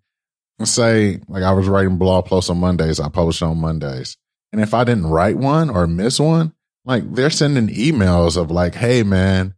say 0.62 1.18
like 1.26 1.42
I 1.42 1.54
was 1.54 1.66
writing 1.66 1.98
blog 1.98 2.26
posts 2.26 2.50
on 2.50 2.58
Mondays, 2.58 3.00
I 3.00 3.08
publish 3.08 3.42
on 3.42 3.60
Mondays. 3.60 4.16
And 4.52 4.62
if 4.62 4.74
I 4.74 4.84
didn't 4.84 5.08
write 5.08 5.36
one 5.36 5.70
or 5.70 5.88
miss 5.88 6.20
one, 6.20 6.54
like 6.84 7.12
they're 7.14 7.30
sending 7.30 7.68
emails 7.68 8.36
of 8.36 8.50
like, 8.50 8.74
Hey 8.74 9.02
man, 9.02 9.54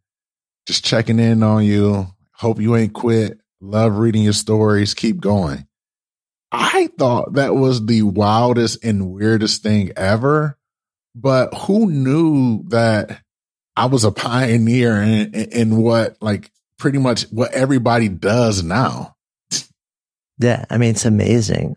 just 0.67 0.85
checking 0.85 1.19
in 1.19 1.43
on 1.43 1.65
you. 1.65 2.07
Hope 2.33 2.61
you 2.61 2.77
ain't 2.77 2.93
quit. 2.93 3.39
Love 3.61 3.97
reading 3.97 4.23
your 4.23 4.33
stories. 4.33 4.95
Keep 4.95 5.21
going. 5.21 5.67
I 6.53 6.89
thought 6.99 7.35
that 7.35 7.55
was 7.55 7.85
the 7.85 8.03
wildest 8.03 8.85
and 8.85 9.13
weirdest 9.13 9.63
thing 9.63 9.93
ever, 9.97 10.59
but 11.15 11.53
who 11.55 11.91
knew 11.91 12.63
that 12.69 13.21
I 13.77 13.87
was 13.87 14.05
a 14.05 14.13
pioneer 14.13 15.03
in, 15.03 15.35
in, 15.35 15.77
what 15.77 16.17
like 16.21 16.51
pretty 16.79 16.99
much 16.99 17.25
what 17.25 17.53
everybody 17.53 18.09
does 18.09 18.63
now. 18.63 19.17
Yeah. 20.39 20.65
I 20.71 20.79
mean, 20.79 20.91
it's 20.91 21.05
amazing. 21.05 21.77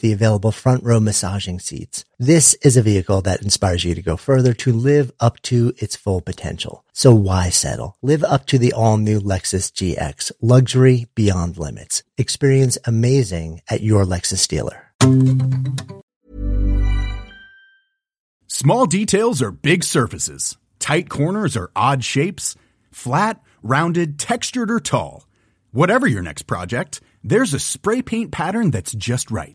the 0.00 0.12
available 0.12 0.52
front 0.52 0.82
row 0.84 1.00
massaging 1.00 1.60
seats. 1.60 2.04
This 2.18 2.54
is 2.62 2.76
a 2.76 2.82
vehicle 2.82 3.20
that 3.22 3.42
inspires 3.42 3.84
you 3.84 3.94
to 3.94 4.02
go 4.02 4.16
further 4.16 4.54
to 4.54 4.72
live 4.72 5.12
up 5.20 5.40
to 5.42 5.72
its 5.78 5.96
full 5.96 6.20
potential. 6.20 6.84
So 6.92 7.14
why 7.14 7.50
settle? 7.50 7.96
Live 8.02 8.24
up 8.24 8.46
to 8.46 8.58
the 8.58 8.72
all 8.72 8.96
new 8.96 9.20
Lexus 9.20 9.70
GX, 9.72 10.32
luxury 10.40 11.06
beyond 11.14 11.58
limits. 11.58 12.02
Experience 12.16 12.78
amazing 12.84 13.62
at 13.68 13.82
your 13.82 14.04
Lexus 14.04 14.46
dealer. 14.46 14.92
Small 18.46 18.86
details 18.86 19.42
are 19.42 19.50
big 19.50 19.82
surfaces. 19.82 20.56
Tight 20.78 21.08
corners 21.08 21.56
are 21.56 21.70
odd 21.74 22.04
shapes. 22.04 22.54
Flat, 22.92 23.42
rounded, 23.62 24.18
textured, 24.18 24.70
or 24.70 24.80
tall. 24.80 25.26
Whatever 25.72 26.06
your 26.06 26.22
next 26.22 26.42
project, 26.42 27.00
there's 27.24 27.52
a 27.52 27.58
spray 27.58 28.00
paint 28.00 28.30
pattern 28.30 28.70
that's 28.70 28.92
just 28.92 29.30
right. 29.30 29.54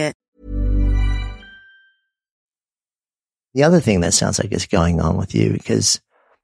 The 3.53 3.63
other 3.63 3.79
thing 3.79 4.01
that 4.01 4.13
sounds 4.13 4.39
like 4.39 4.51
is 4.51 4.65
going 4.65 5.01
on 5.01 5.17
with 5.17 5.35
you 5.35 5.51
because 5.51 5.99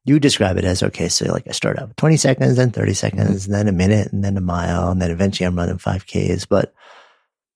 you 0.08 0.20
describe 0.20 0.58
it 0.58 0.64
as 0.66 0.84
okay, 0.84 1.10
so 1.10 1.26
like 1.32 1.48
I 1.48 1.52
start 1.52 1.78
out 1.78 1.90
with 1.90 1.98
20 1.98 2.18
seconds, 2.18 2.56
then 2.56 2.72
30 2.72 2.94
seconds, 2.94 3.46
and 3.46 3.54
then 3.54 3.68
a 3.68 3.74
minute, 3.74 4.12
and 4.14 4.24
then 4.24 4.38
a 4.38 4.42
mile, 4.42 4.90
and 4.90 5.02
then 5.02 5.12
eventually 5.12 5.46
I'm 5.46 5.58
running 5.58 5.78
5Ks. 5.78 6.48
But 6.48 6.74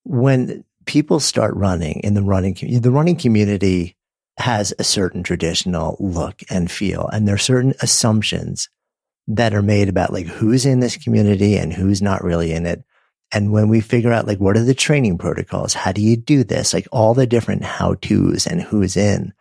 when 0.04 0.66
people 0.86 1.20
start 1.20 1.56
running 1.56 2.02
in 2.04 2.14
the 2.14 2.22
running 2.22 2.56
the 2.82 2.92
running 2.92 3.16
community 3.16 3.96
has 4.38 4.74
a 4.80 4.84
certain 4.84 5.24
traditional 5.24 5.96
look 6.00 6.42
and 6.50 6.70
feel, 6.70 7.08
and 7.08 7.28
there 7.28 7.36
are 7.36 7.40
certain 7.40 7.74
assumptions 7.82 8.70
that 9.28 9.54
are 9.54 9.62
made 9.62 9.88
about 9.88 10.12
like 10.12 10.26
who's 10.26 10.66
in 10.66 10.82
this 10.82 10.98
community 10.98 11.56
and 11.56 11.72
who's 11.72 12.02
not 12.02 12.24
really 12.24 12.52
in 12.52 12.66
it. 12.66 12.84
And 13.32 13.54
when 13.54 13.70
we 13.70 13.80
figure 13.80 14.12
out 14.12 14.28
like 14.28 14.40
what 14.40 14.58
are 14.58 14.64
the 14.64 14.74
training 14.74 15.18
protocols, 15.18 15.74
how 15.74 15.94
do 15.94 16.02
you 16.02 16.18
do 16.18 16.44
this, 16.44 16.74
like 16.74 16.88
all 16.92 17.14
the 17.14 17.28
different 17.28 17.64
how 17.64 17.94
to's 17.96 18.46
and 18.46 18.62
who's 18.62 18.98
in, 18.98 19.34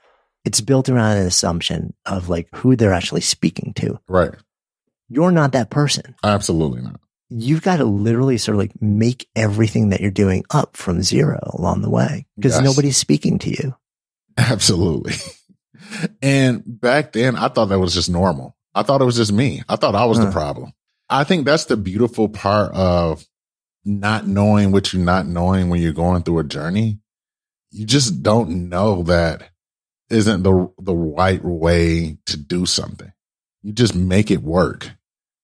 it's 0.44 0.60
built 0.60 0.88
around 0.88 1.18
an 1.18 1.26
assumption 1.26 1.94
of 2.06 2.28
like 2.28 2.48
who 2.54 2.76
they're 2.76 2.92
actually 2.92 3.20
speaking 3.20 3.72
to. 3.74 4.00
Right. 4.08 4.34
You're 5.08 5.32
not 5.32 5.52
that 5.52 5.70
person. 5.70 6.14
Absolutely 6.24 6.82
not. 6.82 7.00
You've 7.28 7.62
got 7.62 7.76
to 7.76 7.84
literally 7.84 8.38
sort 8.38 8.56
of 8.56 8.60
like 8.60 8.80
make 8.82 9.28
everything 9.36 9.90
that 9.90 10.00
you're 10.00 10.10
doing 10.10 10.44
up 10.50 10.76
from 10.76 11.02
zero 11.02 11.38
along 11.52 11.82
the 11.82 11.90
way 11.90 12.26
because 12.36 12.54
Yes. 12.54 12.64
nobody's 12.64 12.96
speaking 12.96 13.38
to 13.40 13.50
you. 13.50 13.74
Absolutely. 14.36 15.12
and 16.22 16.62
back 16.66 17.12
then, 17.12 17.36
I 17.36 17.48
thought 17.48 17.66
that 17.66 17.78
was 17.78 17.94
just 17.94 18.10
normal. 18.10 18.56
I 18.74 18.82
thought 18.82 19.00
it 19.00 19.04
was 19.06 19.16
just 19.16 19.32
me. 19.32 19.62
I 19.68 19.76
thought 19.76 19.94
I 19.94 20.04
was 20.04 20.18
the 20.20 20.30
problem. 20.30 20.72
I 21.08 21.24
think 21.24 21.44
that's 21.44 21.64
the 21.64 21.76
beautiful 21.76 22.28
part 22.28 22.72
of 22.72 23.24
not 23.84 24.26
knowing 24.26 24.70
what 24.70 24.92
you're 24.92 25.02
not 25.04 25.26
knowing 25.26 25.68
when 25.68 25.80
you're 25.82 25.92
going 25.92 26.22
through 26.22 26.38
a 26.38 26.44
journey. 26.44 27.00
You 27.72 27.84
just 27.86 28.22
don't 28.22 28.68
know 28.68 29.02
that 29.04 29.50
isn't 30.10 30.42
the 30.42 30.70
the 30.78 30.94
right 30.94 31.42
way 31.44 32.18
to 32.26 32.36
do 32.36 32.66
something. 32.66 33.12
You 33.62 33.72
just 33.72 33.94
make 33.94 34.30
it 34.30 34.42
work. 34.42 34.90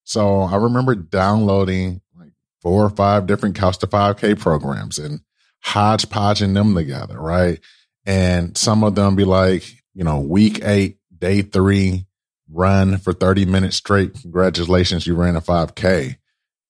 So 0.03 0.41
I 0.41 0.55
remember 0.55 0.95
downloading 0.95 2.01
like 2.17 2.31
four 2.61 2.85
or 2.85 2.89
five 2.89 3.27
different 3.27 3.55
Couch 3.55 3.77
to 3.79 3.87
5K 3.87 4.39
programs 4.39 4.97
and 4.97 5.21
hodgepodging 5.61 6.53
them 6.53 6.75
together, 6.75 7.19
right? 7.19 7.59
And 8.05 8.57
some 8.57 8.83
of 8.83 8.95
them 8.95 9.15
be 9.15 9.25
like, 9.25 9.63
you 9.93 10.03
know, 10.03 10.19
week 10.19 10.63
eight, 10.63 10.97
day 11.17 11.41
three, 11.41 12.05
run 12.49 12.97
for 12.97 13.11
30 13.13 13.45
minutes 13.45 13.75
straight. 13.75 14.13
Congratulations, 14.21 15.05
you 15.05 15.15
ran 15.15 15.35
a 15.35 15.41
5K. 15.41 16.15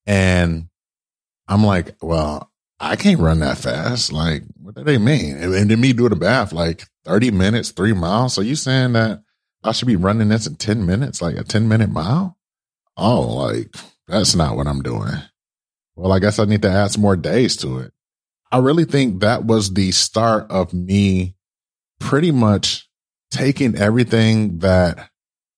And 0.05 0.69
I'm 1.47 1.63
like, 1.63 1.95
well, 2.01 2.46
I 2.79 2.95
can't 2.95 3.19
run 3.19 3.39
that 3.39 3.57
fast. 3.57 4.13
Like, 4.13 4.43
what 4.61 4.75
do 4.75 4.83
they 4.83 4.97
mean? 4.97 5.35
And, 5.37 5.53
and 5.53 5.69
then 5.69 5.81
me 5.81 5.93
doing 5.93 6.09
the 6.09 6.15
math, 6.15 6.53
like 6.53 6.83
30 7.05 7.31
minutes, 7.31 7.71
three 7.71 7.93
miles. 7.93 8.33
So 8.33 8.41
you 8.41 8.55
saying 8.55 8.93
that 8.93 9.23
I 9.63 9.71
should 9.71 9.87
be 9.87 9.95
running 9.95 10.29
this 10.29 10.47
in 10.47 10.55
10 10.55 10.85
minutes, 10.85 11.21
like 11.21 11.35
a 11.35 11.43
10 11.43 11.67
minute 11.67 11.89
mile? 11.89 12.37
Oh, 12.95 13.21
like 13.21 13.75
that's 14.07 14.35
not 14.35 14.55
what 14.55 14.67
I'm 14.67 14.81
doing. 14.81 15.13
Well, 15.95 16.11
I 16.11 16.19
guess 16.19 16.37
I 16.37 16.45
need 16.45 16.61
to 16.61 16.69
add 16.69 16.91
some 16.91 17.01
more 17.01 17.15
days 17.15 17.55
to 17.57 17.79
it. 17.79 17.91
I 18.51 18.59
really 18.59 18.85
think 18.85 19.21
that 19.21 19.45
was 19.45 19.73
the 19.73 19.91
start 19.91 20.49
of 20.51 20.73
me 20.73 21.35
pretty 21.99 22.31
much 22.31 22.87
taking 23.31 23.75
everything 23.75 24.59
that 24.59 25.09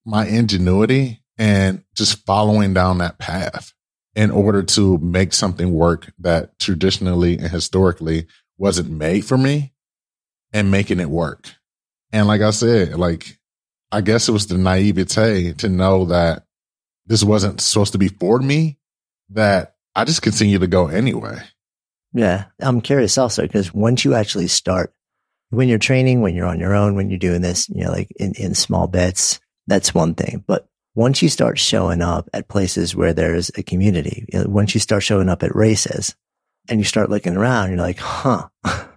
my 0.05 0.25
ingenuity 0.25 1.21
and 1.37 1.83
just 1.95 2.25
following 2.25 2.73
down 2.73 2.97
that 2.99 3.19
path 3.19 3.73
in 4.19 4.31
order 4.31 4.61
to 4.61 4.97
make 4.97 5.31
something 5.31 5.71
work 5.71 6.11
that 6.19 6.59
traditionally 6.59 7.37
and 7.37 7.47
historically 7.47 8.27
wasn't 8.57 8.89
made 8.89 9.23
for 9.23 9.37
me 9.37 9.71
and 10.51 10.69
making 10.69 10.99
it 10.99 11.09
work. 11.09 11.49
And 12.11 12.27
like 12.27 12.41
I 12.41 12.49
said, 12.49 12.95
like, 12.95 13.39
I 13.93 14.01
guess 14.01 14.27
it 14.27 14.33
was 14.33 14.47
the 14.47 14.57
naivete 14.57 15.53
to 15.53 15.69
know 15.69 16.03
that 16.07 16.43
this 17.05 17.23
wasn't 17.23 17.61
supposed 17.61 17.93
to 17.93 17.97
be 17.97 18.09
for 18.09 18.39
me, 18.39 18.77
that 19.29 19.77
I 19.95 20.03
just 20.03 20.21
continue 20.21 20.59
to 20.59 20.67
go 20.67 20.87
anyway. 20.87 21.39
Yeah. 22.11 22.47
I'm 22.59 22.81
curious 22.81 23.17
also 23.17 23.43
because 23.43 23.73
once 23.73 24.03
you 24.03 24.15
actually 24.15 24.49
start, 24.49 24.93
when 25.49 25.69
you're 25.69 25.79
training, 25.79 26.19
when 26.19 26.35
you're 26.35 26.45
on 26.45 26.59
your 26.59 26.75
own, 26.75 26.95
when 26.95 27.09
you're 27.09 27.19
doing 27.19 27.39
this, 27.41 27.69
you 27.69 27.85
know, 27.85 27.91
like 27.91 28.11
in, 28.17 28.33
in 28.33 28.53
small 28.53 28.87
bits, 28.87 29.39
that's 29.65 29.95
one 29.95 30.13
thing. 30.13 30.43
But 30.45 30.68
once 30.95 31.21
you 31.21 31.29
start 31.29 31.57
showing 31.59 32.01
up 32.01 32.29
at 32.33 32.47
places 32.47 32.95
where 32.95 33.13
there's 33.13 33.49
a 33.57 33.63
community, 33.63 34.25
you 34.31 34.39
know, 34.39 34.49
once 34.49 34.73
you 34.73 34.79
start 34.79 35.03
showing 35.03 35.29
up 35.29 35.43
at 35.43 35.55
races 35.55 36.15
and 36.67 36.79
you 36.79 36.83
start 36.83 37.09
looking 37.09 37.37
around, 37.37 37.69
you're 37.69 37.77
like, 37.77 37.99
huh, 37.99 38.47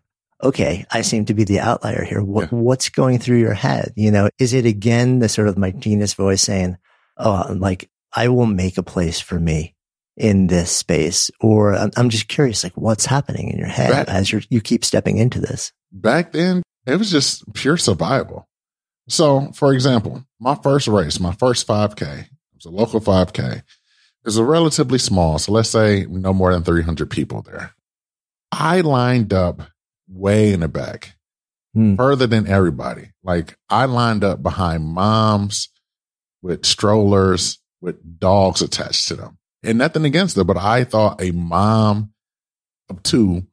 okay, 0.43 0.85
I 0.91 1.03
seem 1.03 1.25
to 1.27 1.35
be 1.35 1.45
the 1.45 1.61
outlier 1.61 2.05
here. 2.05 2.23
What, 2.23 2.51
Yeah. 2.53 2.59
What's 2.59 2.89
going 2.89 3.19
through 3.19 3.39
your 3.39 3.55
head? 3.55 3.93
You 3.97 4.11
know, 4.11 4.29
is 4.39 4.55
it 4.55 4.67
again 4.67 5.19
the 5.21 5.29
sort 5.29 5.49
of 5.49 5.59
my 5.59 5.71
genius 5.71 6.15
voice 6.15 6.43
saying, 6.43 6.77
oh, 7.17 7.33
I'm 7.49 7.61
like, 7.61 7.89
I 8.15 8.29
will 8.29 8.47
make 8.47 8.79
a 8.79 8.83
place 8.83 9.21
for 9.21 9.39
me 9.39 9.75
in 10.17 10.47
this 10.49 10.71
space? 10.71 11.31
Or 11.41 11.75
I'm, 11.75 11.91
I'm 11.97 12.09
just 12.11 12.29
curious, 12.29 12.65
like 12.65 12.77
what's 12.77 13.07
happening 13.07 13.49
in 13.51 13.59
your 13.59 13.69
head 13.69 13.93
That- 13.93 14.09
as 14.09 14.33
you 14.33 14.41
you 14.51 14.61
keep 14.61 14.85
stepping 14.85 15.19
into 15.19 15.41
this? 15.41 15.73
back 15.95 16.33
then 16.33 16.63
it 16.87 16.97
was 16.97 17.11
just 17.11 17.45
pure 17.53 17.77
survival. 17.77 18.49
So, 19.09 19.51
for 19.55 19.73
example, 19.73 20.25
my 20.41 20.55
first 20.55 20.89
race, 20.89 21.19
my 21.21 21.33
first 21.33 21.67
5K, 21.67 22.21
it 22.21 22.29
was 22.55 22.65
a 22.65 22.71
local 22.71 23.01
5K. 23.01 23.57
It 23.59 23.65
was 24.25 24.37
a 24.37 24.45
relatively 24.45 24.99
small, 24.99 25.39
so 25.39 25.53
let's 25.53 25.69
say 25.71 26.07
no 26.09 26.33
more 26.33 26.53
than 26.53 26.63
300 26.63 27.11
people 27.11 27.43
there. 27.43 27.73
I 28.53 28.81
lined 28.83 29.33
up 29.33 29.63
way 30.09 30.53
in 30.53 30.61
the 30.61 30.69
back, 30.69 31.17
Hmm. 31.75 31.97
further 31.97 32.27
than 32.27 32.47
everybody. 32.47 33.13
Like 33.25 33.57
I 33.71 33.87
lined 33.87 34.23
up 34.25 34.43
behind 34.43 34.85
moms 34.85 35.71
with 36.43 36.67
strollers 36.67 37.59
with 37.81 38.21
dogs 38.21 38.61
attached 38.63 39.09
to 39.09 39.15
them. 39.17 39.39
And 39.63 39.79
nothing 39.79 40.05
against 40.05 40.35
them, 40.35 40.47
but 40.47 40.57
I 40.59 40.85
thought 40.85 41.23
a 41.23 41.31
mom 41.31 42.13
of 42.91 43.03
two 43.03 43.47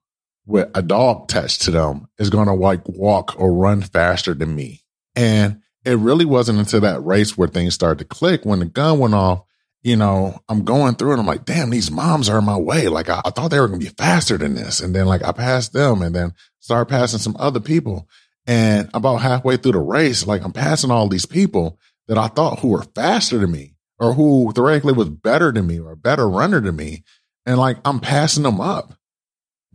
with 0.45 0.69
a 0.75 0.81
dog 0.81 1.23
attached 1.23 1.61
to 1.63 1.71
them 1.71 2.09
is 2.17 2.29
going 2.29 2.47
to 2.47 2.53
like 2.53 2.87
walk 2.89 3.35
or 3.39 3.53
run 3.53 3.81
faster 3.81 4.33
than 4.33 4.53
me. 4.55 4.78
And 5.15 5.61
it 5.85 5.97
really 5.97 6.25
wasn't 6.25 6.59
until 6.59 6.81
that 6.81 7.03
race 7.03 7.37
where 7.37 7.47
things 7.47 7.73
started 7.73 7.99
to 7.99 8.05
click 8.05 8.45
when 8.45 8.59
the 8.59 8.65
gun 8.65 8.99
went 8.99 9.13
off. 9.13 9.43
You 9.81 9.95
know, 9.95 10.37
I'm 10.49 10.65
going 10.65 10.95
through 10.95 11.11
and 11.11 11.21
I'm 11.21 11.25
like, 11.25 11.45
damn, 11.45 11.69
these 11.69 11.89
moms 11.89 12.27
are 12.27 12.39
in 12.39 12.45
my 12.45 12.57
way. 12.57 12.89
Like 12.89 13.09
I, 13.09 13.21
I 13.23 13.29
thought 13.29 13.49
they 13.49 13.59
were 13.59 13.67
going 13.67 13.79
to 13.79 13.85
be 13.85 13.93
faster 13.97 14.37
than 14.37 14.55
this. 14.55 14.81
And 14.81 14.93
then 14.93 15.05
like 15.05 15.23
I 15.23 15.31
passed 15.31 15.71
them 15.71 16.01
and 16.01 16.13
then 16.13 16.33
started 16.59 16.89
passing 16.89 17.19
some 17.19 17.37
other 17.39 17.61
people. 17.61 18.07
And 18.45 18.89
about 18.93 19.17
halfway 19.17 19.57
through 19.57 19.73
the 19.73 19.79
race, 19.79 20.27
like 20.27 20.43
I'm 20.43 20.51
passing 20.51 20.91
all 20.91 21.07
these 21.07 21.25
people 21.25 21.79
that 22.07 22.17
I 22.17 22.27
thought 22.27 22.59
who 22.59 22.69
were 22.69 22.83
faster 22.95 23.37
than 23.37 23.51
me 23.51 23.75
or 23.99 24.13
who 24.13 24.51
theoretically 24.53 24.93
was 24.93 25.09
better 25.09 25.51
than 25.51 25.67
me 25.67 25.79
or 25.79 25.91
a 25.91 25.97
better 25.97 26.27
runner 26.27 26.59
than 26.59 26.75
me. 26.75 27.03
And 27.45 27.57
like 27.57 27.77
I'm 27.85 28.01
passing 28.01 28.43
them 28.43 28.59
up 28.59 28.93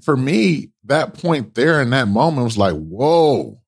for 0.04 0.16
me, 0.16 0.70
that 0.84 1.14
point 1.14 1.54
there 1.54 1.80
in 1.80 1.90
that 1.90 2.08
moment 2.08 2.44
was 2.44 2.58
like, 2.58 2.74
whoa, 2.74 3.60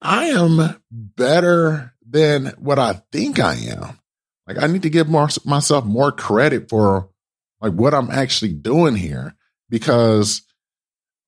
I 0.00 0.26
am 0.26 0.80
better 0.90 1.94
than 2.08 2.46
what 2.58 2.78
I 2.78 3.02
think 3.12 3.40
I 3.40 3.54
am. 3.54 3.98
Like 4.46 4.62
I 4.62 4.66
need 4.66 4.82
to 4.82 4.90
give 4.90 5.08
more, 5.08 5.28
myself 5.44 5.84
more 5.84 6.12
credit 6.12 6.68
for 6.68 7.10
like 7.60 7.72
what 7.72 7.94
I'm 7.94 8.10
actually 8.10 8.52
doing 8.52 8.94
here 8.94 9.34
because 9.68 10.42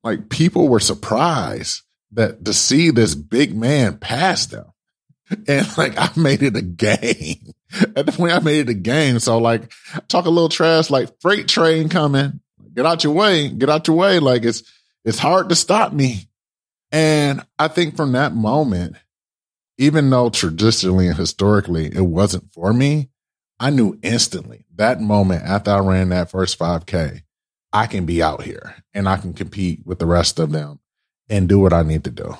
like 0.03 0.29
people 0.29 0.69
were 0.69 0.81
surprised 0.81 1.83
that 2.13 2.45
to 2.45 2.55
see 2.55 2.91
this 2.91 3.15
big 3.15 3.55
man 3.55 3.99
pass 3.99 4.47
them. 4.47 4.67
And 5.47 5.79
like 5.79 5.95
I 5.97 6.11
made 6.17 6.43
it 6.43 6.57
a 6.57 6.63
game. 6.63 7.53
At 7.95 8.07
the 8.07 8.13
point 8.13 8.33
I 8.33 8.41
made 8.41 8.69
it 8.69 8.71
a 8.71 8.75
game. 8.75 9.21
So 9.21 9.39
like 9.39 9.71
talk 10.09 10.25
a 10.25 10.31
little 10.31 10.49
trash 10.49 10.91
like 10.91 11.21
freight 11.21 11.47
train 11.47 11.89
coming. 11.89 12.41
Get 12.75 12.87
out 12.87 13.05
your 13.05 13.13
way. 13.13 13.49
Get 13.49 13.69
out 13.69 13.87
your 13.87 13.97
way. 13.97 14.19
Like 14.19 14.45
it's 14.45 14.63
it's 15.05 15.19
hard 15.19 15.49
to 15.51 15.55
stop 15.55 15.93
me. 15.93 16.30
And 16.93 17.43
I 17.59 17.69
think 17.69 17.97
from 17.97 18.13
that 18.13 18.35
moment, 18.35 18.97
even 19.79 20.11
though 20.11 20.31
traditionally 20.31 21.07
and 21.07 21.17
historically 21.17 21.87
it 21.87 22.07
wasn't 22.07 22.53
for 22.53 22.73
me, 22.73 23.11
I 23.59 23.71
knew 23.71 23.99
instantly 24.03 24.65
that 24.77 25.01
moment 25.01 25.45
after 25.45 25.71
I 25.71 25.81
ran 25.81 26.09
that 26.09 26.31
first 26.31 26.59
5K, 26.59 27.23
I 27.73 27.87
can 27.87 28.07
be 28.07 28.23
out 28.23 28.43
here 28.43 28.75
and 28.95 29.09
I 29.09 29.17
can 29.17 29.33
compete 29.33 29.83
with 29.85 29.99
the 29.99 30.07
rest 30.07 30.39
of 30.39 30.51
them 30.51 30.81
and 31.29 31.49
do 31.49 31.59
what 31.59 31.73
I 31.73 31.83
need 31.83 32.05
to 32.05 32.11
do. 32.11 32.37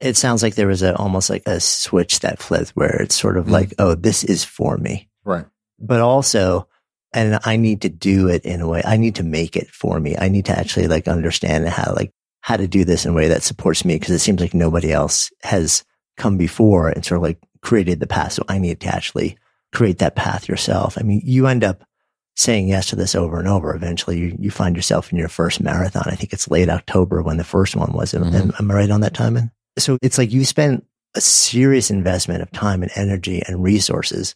It 0.00 0.16
sounds 0.16 0.42
like 0.42 0.54
there 0.54 0.66
was 0.66 0.82
a 0.82 0.94
almost 0.96 1.30
like 1.30 1.44
a 1.46 1.58
switch 1.60 2.20
that 2.20 2.38
flipped 2.38 2.70
where 2.70 3.02
it's 3.02 3.14
sort 3.14 3.36
of 3.36 3.44
mm-hmm. 3.44 3.54
like, 3.54 3.74
oh, 3.78 3.94
this 3.94 4.22
is 4.22 4.44
for 4.44 4.76
me. 4.76 5.08
Right. 5.24 5.46
But 5.78 6.00
also, 6.00 6.68
and 7.12 7.38
I 7.44 7.56
need 7.56 7.82
to 7.82 7.88
do 7.88 8.28
it 8.28 8.44
in 8.44 8.60
a 8.60 8.68
way, 8.68 8.82
I 8.84 8.96
need 8.96 9.16
to 9.16 9.24
make 9.24 9.56
it 9.56 9.68
for 9.70 9.98
me. 9.98 10.16
I 10.16 10.28
need 10.28 10.44
to 10.46 10.58
actually 10.58 10.88
like 10.88 11.08
understand 11.08 11.68
how, 11.68 11.94
like, 11.94 12.12
how 12.40 12.56
to 12.56 12.68
do 12.68 12.84
this 12.84 13.04
in 13.04 13.12
a 13.12 13.14
way 13.14 13.28
that 13.28 13.42
supports 13.42 13.84
me 13.84 13.96
because 13.96 14.10
it 14.10 14.20
seems 14.20 14.40
like 14.40 14.54
nobody 14.54 14.92
else 14.92 15.30
has 15.42 15.84
come 16.16 16.36
before 16.36 16.88
and 16.88 17.04
sort 17.04 17.18
of 17.18 17.22
like 17.22 17.38
created 17.62 18.00
the 18.00 18.06
path. 18.06 18.32
So 18.32 18.44
I 18.48 18.58
need 18.58 18.80
to 18.80 18.88
actually 18.88 19.36
create 19.72 19.98
that 19.98 20.16
path 20.16 20.48
yourself. 20.48 20.96
I 20.98 21.02
mean, 21.02 21.20
you 21.24 21.46
end 21.46 21.64
up 21.64 21.84
saying 22.36 22.68
yes 22.68 22.86
to 22.86 22.96
this 22.96 23.14
over 23.14 23.38
and 23.38 23.48
over. 23.48 23.74
Eventually, 23.74 24.18
you, 24.18 24.36
you 24.38 24.50
find 24.50 24.76
yourself 24.76 25.10
in 25.10 25.18
your 25.18 25.28
first 25.28 25.60
marathon. 25.60 26.04
I 26.06 26.14
think 26.14 26.32
it's 26.32 26.48
late 26.48 26.68
October 26.68 27.22
when 27.22 27.36
the 27.36 27.44
first 27.44 27.74
one 27.74 27.92
was. 27.92 28.12
Mm-hmm. 28.12 28.34
Am, 28.34 28.52
am 28.58 28.70
I 28.70 28.74
right 28.74 28.90
on 28.90 29.00
that 29.00 29.14
timing? 29.14 29.50
So 29.76 29.98
it's 30.02 30.18
like 30.18 30.32
you 30.32 30.44
spent 30.44 30.86
a 31.14 31.20
serious 31.20 31.90
investment 31.90 32.42
of 32.42 32.52
time 32.52 32.82
and 32.82 32.92
energy 32.94 33.42
and 33.46 33.62
resources, 33.62 34.34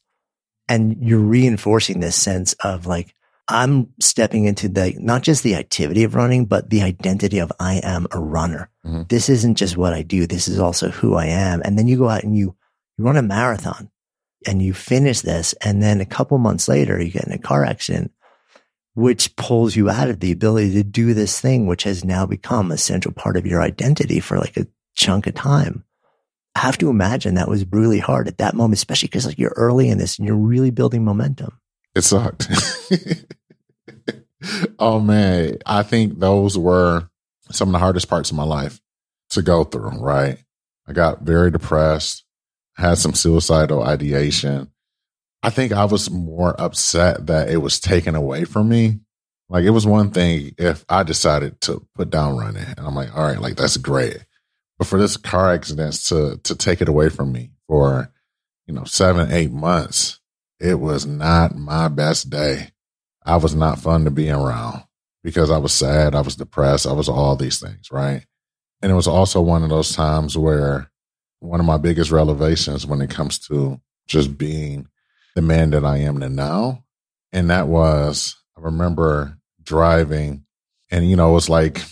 and 0.68 0.96
you're 1.00 1.20
reinforcing 1.20 2.00
this 2.00 2.16
sense 2.16 2.54
of 2.54 2.86
like, 2.86 3.14
I'm 3.52 3.92
stepping 4.00 4.46
into 4.46 4.68
the, 4.68 4.94
not 4.98 5.22
just 5.22 5.42
the 5.42 5.54
activity 5.54 6.04
of 6.04 6.14
running, 6.14 6.46
but 6.46 6.70
the 6.70 6.82
identity 6.82 7.38
of 7.38 7.52
I 7.60 7.80
am 7.82 8.06
a 8.10 8.18
runner. 8.18 8.70
Mm-hmm. 8.84 9.02
This 9.08 9.28
isn't 9.28 9.56
just 9.56 9.76
what 9.76 9.92
I 9.92 10.02
do. 10.02 10.26
This 10.26 10.48
is 10.48 10.58
also 10.58 10.90
who 10.90 11.14
I 11.14 11.26
am. 11.26 11.62
And 11.64 11.78
then 11.78 11.86
you 11.86 11.98
go 11.98 12.08
out 12.08 12.24
and 12.24 12.36
you, 12.36 12.56
you 12.96 13.04
run 13.04 13.16
a 13.16 13.22
marathon 13.22 13.90
and 14.46 14.62
you 14.62 14.72
finish 14.74 15.20
this. 15.20 15.52
And 15.62 15.82
then 15.82 16.00
a 16.00 16.06
couple 16.06 16.38
months 16.38 16.68
later, 16.68 17.00
you 17.00 17.10
get 17.10 17.26
in 17.26 17.32
a 17.32 17.38
car 17.38 17.64
accident, 17.64 18.12
which 18.94 19.36
pulls 19.36 19.76
you 19.76 19.90
out 19.90 20.08
of 20.08 20.20
the 20.20 20.32
ability 20.32 20.72
to 20.74 20.82
do 20.82 21.14
this 21.14 21.40
thing, 21.40 21.66
which 21.66 21.84
has 21.84 22.04
now 22.04 22.26
become 22.26 22.70
a 22.70 22.78
central 22.78 23.14
part 23.14 23.36
of 23.36 23.46
your 23.46 23.62
identity 23.62 24.20
for 24.20 24.38
like 24.38 24.56
a 24.56 24.66
chunk 24.94 25.26
of 25.26 25.34
time. 25.34 25.84
I 26.54 26.60
have 26.60 26.78
to 26.78 26.90
imagine 26.90 27.34
that 27.34 27.48
was 27.48 27.64
really 27.70 27.98
hard 27.98 28.28
at 28.28 28.38
that 28.38 28.54
moment, 28.54 28.74
especially 28.74 29.08
because 29.08 29.26
like 29.26 29.38
you're 29.38 29.54
early 29.56 29.88
in 29.88 29.98
this 29.98 30.18
and 30.18 30.26
you're 30.26 30.36
really 30.36 30.70
building 30.70 31.04
momentum. 31.04 31.58
It 31.94 32.02
sucked. 32.02 32.48
oh 34.78 35.00
man, 35.00 35.58
I 35.66 35.82
think 35.82 36.18
those 36.18 36.56
were 36.56 37.08
some 37.50 37.68
of 37.68 37.72
the 37.72 37.78
hardest 37.78 38.08
parts 38.08 38.30
of 38.30 38.36
my 38.36 38.44
life 38.44 38.80
to 39.30 39.42
go 39.42 39.64
through, 39.64 39.98
right? 40.00 40.38
I 40.86 40.92
got 40.92 41.22
very 41.22 41.50
depressed, 41.50 42.24
had 42.76 42.98
some 42.98 43.14
suicidal 43.14 43.82
ideation. 43.82 44.70
I 45.42 45.50
think 45.50 45.72
I 45.72 45.84
was 45.84 46.10
more 46.10 46.60
upset 46.60 47.26
that 47.26 47.50
it 47.50 47.58
was 47.58 47.80
taken 47.80 48.14
away 48.14 48.44
from 48.44 48.68
me. 48.68 49.00
Like 49.48 49.64
it 49.64 49.70
was 49.70 49.86
one 49.86 50.10
thing 50.10 50.54
if 50.56 50.84
I 50.88 51.02
decided 51.02 51.60
to 51.62 51.86
put 51.94 52.10
down 52.10 52.36
running 52.36 52.64
and 52.64 52.86
I'm 52.86 52.94
like, 52.94 53.14
all 53.14 53.24
right, 53.24 53.40
like 53.40 53.56
that's 53.56 53.76
great. 53.76 54.24
But 54.78 54.86
for 54.86 54.98
this 54.98 55.16
car 55.16 55.52
accident 55.52 55.94
to 56.06 56.40
to 56.44 56.56
take 56.56 56.80
it 56.80 56.88
away 56.88 57.08
from 57.08 57.32
me 57.32 57.52
for, 57.68 58.10
you 58.66 58.74
know, 58.74 58.84
seven, 58.84 59.30
eight 59.30 59.52
months, 59.52 60.20
it 60.58 60.74
was 60.80 61.06
not 61.06 61.56
my 61.56 61.88
best 61.88 62.30
day. 62.30 62.71
I 63.24 63.36
was 63.36 63.54
not 63.54 63.78
fun 63.78 64.04
to 64.04 64.10
be 64.10 64.30
around 64.30 64.82
because 65.22 65.50
I 65.50 65.58
was 65.58 65.72
sad, 65.72 66.14
I 66.14 66.20
was 66.20 66.36
depressed, 66.36 66.86
I 66.86 66.92
was 66.92 67.08
all 67.08 67.36
these 67.36 67.60
things, 67.60 67.90
right? 67.90 68.26
And 68.82 68.90
it 68.90 68.96
was 68.96 69.06
also 69.06 69.40
one 69.40 69.62
of 69.62 69.70
those 69.70 69.94
times 69.94 70.36
where 70.36 70.90
one 71.38 71.60
of 71.60 71.66
my 71.66 71.78
biggest 71.78 72.10
revelations 72.10 72.86
when 72.86 73.00
it 73.00 73.10
comes 73.10 73.38
to 73.38 73.80
just 74.06 74.36
being 74.36 74.88
the 75.34 75.42
man 75.42 75.70
that 75.70 75.84
I 75.84 75.98
am 75.98 76.18
now. 76.34 76.84
And 77.32 77.50
that 77.50 77.68
was, 77.68 78.36
I 78.56 78.60
remember 78.60 79.38
driving 79.62 80.44
and, 80.90 81.08
you 81.08 81.16
know, 81.16 81.30
it 81.30 81.34
was 81.34 81.48
like, 81.48 81.82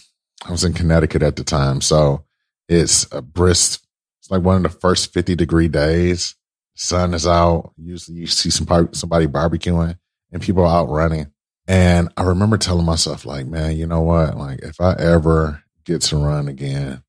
I 0.44 0.50
was 0.50 0.64
in 0.64 0.72
Connecticut 0.72 1.22
at 1.22 1.36
the 1.36 1.44
time. 1.44 1.80
So 1.80 2.24
it's 2.68 3.06
a 3.12 3.22
brisk, 3.22 3.82
it's 4.20 4.30
like 4.30 4.42
one 4.42 4.56
of 4.56 4.62
the 4.62 4.78
first 4.78 5.12
50 5.12 5.34
degree 5.36 5.68
days. 5.68 6.34
Sun 6.74 7.14
is 7.14 7.26
out. 7.26 7.72
Usually 7.76 8.18
you 8.18 8.26
see 8.26 8.50
some, 8.50 8.88
somebody 8.92 9.26
barbecuing 9.26 9.98
and 10.32 10.42
people 10.42 10.66
out 10.66 10.88
running. 10.88 11.32
And 11.66 12.08
I 12.16 12.22
remember 12.22 12.58
telling 12.58 12.86
myself, 12.86 13.24
like, 13.24 13.46
man, 13.46 13.76
you 13.76 13.86
know 13.86 14.00
what? 14.00 14.36
Like, 14.36 14.60
if 14.60 14.80
I 14.80 14.94
ever 14.94 15.62
get 15.84 16.02
to 16.02 16.16
run 16.16 16.48
again, 16.48 17.02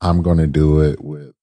I'm 0.00 0.22
going 0.22 0.38
to 0.38 0.46
do 0.46 0.82
it 0.82 1.02
with 1.02 1.34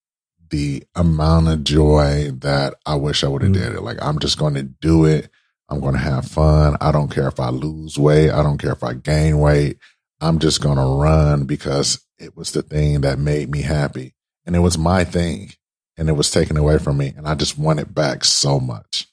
the 0.49 0.83
amount 0.93 1.47
of 1.47 1.63
joy 1.63 2.31
that 2.39 2.75
I 2.85 2.95
wish 2.95 3.23
I 3.23 3.27
would 3.27 3.41
have 3.41 3.51
mm-hmm. 3.51 3.63
did 3.63 3.75
it. 3.75 3.81
Like, 3.81 4.01
I'm 4.01 4.19
just 4.19 4.37
going 4.37 4.53
to 4.55 4.63
do 4.63 5.05
it. 5.05 5.29
I'm 5.69 5.79
going 5.79 5.93
to 5.93 5.99
have 5.99 6.25
fun. 6.25 6.77
I 6.79 6.91
don't 6.91 7.11
care 7.11 7.27
if 7.27 7.39
I 7.39 7.49
lose 7.49 7.97
weight. 7.97 8.29
I 8.29 8.43
don't 8.43 8.59
care 8.59 8.73
if 8.73 8.83
I 8.83 8.93
gain 8.93 9.39
weight. 9.39 9.79
I'm 10.21 10.39
just 10.39 10.61
going 10.61 10.77
to 10.77 11.01
run 11.01 11.45
because 11.45 12.05
it 12.19 12.37
was 12.37 12.51
the 12.51 12.61
thing 12.61 13.01
that 13.01 13.19
made 13.19 13.49
me 13.49 13.61
happy. 13.63 14.13
And 14.45 14.55
it 14.55 14.59
was 14.59 14.77
my 14.77 15.03
thing 15.03 15.51
and 15.97 16.09
it 16.09 16.13
was 16.13 16.29
taken 16.29 16.57
away 16.57 16.77
from 16.77 16.97
me. 16.97 17.13
And 17.17 17.27
I 17.27 17.35
just 17.35 17.57
want 17.57 17.79
it 17.79 17.93
back 17.93 18.23
so 18.23 18.59
much 18.59 19.07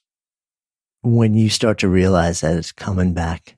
when 1.02 1.34
you 1.34 1.50
start 1.50 1.78
to 1.78 1.88
realize 1.88 2.40
that 2.40 2.56
it's 2.56 2.72
coming 2.72 3.12
back, 3.12 3.56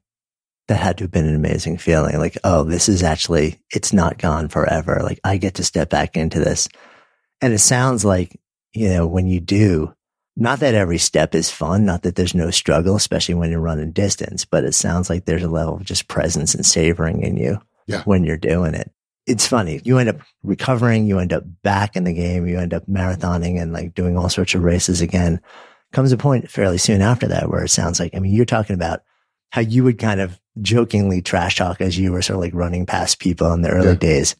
that 0.68 0.80
had 0.80 0.98
to 0.98 1.04
have 1.04 1.10
been 1.10 1.26
an 1.26 1.34
amazing 1.34 1.76
feeling. 1.76 2.16
Like, 2.18 2.38
oh, 2.42 2.64
this 2.64 2.88
is 2.88 3.02
actually, 3.02 3.60
it's 3.74 3.92
not 3.92 4.18
gone 4.18 4.48
forever. 4.48 5.00
Like, 5.02 5.20
I 5.22 5.36
get 5.36 5.54
to 5.54 5.64
step 5.64 5.90
back 5.90 6.16
into 6.16 6.38
this. 6.40 6.68
And 7.42 7.52
it 7.52 7.58
sounds 7.58 8.04
like, 8.04 8.40
you 8.72 8.88
know, 8.88 9.06
when 9.06 9.26
you 9.26 9.40
do, 9.40 9.94
not 10.36 10.60
that 10.60 10.74
every 10.74 10.98
step 10.98 11.34
is 11.34 11.50
fun, 11.50 11.84
not 11.84 12.02
that 12.02 12.16
there's 12.16 12.34
no 12.34 12.50
struggle, 12.50 12.96
especially 12.96 13.34
when 13.34 13.50
you're 13.50 13.60
running 13.60 13.92
distance, 13.92 14.44
but 14.44 14.64
it 14.64 14.72
sounds 14.72 15.10
like 15.10 15.26
there's 15.26 15.44
a 15.44 15.48
level 15.48 15.76
of 15.76 15.84
just 15.84 16.08
presence 16.08 16.54
and 16.54 16.64
savoring 16.64 17.22
in 17.22 17.36
you 17.36 17.60
yeah. 17.86 18.02
when 18.04 18.24
you're 18.24 18.36
doing 18.38 18.74
it. 18.74 18.90
It's 19.26 19.46
funny. 19.46 19.80
You 19.84 19.98
end 19.98 20.08
up 20.08 20.20
recovering, 20.42 21.06
you 21.06 21.18
end 21.18 21.32
up 21.32 21.44
back 21.62 21.94
in 21.94 22.04
the 22.04 22.12
game, 22.12 22.46
you 22.46 22.58
end 22.58 22.74
up 22.74 22.86
marathoning 22.86 23.60
and 23.60 23.72
like 23.72 23.94
doing 23.94 24.16
all 24.16 24.28
sorts 24.28 24.54
of 24.54 24.64
races 24.64 25.00
again 25.00 25.40
comes 25.94 26.12
a 26.12 26.16
point 26.16 26.50
fairly 26.50 26.78
soon 26.78 27.00
after 27.00 27.28
that 27.28 27.48
where 27.48 27.64
it 27.64 27.70
sounds 27.70 27.98
like, 27.98 28.14
I 28.14 28.18
mean, 28.18 28.32
you're 28.32 28.44
talking 28.44 28.74
about 28.74 29.00
how 29.50 29.60
you 29.60 29.84
would 29.84 29.98
kind 29.98 30.20
of 30.20 30.40
jokingly 30.60 31.22
trash 31.22 31.56
talk 31.56 31.80
as 31.80 31.98
you 31.98 32.12
were 32.12 32.22
sort 32.22 32.36
of 32.36 32.40
like 32.42 32.54
running 32.54 32.86
past 32.86 33.18
people 33.18 33.52
in 33.52 33.62
the 33.62 33.70
early 33.70 33.88
yeah. 33.88 33.94
days. 33.94 34.36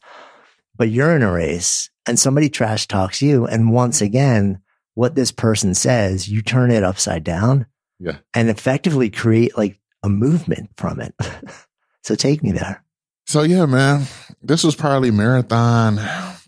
But 0.77 0.89
you're 0.89 1.15
in 1.15 1.23
a 1.23 1.31
race 1.31 1.89
and 2.05 2.19
somebody 2.19 2.49
trash 2.49 2.87
talks 2.87 3.21
you. 3.21 3.45
And 3.45 3.71
once 3.71 4.01
again, 4.01 4.61
what 4.93 5.15
this 5.15 5.31
person 5.31 5.73
says, 5.73 6.27
you 6.27 6.41
turn 6.41 6.71
it 6.71 6.83
upside 6.83 7.23
down 7.23 7.65
yeah. 7.99 8.17
and 8.33 8.49
effectively 8.49 9.09
create 9.09 9.57
like 9.57 9.79
a 10.03 10.09
movement 10.09 10.71
from 10.77 10.99
it. 10.99 11.15
so 12.03 12.15
take 12.15 12.43
me 12.43 12.51
there. 12.51 12.83
So 13.27 13.41
yeah, 13.43 13.65
man, 13.65 14.03
this 14.41 14.63
was 14.63 14.75
probably 14.75 15.11
marathon 15.11 15.99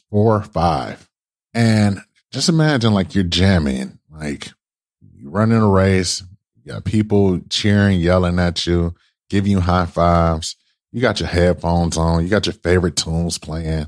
four 0.10 0.36
or 0.36 0.44
five. 0.44 1.10
And 1.54 2.02
just 2.32 2.50
imagine 2.50 2.94
like 2.94 3.16
you're 3.16 3.24
jamming, 3.24 4.00
like 4.12 4.52
running 5.38 5.62
a 5.62 5.68
race, 5.68 6.24
you 6.56 6.74
got 6.74 6.84
people 6.84 7.40
cheering, 7.50 8.00
yelling 8.00 8.40
at 8.40 8.66
you, 8.66 8.96
giving 9.30 9.52
you 9.52 9.60
high 9.60 9.86
fives. 9.86 10.56
You 10.92 11.02
got 11.02 11.20
your 11.20 11.30
headphones 11.30 11.96
on, 11.98 12.24
you 12.24 12.30
got 12.30 12.48
your 12.48 12.54
favorite 12.54 12.96
tunes 12.96 13.38
playing, 13.38 13.88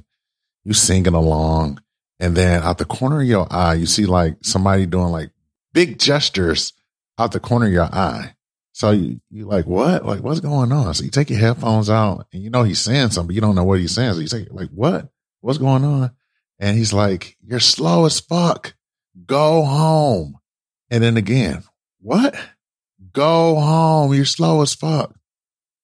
you 0.63 0.73
singing 0.73 1.15
along. 1.15 1.81
And 2.19 2.35
then 2.35 2.61
out 2.61 2.77
the 2.77 2.85
corner 2.85 3.21
of 3.21 3.27
your 3.27 3.47
eye, 3.49 3.75
you 3.75 3.85
see 3.85 4.05
like 4.05 4.37
somebody 4.43 4.85
doing 4.85 5.11
like 5.11 5.31
big 5.73 5.97
gestures 5.97 6.73
out 7.17 7.31
the 7.31 7.39
corner 7.39 7.65
of 7.65 7.71
your 7.71 7.83
eye. 7.83 8.35
So 8.73 8.91
you, 8.91 9.19
you 9.29 9.45
like, 9.45 9.65
what? 9.65 10.05
Like, 10.05 10.21
what's 10.21 10.39
going 10.39 10.71
on? 10.71 10.93
So 10.93 11.03
you 11.03 11.09
take 11.09 11.29
your 11.29 11.39
headphones 11.39 11.89
out 11.89 12.27
and 12.31 12.43
you 12.43 12.49
know 12.49 12.63
he's 12.63 12.79
saying 12.79 13.09
something, 13.09 13.27
but 13.27 13.35
you 13.35 13.41
don't 13.41 13.55
know 13.55 13.63
what 13.63 13.79
he's 13.79 13.93
saying. 13.93 14.13
So 14.13 14.19
you 14.19 14.27
say, 14.27 14.47
like, 14.51 14.69
what? 14.69 15.09
What's 15.41 15.57
going 15.57 15.83
on? 15.83 16.11
And 16.59 16.77
he's 16.77 16.93
like, 16.93 17.37
you're 17.41 17.59
slow 17.59 18.05
as 18.05 18.19
fuck. 18.19 18.73
Go 19.25 19.63
home. 19.63 20.38
And 20.89 21.03
then 21.03 21.17
again, 21.17 21.63
what? 21.99 22.35
Go 23.11 23.55
home. 23.55 24.13
You're 24.13 24.25
slow 24.25 24.61
as 24.61 24.73
fuck. 24.73 25.15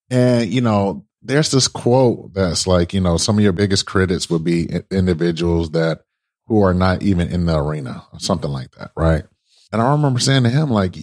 And, 0.10 0.52
you 0.52 0.62
know, 0.62 1.06
there's 1.22 1.52
this 1.52 1.68
quote 1.68 2.34
that's 2.34 2.68
like, 2.68 2.94
you 2.94 3.02
know, 3.02 3.18
some 3.18 3.38
of 3.38 3.44
your 3.44 3.54
biggest 3.54 3.86
critics 3.86 4.30
would 4.30 4.44
be 4.44 4.70
individuals 4.92 5.72
that 5.72 6.02
who 6.48 6.62
are 6.62 6.74
not 6.74 7.02
even 7.02 7.30
in 7.30 7.46
the 7.46 7.58
arena 7.58 8.06
or 8.14 8.20
something 8.20 8.52
like 8.52 8.72
that. 8.72 8.92
Right. 8.96 9.24
And 9.72 9.82
I 9.82 9.92
remember 9.94 10.20
saying 10.20 10.44
to 10.44 10.50
him, 10.50 10.70
like, 10.70 10.96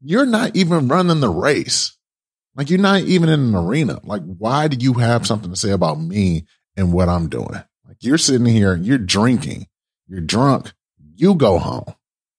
you're 0.00 0.26
not 0.26 0.56
even 0.56 0.88
running 0.88 1.20
the 1.20 1.28
race. 1.28 1.96
Like 2.54 2.70
you're 2.70 2.80
not 2.80 3.02
even 3.02 3.28
in 3.28 3.40
an 3.40 3.54
arena. 3.54 4.00
Like, 4.02 4.22
why 4.22 4.66
do 4.66 4.76
you 4.76 4.94
have 4.94 5.26
something 5.26 5.50
to 5.50 5.56
say 5.56 5.70
about 5.70 6.00
me 6.00 6.46
and 6.76 6.92
what 6.92 7.08
I'm 7.08 7.28
doing? 7.28 7.62
Like 7.86 7.98
you're 8.00 8.18
sitting 8.18 8.46
here, 8.46 8.74
you're 8.74 8.98
drinking, 8.98 9.68
you're 10.08 10.20
drunk, 10.20 10.72
you 11.14 11.36
go 11.36 11.58
home. 11.58 11.94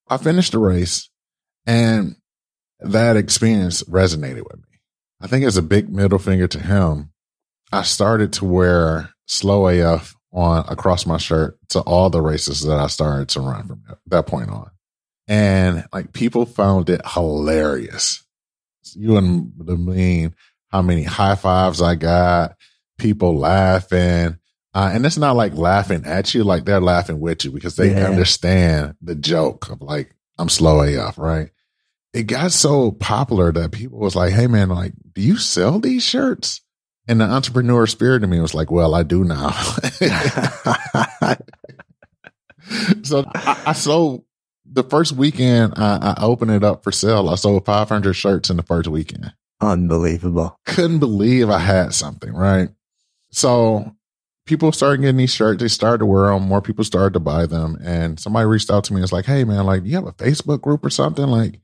I 0.09 0.17
finished 0.17 0.53
the 0.53 0.59
race 0.59 1.09
and 1.65 2.15
that 2.79 3.17
experience 3.17 3.83
resonated 3.83 4.43
with 4.43 4.57
me. 4.57 4.79
I 5.21 5.27
think 5.27 5.45
as 5.45 5.57
a 5.57 5.61
big 5.61 5.89
middle 5.89 6.19
finger 6.19 6.47
to 6.47 6.59
him, 6.59 7.11
I 7.71 7.83
started 7.83 8.33
to 8.33 8.45
wear 8.45 9.09
slow 9.27 9.67
AF 9.67 10.15
on 10.31 10.65
across 10.67 11.05
my 11.05 11.17
shirt 11.17 11.57
to 11.69 11.81
all 11.81 12.09
the 12.09 12.21
races 12.21 12.61
that 12.61 12.79
I 12.79 12.87
started 12.87 13.29
to 13.29 13.41
run 13.41 13.67
from 13.67 13.83
that 14.07 14.27
point 14.27 14.49
on. 14.49 14.71
And 15.27 15.85
like 15.93 16.13
people 16.13 16.45
found 16.45 16.89
it 16.89 17.01
hilarious. 17.05 18.25
You 18.95 19.13
the 19.57 19.77
mean 19.77 20.33
how 20.69 20.81
many 20.81 21.03
high 21.03 21.35
fives 21.35 21.81
I 21.81 21.95
got, 21.95 22.55
people 22.97 23.37
laughing. 23.37 24.38
Uh, 24.73 24.91
and 24.93 25.05
it's 25.05 25.17
not 25.17 25.35
like 25.35 25.55
laughing 25.55 26.05
at 26.05 26.33
you, 26.33 26.43
like 26.43 26.65
they're 26.65 26.79
laughing 26.79 27.19
with 27.19 27.43
you 27.43 27.51
because 27.51 27.75
they 27.75 27.91
yeah. 27.91 28.07
understand 28.07 28.95
the 29.01 29.15
joke 29.15 29.69
of 29.69 29.81
like, 29.81 30.15
I'm 30.37 30.49
slow 30.49 30.81
AF, 30.81 31.17
right? 31.17 31.49
It 32.13 32.23
got 32.23 32.51
so 32.51 32.91
popular 32.91 33.51
that 33.51 33.71
people 33.71 33.99
was 33.99 34.15
like, 34.15 34.33
Hey 34.33 34.47
man, 34.47 34.69
like, 34.69 34.93
do 35.13 35.21
you 35.21 35.37
sell 35.37 35.79
these 35.79 36.03
shirts? 36.03 36.61
And 37.07 37.19
the 37.21 37.25
entrepreneur 37.25 37.87
spirit 37.87 38.23
in 38.23 38.29
me 38.29 38.39
was 38.39 38.53
like, 38.53 38.69
well, 38.69 38.93
I 38.93 39.01
do 39.01 39.23
now. 39.23 39.49
so 43.01 43.25
I, 43.33 43.63
I, 43.65 43.73
sold 43.73 44.25
the 44.63 44.83
first 44.83 45.13
weekend, 45.13 45.73
I, 45.75 46.13
I 46.17 46.23
opened 46.23 46.51
it 46.51 46.63
up 46.63 46.83
for 46.83 46.91
sale. 46.91 47.29
I 47.29 47.35
sold 47.35 47.65
500 47.65 48.13
shirts 48.13 48.51
in 48.51 48.57
the 48.57 48.63
first 48.63 48.87
weekend. 48.87 49.33
Unbelievable. 49.59 50.59
Couldn't 50.67 50.99
believe 50.99 51.49
I 51.49 51.57
had 51.57 51.95
something, 51.95 52.31
right? 52.31 52.69
So 53.31 53.95
people 54.49 54.71
started 54.71 55.01
getting 55.01 55.17
these 55.17 55.33
shirts. 55.33 55.61
They 55.61 55.67
started 55.67 55.99
to 55.99 56.07
wear 56.07 56.31
them. 56.31 56.47
More 56.47 56.61
people 56.61 56.83
started 56.83 57.13
to 57.13 57.19
buy 57.19 57.45
them. 57.45 57.77
And 57.83 58.19
somebody 58.19 58.47
reached 58.47 58.71
out 58.71 58.83
to 58.85 58.93
me. 58.93 59.01
It's 59.03 59.13
like, 59.13 59.25
Hey 59.25 59.43
man, 59.43 59.65
like, 59.65 59.83
do 59.83 59.89
you 59.89 59.95
have 59.95 60.07
a 60.07 60.11
Facebook 60.11 60.61
group 60.61 60.83
or 60.83 60.89
something? 60.89 61.27
Like, 61.27 61.61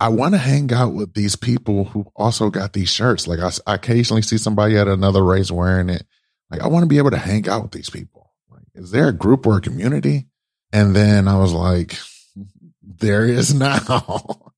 I 0.00 0.08
want 0.08 0.34
to 0.34 0.38
hang 0.38 0.72
out 0.72 0.94
with 0.94 1.14
these 1.14 1.34
people 1.34 1.86
who 1.86 2.06
also 2.14 2.48
got 2.48 2.72
these 2.72 2.88
shirts. 2.88 3.26
Like 3.26 3.40
I, 3.40 3.50
I, 3.66 3.74
occasionally 3.74 4.22
see 4.22 4.38
somebody 4.38 4.78
at 4.78 4.86
another 4.86 5.24
race 5.24 5.50
wearing 5.50 5.90
it. 5.90 6.06
Like 6.48 6.62
I 6.62 6.68
want 6.68 6.84
to 6.84 6.88
be 6.88 6.98
able 6.98 7.10
to 7.10 7.18
hang 7.18 7.48
out 7.48 7.64
with 7.64 7.72
these 7.72 7.90
people. 7.90 8.30
Like, 8.48 8.62
is 8.74 8.92
there 8.92 9.08
a 9.08 9.12
group 9.12 9.44
or 9.44 9.56
a 9.56 9.60
community? 9.60 10.28
And 10.72 10.94
then 10.94 11.26
I 11.26 11.36
was 11.38 11.52
like, 11.52 11.98
there 12.82 13.26
is 13.26 13.52
now. 13.58 14.52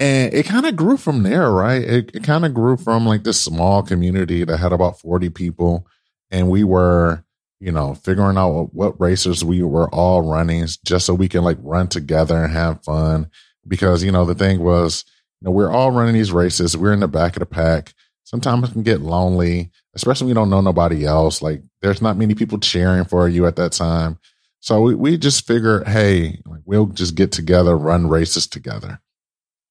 and 0.00 0.34
it 0.34 0.46
kind 0.46 0.66
of 0.66 0.74
grew 0.74 0.96
from 0.96 1.22
there, 1.22 1.48
right? 1.48 1.82
It, 1.82 2.10
it 2.16 2.24
kind 2.24 2.44
of 2.44 2.52
grew 2.52 2.76
from 2.76 3.06
like 3.06 3.22
this 3.22 3.40
small 3.40 3.84
community 3.84 4.42
that 4.42 4.56
had 4.56 4.72
about 4.72 4.98
40 4.98 5.30
people. 5.30 5.86
And 6.30 6.50
we 6.50 6.64
were, 6.64 7.24
you 7.60 7.72
know, 7.72 7.94
figuring 7.94 8.36
out 8.36 8.50
what, 8.50 8.74
what 8.74 9.00
racers 9.00 9.44
we 9.44 9.62
were 9.62 9.88
all 9.90 10.22
running 10.22 10.66
just 10.84 11.06
so 11.06 11.14
we 11.14 11.28
can 11.28 11.42
like 11.42 11.58
run 11.60 11.88
together 11.88 12.36
and 12.44 12.52
have 12.52 12.84
fun 12.84 13.30
because, 13.66 14.04
you 14.04 14.12
know, 14.12 14.24
the 14.24 14.34
thing 14.34 14.60
was, 14.60 15.04
you 15.40 15.46
know, 15.46 15.50
we're 15.50 15.70
all 15.70 15.90
running 15.90 16.14
these 16.14 16.32
races. 16.32 16.76
We're 16.76 16.92
in 16.92 17.00
the 17.00 17.08
back 17.08 17.36
of 17.36 17.40
the 17.40 17.46
pack. 17.46 17.94
Sometimes 18.24 18.68
it 18.68 18.72
can 18.72 18.82
get 18.82 19.00
lonely, 19.00 19.70
especially 19.94 20.26
when 20.26 20.28
you 20.28 20.34
don't 20.34 20.50
know 20.50 20.60
nobody 20.60 21.06
else. 21.06 21.40
Like 21.40 21.62
there's 21.80 22.02
not 22.02 22.16
many 22.16 22.34
people 22.34 22.58
cheering 22.58 23.04
for 23.04 23.28
you 23.28 23.46
at 23.46 23.56
that 23.56 23.72
time. 23.72 24.18
So 24.60 24.82
we, 24.82 24.94
we 24.94 25.16
just 25.16 25.46
figured, 25.46 25.86
hey, 25.86 26.40
like 26.44 26.60
we'll 26.64 26.86
just 26.86 27.14
get 27.14 27.32
together, 27.32 27.76
run 27.76 28.08
races 28.08 28.46
together. 28.46 29.00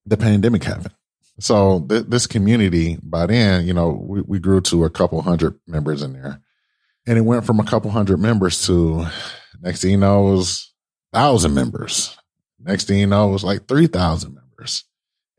The 0.05 0.17
pandemic 0.17 0.63
happened. 0.63 0.93
So 1.39 1.81
th- 1.81 2.05
this 2.07 2.25
community 2.25 2.97
by 3.03 3.27
then, 3.27 3.67
you 3.67 3.73
know, 3.73 3.89
we, 3.89 4.21
we 4.21 4.39
grew 4.39 4.61
to 4.61 4.85
a 4.85 4.89
couple 4.89 5.21
hundred 5.21 5.59
members 5.67 6.01
in 6.01 6.13
there 6.13 6.41
and 7.07 7.17
it 7.17 7.21
went 7.21 7.45
from 7.45 7.59
a 7.59 7.65
couple 7.65 7.89
hundred 7.89 8.19
members 8.19 8.65
to 8.67 9.07
next 9.61 9.81
thing 9.81 9.91
you 9.91 9.97
know, 9.97 10.27
it 10.27 10.31
was 10.31 10.73
thousand 11.13 11.53
members. 11.53 12.15
Next 12.59 12.85
thing 12.85 12.99
you 12.99 13.07
know, 13.07 13.29
it 13.29 13.31
was 13.31 13.43
like 13.43 13.67
3,000 13.67 14.33
members. 14.33 14.83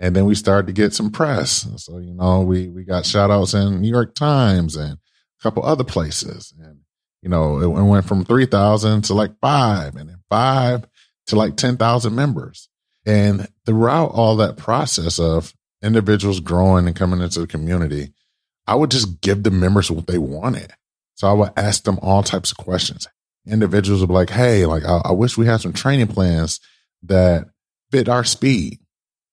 And 0.00 0.14
then 0.14 0.24
we 0.24 0.34
started 0.34 0.68
to 0.68 0.72
get 0.72 0.94
some 0.94 1.10
press. 1.10 1.66
So, 1.76 1.98
you 1.98 2.14
know, 2.14 2.40
we, 2.40 2.68
we 2.68 2.84
got 2.84 3.04
shout 3.04 3.30
outs 3.30 3.54
in 3.54 3.80
New 3.80 3.88
York 3.88 4.14
Times 4.14 4.76
and 4.76 4.92
a 4.94 5.42
couple 5.42 5.64
other 5.64 5.84
places. 5.84 6.54
And, 6.58 6.80
you 7.20 7.28
know, 7.28 7.60
it 7.60 7.66
went 7.66 8.06
from 8.06 8.24
3,000 8.24 9.02
to 9.02 9.14
like 9.14 9.32
five 9.40 9.96
and 9.96 10.08
then 10.08 10.22
five 10.30 10.86
to 11.26 11.36
like 11.36 11.56
10,000 11.56 12.14
members. 12.14 12.68
And 13.04 13.48
throughout 13.66 14.12
all 14.12 14.36
that 14.36 14.56
process 14.56 15.18
of 15.18 15.52
individuals 15.82 16.40
growing 16.40 16.86
and 16.86 16.96
coming 16.96 17.20
into 17.20 17.40
the 17.40 17.46
community, 17.46 18.12
I 18.66 18.74
would 18.74 18.90
just 18.90 19.20
give 19.20 19.42
the 19.42 19.50
members 19.50 19.90
what 19.90 20.06
they 20.06 20.18
wanted. 20.18 20.72
So 21.18 21.26
I 21.26 21.32
would 21.32 21.50
ask 21.56 21.82
them 21.82 21.98
all 22.00 22.22
types 22.22 22.52
of 22.52 22.58
questions. 22.58 23.08
Individuals 23.44 24.00
would 24.00 24.06
be 24.06 24.14
like, 24.14 24.30
Hey, 24.30 24.66
like, 24.66 24.84
I, 24.84 25.00
I 25.06 25.10
wish 25.10 25.36
we 25.36 25.46
had 25.46 25.60
some 25.60 25.72
training 25.72 26.06
plans 26.06 26.60
that 27.02 27.48
fit 27.90 28.08
our 28.08 28.22
speed. 28.22 28.78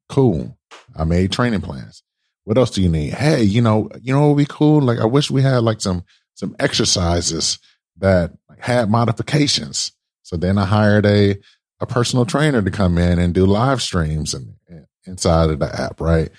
Cool. 0.10 0.58
I 0.96 1.04
made 1.04 1.32
training 1.32 1.62
plans. 1.62 2.02
What 2.44 2.58
else 2.58 2.72
do 2.72 2.82
you 2.82 2.90
need? 2.90 3.14
Hey, 3.14 3.44
you 3.44 3.62
know, 3.62 3.92
you 4.02 4.16
know 4.16 4.22
what 4.22 4.30
would 4.30 4.48
be 4.48 4.48
cool? 4.52 4.82
Like 4.82 4.98
I 4.98 5.06
wish 5.06 5.30
we 5.30 5.44
had 5.44 5.60
like 5.60 5.80
some 5.80 6.04
some 6.34 6.56
exercises 6.58 7.60
that 7.98 8.32
had 8.58 8.90
modifications. 8.90 9.92
So 10.24 10.38
then 10.38 10.58
I 10.58 10.66
hired 10.66 11.06
a 11.06 11.36
a 11.80 11.86
personal 11.86 12.26
trainer 12.26 12.64
to 12.64 12.72
come 12.72 12.98
in 12.98 13.20
and 13.20 13.32
do 13.32 13.46
live 13.46 13.80
streams 13.84 14.34
and, 14.34 14.56
and 14.68 14.88
inside 15.06 15.52
of 15.52 15.60
the 15.60 15.80
app, 15.80 16.02
right? 16.02 16.32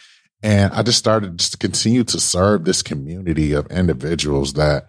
And 0.42 0.72
I 0.72 0.82
just 0.82 0.98
started 0.98 1.38
just 1.38 1.52
to 1.52 1.58
continue 1.58 2.02
to 2.02 2.18
serve 2.18 2.64
this 2.64 2.82
community 2.82 3.52
of 3.52 3.70
individuals 3.70 4.54
that 4.54 4.88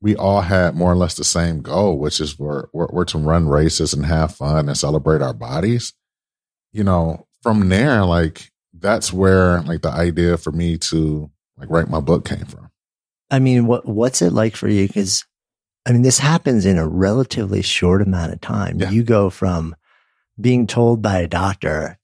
we 0.00 0.14
all 0.16 0.42
had 0.42 0.74
more 0.74 0.92
or 0.92 0.96
less 0.96 1.14
the 1.14 1.24
same 1.24 1.60
goal, 1.60 1.98
which 1.98 2.20
is 2.20 2.38
we're, 2.38 2.66
we're, 2.72 2.88
we're, 2.90 3.04
to 3.06 3.18
run 3.18 3.48
races 3.48 3.92
and 3.92 4.06
have 4.06 4.34
fun 4.34 4.68
and 4.68 4.76
celebrate 4.76 5.22
our 5.22 5.34
bodies. 5.34 5.92
You 6.72 6.84
know, 6.84 7.26
from 7.42 7.68
there, 7.68 8.04
like 8.04 8.50
that's 8.72 9.12
where 9.12 9.62
like 9.62 9.82
the 9.82 9.90
idea 9.90 10.36
for 10.36 10.52
me 10.52 10.78
to 10.78 11.30
like 11.56 11.70
write 11.70 11.88
my 11.88 12.00
book 12.00 12.24
came 12.24 12.44
from. 12.44 12.70
I 13.30 13.38
mean, 13.38 13.66
what 13.66 13.86
what's 13.86 14.22
it 14.22 14.32
like 14.32 14.56
for 14.56 14.68
you? 14.68 14.86
Because 14.86 15.24
I 15.86 15.92
mean, 15.92 16.02
this 16.02 16.18
happens 16.18 16.66
in 16.66 16.78
a 16.78 16.86
relatively 16.86 17.62
short 17.62 18.02
amount 18.02 18.32
of 18.32 18.40
time. 18.40 18.78
Yeah. 18.78 18.90
You 18.90 19.02
go 19.02 19.30
from 19.30 19.74
being 20.40 20.66
told 20.66 21.02
by 21.02 21.18
a 21.20 21.26
doctor, 21.28 21.98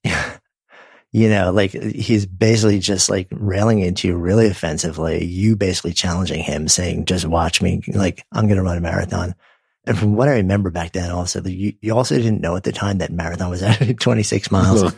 you 1.15 1.29
know, 1.29 1.49
like 1.49 1.71
he's 1.71 2.25
basically 2.25 2.79
just 2.79 3.09
like 3.09 3.29
railing 3.31 3.79
into 3.79 4.09
you 4.09 4.17
really 4.17 4.47
offensively. 4.47 5.23
You 5.23 5.55
basically 5.55 5.93
challenging 5.93 6.43
him, 6.43 6.67
saying, 6.67 7.05
"Just 7.05 7.25
watch 7.25 7.61
me. 7.61 7.81
Like 7.87 8.25
I'm 8.33 8.47
going 8.47 8.57
to 8.57 8.63
run 8.63 8.77
a 8.77 8.81
marathon." 8.81 9.33
And 9.85 9.97
from 9.97 10.17
what 10.17 10.27
I 10.27 10.33
remember 10.33 10.71
back 10.71 10.91
then, 10.91 11.11
also 11.11 11.41
you, 11.41 11.71
you 11.79 11.95
also 11.95 12.17
didn't 12.17 12.41
know 12.41 12.57
at 12.57 12.63
the 12.63 12.73
time 12.73 12.97
that 12.97 13.13
marathon 13.13 13.49
was 13.49 13.63
actually 13.63 13.93
26 13.93 14.51
miles. 14.51 14.93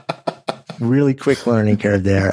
really 0.80 1.12
quick 1.12 1.46
learning 1.46 1.76
curve 1.76 2.04
there. 2.04 2.32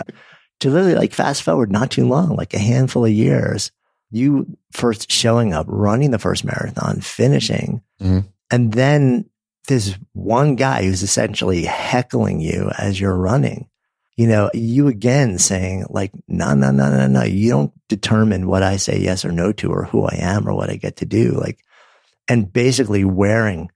To 0.61 0.69
literally 0.69 0.95
like 0.95 1.11
fast 1.11 1.43
forward 1.43 1.69
not 1.69 1.91
too 1.91 2.07
long, 2.07 2.37
like 2.37 2.53
a 2.53 2.59
handful 2.59 3.03
of 3.03 3.11
years, 3.11 3.73
you 4.11 4.55
first 4.71 5.11
showing 5.11 5.51
up, 5.51 5.65
running 5.67 6.11
the 6.11 6.19
first 6.19 6.45
marathon, 6.45 7.01
finishing, 7.01 7.81
mm-hmm. 8.01 8.19
and 8.49 8.71
then 8.71 9.25
this 9.71 9.97
one 10.11 10.55
guy 10.55 10.83
who's 10.83 11.01
essentially 11.01 11.63
heckling 11.63 12.41
you 12.41 12.69
as 12.77 12.99
you're 12.99 13.15
running. 13.15 13.69
You 14.17 14.27
know, 14.27 14.51
you 14.53 14.89
again 14.89 15.39
saying 15.39 15.85
like, 15.89 16.11
no, 16.27 16.53
no, 16.53 16.71
no, 16.71 16.89
no, 16.89 17.07
no. 17.07 17.23
You 17.23 17.49
don't 17.49 17.73
determine 17.87 18.47
what 18.47 18.63
I 18.63 18.75
say 18.75 18.99
yes 18.99 19.23
or 19.23 19.31
no 19.31 19.53
to 19.53 19.71
or 19.71 19.85
who 19.85 20.03
I 20.03 20.17
am 20.19 20.47
or 20.47 20.53
what 20.53 20.69
I 20.69 20.75
get 20.75 20.97
to 20.97 21.05
do. 21.05 21.31
Like, 21.31 21.59
and 22.27 22.51
basically 22.51 23.05
wearing 23.05 23.71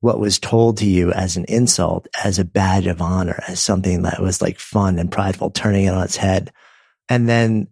what 0.00 0.20
was 0.20 0.38
told 0.38 0.76
to 0.78 0.86
you 0.86 1.10
as 1.12 1.36
an 1.36 1.46
insult, 1.48 2.06
as 2.22 2.38
a 2.38 2.44
badge 2.44 2.86
of 2.86 3.00
honor, 3.00 3.42
as 3.48 3.60
something 3.60 4.02
that 4.02 4.20
was 4.20 4.42
like 4.42 4.58
fun 4.58 4.98
and 4.98 5.10
prideful, 5.10 5.50
turning 5.50 5.86
it 5.86 5.94
on 5.94 6.04
its 6.04 6.16
head. 6.16 6.52
And 7.08 7.28
then 7.28 7.68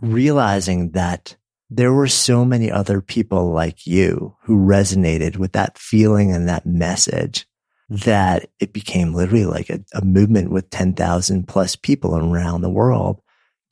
realizing 0.00 0.92
that 0.92 1.36
there 1.70 1.92
were 1.92 2.08
so 2.08 2.44
many 2.44 2.70
other 2.70 3.00
people 3.00 3.52
like 3.52 3.86
you 3.86 4.36
who 4.42 4.56
resonated 4.56 5.36
with 5.36 5.52
that 5.52 5.78
feeling 5.78 6.32
and 6.32 6.48
that 6.48 6.66
message 6.66 7.46
that 7.88 8.50
it 8.60 8.72
became 8.72 9.14
literally 9.14 9.46
like 9.46 9.70
a, 9.70 9.80
a 9.94 10.04
movement 10.04 10.50
with 10.50 10.70
10,000 10.70 11.46
plus 11.46 11.76
people 11.76 12.16
around 12.16 12.60
the 12.60 12.70
world 12.70 13.20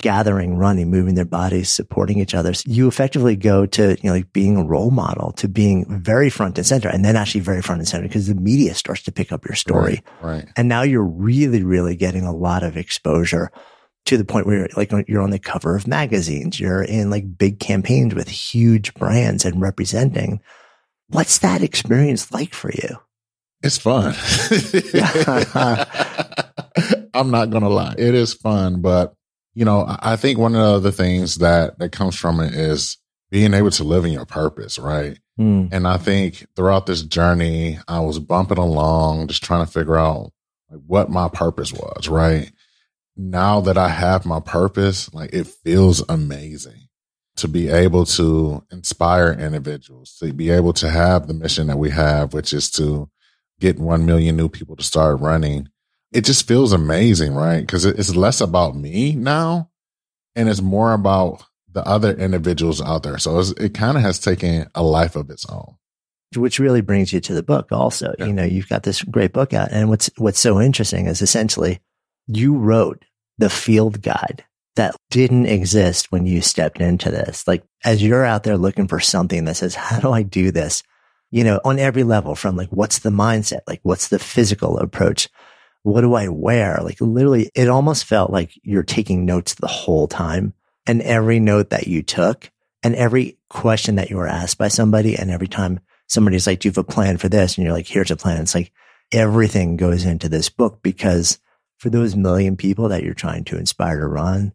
gathering, 0.00 0.56
running, 0.56 0.90
moving 0.90 1.14
their 1.14 1.24
bodies, 1.24 1.68
supporting 1.68 2.20
each 2.20 2.34
other. 2.34 2.54
So 2.54 2.64
you 2.66 2.86
effectively 2.86 3.34
go 3.34 3.66
to, 3.66 3.96
you 4.00 4.04
know, 4.04 4.12
like 4.12 4.32
being 4.32 4.56
a 4.56 4.64
role 4.64 4.92
model 4.92 5.32
to 5.32 5.48
being 5.48 5.86
very 6.00 6.30
front 6.30 6.56
and 6.56 6.66
center 6.66 6.88
and 6.88 7.04
then 7.04 7.16
actually 7.16 7.40
very 7.40 7.62
front 7.62 7.80
and 7.80 7.88
center 7.88 8.06
because 8.06 8.28
the 8.28 8.36
media 8.36 8.74
starts 8.74 9.02
to 9.02 9.12
pick 9.12 9.32
up 9.32 9.44
your 9.44 9.56
story. 9.56 10.02
Right, 10.20 10.44
right. 10.44 10.48
And 10.56 10.68
now 10.68 10.82
you're 10.82 11.02
really, 11.02 11.64
really 11.64 11.96
getting 11.96 12.24
a 12.24 12.34
lot 12.34 12.62
of 12.62 12.76
exposure 12.76 13.50
to 14.08 14.16
the 14.16 14.24
point 14.24 14.46
where 14.46 14.56
you're 14.56 14.68
like 14.74 14.90
you're 15.06 15.20
on 15.20 15.30
the 15.30 15.38
cover 15.38 15.76
of 15.76 15.86
magazines, 15.86 16.58
you're 16.58 16.82
in 16.82 17.10
like 17.10 17.36
big 17.36 17.60
campaigns 17.60 18.14
with 18.14 18.28
huge 18.28 18.94
brands 18.94 19.44
and 19.44 19.60
representing. 19.60 20.40
What's 21.08 21.38
that 21.38 21.62
experience 21.62 22.32
like 22.32 22.54
for 22.54 22.72
you? 22.72 22.96
It's 23.62 23.76
fun. 23.76 24.14
I'm 27.12 27.30
not 27.30 27.50
going 27.50 27.64
to 27.64 27.68
lie. 27.68 27.96
It 27.98 28.14
is 28.14 28.32
fun, 28.32 28.80
but 28.80 29.12
you 29.52 29.66
know, 29.66 29.84
I 29.86 30.16
think 30.16 30.38
one 30.38 30.54
of 30.54 30.60
the 30.60 30.88
other 30.88 30.90
things 30.90 31.34
that 31.36 31.78
that 31.78 31.92
comes 31.92 32.16
from 32.16 32.40
it 32.40 32.54
is 32.54 32.96
being 33.30 33.52
able 33.52 33.70
to 33.72 33.84
live 33.84 34.06
in 34.06 34.12
your 34.12 34.24
purpose, 34.24 34.78
right? 34.78 35.18
Mm. 35.38 35.68
And 35.70 35.86
I 35.86 35.98
think 35.98 36.46
throughout 36.56 36.86
this 36.86 37.02
journey, 37.02 37.78
I 37.86 38.00
was 38.00 38.18
bumping 38.18 38.56
along, 38.56 39.28
just 39.28 39.44
trying 39.44 39.66
to 39.66 39.70
figure 39.70 39.98
out 39.98 40.32
like 40.70 40.80
what 40.86 41.10
my 41.10 41.28
purpose 41.28 41.74
was, 41.74 42.08
right? 42.08 42.50
Now 43.20 43.60
that 43.62 43.76
I 43.76 43.88
have 43.88 44.24
my 44.24 44.38
purpose, 44.38 45.12
like 45.12 45.30
it 45.32 45.48
feels 45.48 46.04
amazing 46.08 46.88
to 47.36 47.48
be 47.48 47.68
able 47.68 48.04
to 48.04 48.64
inspire 48.70 49.32
individuals, 49.32 50.16
to 50.20 50.32
be 50.32 50.50
able 50.50 50.72
to 50.74 50.88
have 50.88 51.26
the 51.26 51.34
mission 51.34 51.66
that 51.66 51.78
we 51.78 51.90
have, 51.90 52.32
which 52.32 52.52
is 52.52 52.70
to 52.70 53.10
get 53.60 53.78
1 53.78 54.06
million 54.06 54.36
new 54.36 54.48
people 54.48 54.76
to 54.76 54.84
start 54.84 55.20
running. 55.20 55.68
It 56.12 56.24
just 56.24 56.46
feels 56.46 56.72
amazing, 56.72 57.34
right? 57.34 57.60
Because 57.60 57.84
it's 57.84 58.14
less 58.14 58.40
about 58.40 58.76
me 58.76 59.16
now 59.16 59.70
and 60.36 60.48
it's 60.48 60.62
more 60.62 60.92
about 60.92 61.44
the 61.72 61.84
other 61.86 62.12
individuals 62.12 62.80
out 62.80 63.02
there. 63.02 63.18
So 63.18 63.42
it 63.58 63.74
kind 63.74 63.96
of 63.96 64.02
has 64.02 64.18
taken 64.18 64.68
a 64.74 64.82
life 64.82 65.16
of 65.16 65.28
its 65.28 65.44
own. 65.48 65.74
Which 66.36 66.58
really 66.58 66.82
brings 66.82 67.12
you 67.12 67.20
to 67.20 67.34
the 67.34 67.42
book 67.42 67.72
also. 67.72 68.14
Yeah. 68.18 68.26
You 68.26 68.32
know, 68.32 68.44
you've 68.44 68.68
got 68.68 68.84
this 68.84 69.02
great 69.02 69.32
book 69.32 69.52
out. 69.54 69.70
And 69.72 69.88
what's, 69.88 70.08
what's 70.18 70.40
so 70.40 70.60
interesting 70.60 71.06
is 71.06 71.20
essentially 71.20 71.80
you 72.26 72.56
wrote 72.56 73.04
the 73.38 73.50
field 73.50 74.02
guide 74.02 74.44
that 74.76 74.94
didn't 75.10 75.46
exist 75.46 76.12
when 76.12 76.26
you 76.26 76.40
stepped 76.40 76.80
into 76.80 77.10
this. 77.10 77.46
Like 77.48 77.64
as 77.84 78.02
you're 78.02 78.24
out 78.24 78.44
there 78.44 78.56
looking 78.56 78.86
for 78.86 79.00
something 79.00 79.44
that 79.44 79.56
says, 79.56 79.74
how 79.74 80.00
do 80.00 80.12
I 80.12 80.22
do 80.22 80.50
this? 80.50 80.82
You 81.30 81.44
know, 81.44 81.60
on 81.64 81.78
every 81.78 82.04
level 82.04 82.34
from 82.34 82.56
like, 82.56 82.68
what's 82.70 83.00
the 83.00 83.10
mindset? 83.10 83.60
Like, 83.66 83.80
what's 83.82 84.08
the 84.08 84.18
physical 84.18 84.78
approach? 84.78 85.28
What 85.82 86.02
do 86.02 86.14
I 86.14 86.28
wear? 86.28 86.78
Like 86.82 87.00
literally, 87.00 87.50
it 87.54 87.68
almost 87.68 88.04
felt 88.04 88.30
like 88.30 88.52
you're 88.62 88.82
taking 88.82 89.24
notes 89.24 89.54
the 89.54 89.66
whole 89.66 90.06
time 90.06 90.54
and 90.86 91.02
every 91.02 91.40
note 91.40 91.70
that 91.70 91.86
you 91.86 92.02
took 92.02 92.50
and 92.82 92.94
every 92.94 93.36
question 93.50 93.96
that 93.96 94.10
you 94.10 94.16
were 94.16 94.28
asked 94.28 94.58
by 94.58 94.68
somebody 94.68 95.16
and 95.16 95.30
every 95.30 95.48
time 95.48 95.80
somebody's 96.06 96.46
like, 96.46 96.60
do 96.60 96.68
you 96.68 96.70
have 96.70 96.78
a 96.78 96.84
plan 96.84 97.18
for 97.18 97.28
this? 97.28 97.56
And 97.56 97.64
you're 97.64 97.74
like, 97.74 97.88
here's 97.88 98.10
a 98.10 98.16
plan. 98.16 98.42
It's 98.42 98.54
like 98.54 98.72
everything 99.12 99.76
goes 99.76 100.04
into 100.04 100.28
this 100.28 100.48
book 100.48 100.80
because 100.82 101.38
for 101.78 101.90
those 101.90 102.14
million 102.14 102.56
people 102.56 102.88
that 102.88 103.02
you're 103.02 103.14
trying 103.14 103.44
to 103.44 103.58
inspire 103.58 104.00
to 104.00 104.06
run, 104.06 104.52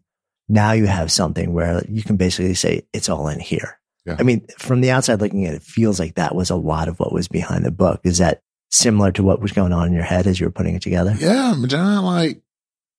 now 0.48 0.72
you 0.72 0.86
have 0.86 1.10
something 1.10 1.52
where 1.52 1.82
you 1.88 2.02
can 2.02 2.16
basically 2.16 2.54
say 2.54 2.86
it's 2.92 3.08
all 3.08 3.28
in 3.28 3.40
here. 3.40 3.78
Yeah. 4.06 4.16
I 4.18 4.22
mean, 4.22 4.46
from 4.58 4.82
the 4.82 4.90
outside 4.90 5.20
looking 5.20 5.46
at 5.46 5.54
it, 5.54 5.56
it 5.58 5.62
feels 5.62 5.98
like 5.98 6.16
that 6.16 6.34
was 6.34 6.50
a 6.50 6.56
lot 6.56 6.88
of 6.88 7.00
what 7.00 7.12
was 7.12 7.28
behind 7.28 7.64
the 7.64 7.70
book. 7.70 8.00
Is 8.04 8.18
that 8.18 8.42
similar 8.70 9.10
to 9.12 9.22
what 9.22 9.40
was 9.40 9.52
going 9.52 9.72
on 9.72 9.86
in 9.88 9.94
your 9.94 10.02
head 10.02 10.26
as 10.26 10.38
you 10.38 10.46
were 10.46 10.52
putting 10.52 10.74
it 10.74 10.82
together? 10.82 11.14
Yeah, 11.18 11.54
John, 11.66 12.04
like 12.04 12.42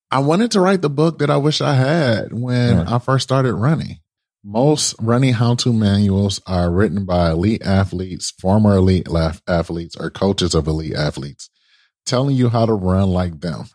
I 0.09 0.19
wanted 0.19 0.51
to 0.51 0.61
write 0.61 0.81
the 0.81 0.89
book 0.89 1.19
that 1.19 1.29
I 1.29 1.37
wish 1.37 1.61
I 1.61 1.75
had 1.75 2.33
when 2.33 2.79
I 2.79 2.99
first 2.99 3.23
started 3.23 3.53
running. 3.53 3.99
Most 4.43 4.95
running 4.99 5.33
how 5.33 5.55
to 5.55 5.73
manuals 5.73 6.39
are 6.45 6.71
written 6.71 7.05
by 7.05 7.31
elite 7.31 7.63
athletes, 7.63 8.31
former 8.31 8.75
elite 8.75 9.07
athletes, 9.47 9.95
or 9.95 10.11
coaches 10.11 10.53
of 10.53 10.67
elite 10.67 10.93
athletes, 10.93 11.49
telling 12.05 12.35
you 12.35 12.49
how 12.49 12.67
to 12.67 12.73
run 12.73 13.09
like 13.09 13.41
them. 13.41 13.65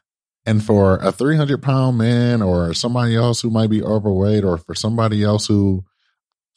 And 0.46 0.64
for 0.64 0.96
a 0.96 1.12
300 1.12 1.62
pound 1.62 1.98
man 1.98 2.42
or 2.42 2.72
somebody 2.74 3.14
else 3.14 3.40
who 3.40 3.50
might 3.50 3.70
be 3.70 3.82
overweight 3.82 4.44
or 4.44 4.56
for 4.56 4.74
somebody 4.74 5.22
else 5.22 5.46
who, 5.46 5.84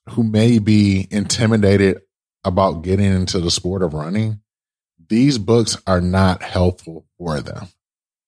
who 0.10 0.24
may 0.24 0.60
be 0.60 1.08
intimidated 1.12 2.02
about 2.44 2.84
getting 2.84 3.14
into 3.14 3.40
the 3.40 3.52
sport 3.52 3.84
of 3.84 3.94
running, 3.94 4.42
these 5.10 5.38
books 5.38 5.78
are 5.86 6.02
not 6.02 6.42
helpful 6.42 7.06
for 7.18 7.42
them. 7.42 7.68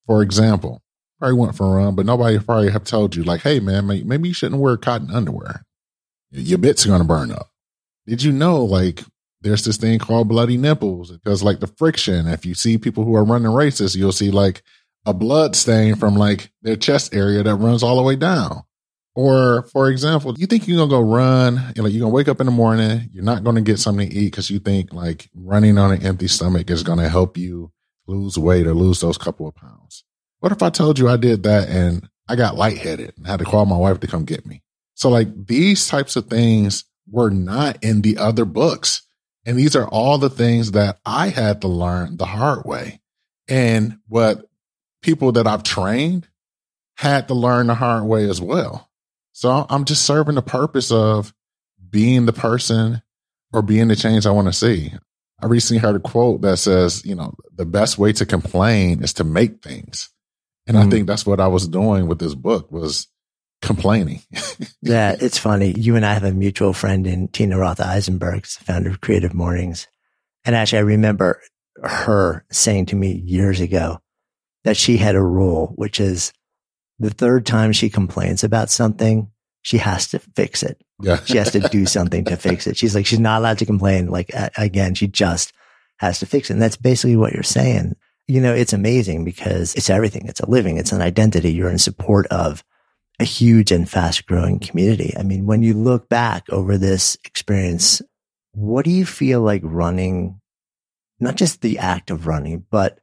For 0.06 0.22
example, 0.22 0.84
probably 1.20 1.39
went 1.39 1.56
for 1.56 1.66
a 1.66 1.84
run, 1.84 1.95
but 1.95 2.06
nobody 2.06 2.38
probably 2.39 2.72
have 2.72 2.84
told 2.84 3.16
you 3.16 3.24
like, 3.24 3.41
Hey 3.41 3.60
man, 3.60 3.88
maybe 3.88 4.28
you 4.28 4.34
shouldn't 4.34 4.62
wear 4.62 4.78
cotton 4.78 5.12
underwear. 5.12 5.66
Your 6.32 6.58
bits 6.58 6.86
are 6.86 6.89
going 6.89 7.01
to 7.01 7.08
burn 7.08 7.32
up. 7.32 7.49
Did 8.06 8.24
you 8.24 8.32
know 8.32 8.64
like 8.64 9.03
there's 9.41 9.64
this 9.64 9.78
thing 9.78 9.99
called 9.99 10.28
bloody 10.28 10.58
nipples 10.58 11.12
because 11.12 11.43
like 11.43 11.60
the 11.60 11.68
friction, 11.68 12.28
if 12.28 12.45
you 12.45 12.53
see 12.53 12.78
people 12.78 13.03
who 13.03 13.16
are 13.16 13.24
running 13.24 13.53
races, 13.53 13.95
you'll 13.95 14.12
see 14.12 14.32
like 14.32 14.64
a 15.06 15.14
blood 15.14 15.56
stain 15.56 15.95
from 15.95 16.16
like 16.16 16.51
their 16.62 16.76
chest 16.76 17.14
area 17.14 17.43
that 17.43 17.56
runs 17.56 17.84
all 17.84 17.97
the 17.97 18.03
way 18.03 18.16
down. 18.16 18.64
Or 19.14 19.64
for 19.72 19.89
example, 19.89 20.36
you 20.38 20.45
think 20.45 20.68
you're 20.68 20.78
gonna 20.78 20.89
go 20.89 20.99
run, 20.99 21.74
you're 21.76 21.86
like 21.86 21.93
you're 21.93 22.01
gonna 22.01 22.14
wake 22.14 22.28
up 22.28 22.41
in 22.41 22.47
the 22.47 22.51
morning, 22.51 23.10
you're 23.14 23.24
not 23.24 23.43
gonna 23.43 23.62
get 23.62 23.80
something 23.80 24.10
to 24.10 24.16
eat 24.16 24.32
because 24.32 24.49
you 24.49 24.60
think 24.60 24.93
like 24.93 25.30
running 25.34 25.78
on 25.78 25.91
an 25.93 26.06
empty 26.06 26.28
stomach 26.28 26.70
is 26.70 26.84
gonna 26.84 27.08
help 27.08 27.38
you 27.38 27.72
lose 28.08 28.38
weight 28.38 28.68
or 28.68 28.74
lose 28.74 28.99
those 28.99 29.18
couple 29.18 29.47
of 29.47 29.56
pounds. 29.56 30.03
What 30.39 30.51
if 30.51 30.62
I 30.62 30.70
told 30.70 30.99
you 30.99 31.08
I 31.08 31.18
did 31.18 31.43
that 31.43 31.70
and 31.70 32.10
I 32.28 32.36
got 32.36 32.58
lightheaded 32.58 33.14
and 33.16 33.26
had 33.26 33.39
to 33.39 33.45
call 33.45 33.66
my 33.66 33.78
wife 33.78 34.01
to 34.01 34.08
come 34.08 34.26
get 34.26 34.45
me? 34.45 34.64
So 34.95 35.10
like 35.10 35.47
these 35.47 35.88
types 35.88 36.16
of 36.16 36.28
things 36.28 36.84
were 37.10 37.30
not 37.30 37.84
in 37.84 38.01
the 38.01 38.18
other 38.18 38.45
books. 38.45 39.03
And 39.45 39.58
these 39.58 39.76
are 39.76 39.88
all 39.88 40.18
the 40.18 40.30
things 40.30 40.72
that 40.72 40.99
I 41.06 41.30
had 41.30 41.62
to 41.62 41.68
learn 41.68 42.18
the 42.18 42.26
hard 42.26 42.66
way. 42.66 42.99
And 43.47 43.99
what 44.08 44.49
people 45.06 45.32
that 45.34 45.45
I've 45.45 45.62
trained 45.62 46.28
had 46.97 47.28
to 47.28 47.36
learn 47.36 47.68
the 47.68 47.76
hard 47.76 48.06
way 48.06 48.28
as 48.28 48.41
well. 48.41 48.89
So 49.34 49.68
I'm 49.70 49.86
just 49.86 50.03
serving 50.03 50.36
the 50.36 50.41
purpose 50.41 50.91
of 50.91 51.32
being 51.89 52.26
the 52.26 52.34
person 52.34 53.03
or 53.53 53.62
being 53.62 53.88
the 53.88 53.95
change 53.95 54.26
I 54.26 54.32
want 54.32 54.47
to 54.47 54.53
see. 54.53 54.91
I 55.41 55.45
recently 55.45 55.80
heard 55.80 55.95
a 55.95 55.99
quote 55.99 56.41
that 56.41 56.58
says, 56.58 57.06
you 57.06 57.14
know, 57.14 57.36
the 57.53 57.66
best 57.66 57.99
way 57.99 58.14
to 58.14 58.26
complain 58.26 59.03
is 59.03 59.14
to 59.14 59.24
make 59.24 59.62
things. 59.62 60.10
And 60.66 60.76
mm. 60.76 60.88
I 60.88 60.89
think 60.89 61.06
that's 61.06 61.26
what 61.26 61.39
I 61.39 61.47
was 61.47 61.68
doing 61.68 62.08
with 62.08 62.18
this 62.18 62.34
book 62.34 62.72
was 62.72 63.08
complaining. 63.62 64.22
yeah, 64.82 65.16
it's 65.20 65.38
funny. 65.38 65.76
You 65.78 65.97
and 65.97 66.06
I 66.06 66.14
have 66.14 66.24
a 66.24 66.32
mutual 66.32 66.74
friend 66.74 67.06
in 67.06 67.28
Tina 67.28 67.60
Roth 67.60 67.80
Eisenberg, 67.80 68.47
founder 68.47 68.89
of 68.89 69.01
Creative 69.01 69.34
Mornings. 69.34 69.88
And 70.45 70.56
actually, 70.56 70.80
I 70.80 70.84
remember 70.84 71.41
her 71.84 72.45
saying 72.49 72.88
to 72.88 72.95
me 72.95 73.12
years 73.12 73.60
ago 73.60 73.99
that 74.66 74.76
she 74.76 74.97
had 74.97 75.16
a 75.16 75.24
rule, 75.24 75.72
which 75.76 75.99
is 75.99 76.34
the 76.99 77.09
third 77.09 77.45
time 77.45 77.72
she 77.72 77.89
complains 77.89 78.43
about 78.43 78.70
something, 78.70 79.32
she 79.61 79.78
has 79.78 80.07
to 80.09 80.20
fix 80.20 80.61
it. 80.61 80.82
Yeah. 81.01 81.24
she 81.24 81.38
has 81.38 81.51
to 81.51 81.61
do 81.61 81.86
something 81.86 82.26
to 82.26 82.36
fix 82.36 82.68
it. 82.68 82.78
She's 82.78 82.93
like, 82.93 83.05
she's 83.05 83.20
not 83.20 83.39
allowed 83.39 83.59
to 83.59 83.66
complain. 83.66 84.07
Like, 84.07 84.32
again, 84.57 84.93
she 84.93 85.07
just 85.07 85.53
has 85.99 86.20
to 86.20 86.26
fix 86.26 86.49
it. 86.49 86.53
And 86.53 86.61
that's 86.61 86.78
basically 86.78 87.16
what 87.16 87.34
you're 87.34 87.43
saying 87.43 87.95
you 88.28 88.41
know, 88.41 88.53
it's 88.53 88.74
amazing 88.74 89.24
because 89.24 89.76
it's 89.76 89.89
everything. 89.89 90.28
It's 90.28 90.39
a 90.39 90.49
living. 90.49 90.78
It's 90.78 90.91
an 90.91 91.01
identity. 91.01 91.53
You're 91.53 91.70
in 91.70 91.78
support 91.78 92.26
of 92.28 92.63
a 93.20 93.24
huge 93.24 93.72
and 93.72 93.89
fast 93.89 94.26
growing 94.26 94.59
community. 94.59 95.13
I 95.18 95.24
mean, 95.24 95.45
when 95.45 95.61
you 95.61 95.74
look 95.74 96.09
back 96.09 96.49
over 96.49 96.78
this 96.78 97.18
experience, 97.24 98.01
what 98.53 98.84
do 98.84 98.91
you 98.91 99.05
feel 99.05 99.41
like 99.41 99.61
running, 99.63 100.41
not 101.20 101.36
just 101.36 101.61
the 101.61 101.78
act 101.78 102.09
of 102.09 102.28
running, 102.28 102.66
but 102.72 102.99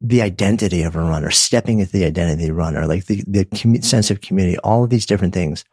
the 0.00 0.22
identity 0.22 0.82
of 0.82 0.96
a 0.96 1.00
runner, 1.00 1.30
stepping 1.30 1.80
into 1.80 1.92
the 1.92 2.04
identity 2.04 2.44
of 2.44 2.48
the 2.48 2.54
runner, 2.54 2.86
like 2.86 3.06
the, 3.06 3.24
the 3.26 3.44
commu- 3.46 3.84
sense 3.84 4.10
of 4.10 4.20
community, 4.20 4.58
all 4.58 4.84
of 4.84 4.90
these 4.90 5.06
different 5.06 5.34
things. 5.34 5.64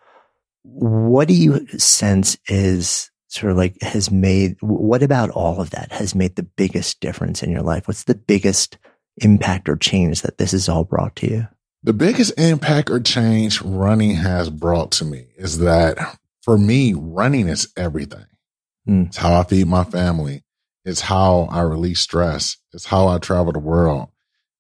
What 0.64 1.28
do 1.28 1.34
you 1.34 1.68
sense 1.78 2.38
is 2.48 3.12
sort 3.28 3.52
of 3.52 3.58
like 3.58 3.82
has 3.82 4.12
made, 4.12 4.56
what 4.62 5.04
about 5.04 5.30
all 5.32 5.60
of 5.60 5.72
that 5.72 5.92
has 5.92 6.16
made 6.16 6.36
the 6.36 6.44
biggest 6.44 7.00
difference 7.00 7.44
in 7.44 7.52
your 7.52 7.64
life? 7.64 7.88
What's 7.88 8.06
the 8.06 8.16
biggest 8.16 8.78
impact 9.18 9.68
or 9.68 9.76
change 9.76 10.22
that 10.22 10.38
this 10.38 10.52
has 10.52 10.70
all 10.70 10.84
brought 10.84 11.16
to 11.18 11.30
you? 11.30 11.48
The 11.84 11.94
biggest 11.94 12.40
impact 12.40 12.90
or 12.90 13.02
change 13.02 13.62
running 13.62 14.16
has 14.16 14.50
brought 14.50 14.92
to 14.94 15.06
me 15.06 15.28
is 15.36 15.60
that 15.60 15.98
for 16.42 16.58
me, 16.58 16.94
running 16.94 17.48
is 17.48 17.72
everything. 17.76 18.26
Mm. 18.88 19.08
It's 19.08 19.18
how 19.18 19.40
I 19.40 19.44
feed 19.44 19.68
my 19.68 19.84
family. 19.84 20.44
It's 20.86 21.02
how 21.02 21.48
I 21.52 21.62
release 21.62 22.00
stress. 22.00 22.58
It's 22.74 22.86
how 22.86 23.08
I 23.08 23.18
travel 23.18 23.54
the 23.54 23.60
world. 23.60 24.10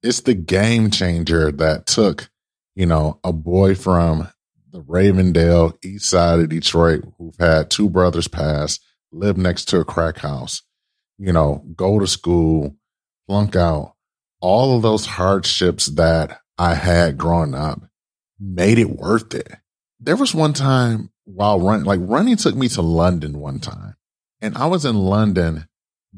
It's 0.04 0.20
the 0.20 0.34
game 0.34 0.91
changer 0.91 1.49
that 1.54 1.86
took, 1.86 2.30
you 2.76 2.86
know, 2.86 3.22
a 3.24 3.32
boy 3.32 3.74
from 3.74 4.28
the 4.70 4.82
Ravendale 4.82 5.78
east 5.84 6.10
side 6.10 6.41
of 6.41 6.49
Detroit 6.49 7.06
who've 7.18 7.38
had 7.39 7.70
two 7.70 7.89
brothers 7.89 8.28
pass, 8.28 8.80
live 9.14 9.38
next 9.38 9.66
to 9.70 9.80
a 9.80 9.86
crack 9.86 10.18
house, 10.18 10.62
you 11.18 11.32
know, 11.32 11.64
go 11.76 11.99
to 11.99 12.08
school, 12.08 12.76
flunk 13.28 13.56
out, 13.56 13.95
all 14.41 14.76
of 14.76 14.82
those 14.82 15.06
hardships 15.06 15.86
that 15.86 16.41
I 16.58 16.76
had 16.76 17.18
growing 17.18 17.56
up 17.56 17.82
made 18.38 18.80
it 18.80 18.89
worth 18.89 19.34
it. 19.34 19.54
There 20.01 20.18
was 20.18 20.36
one 20.36 20.51
time 20.51 21.12
while 21.24 21.62
running, 21.62 21.86
like 21.86 22.01
running 22.04 22.36
took 22.36 22.56
me 22.56 22.68
to 22.70 22.82
London 22.82 23.39
one 23.39 23.60
time 23.60 23.95
and 24.41 24.58
I 24.58 24.66
was 24.66 24.84
in 24.84 24.97
London 24.97 25.70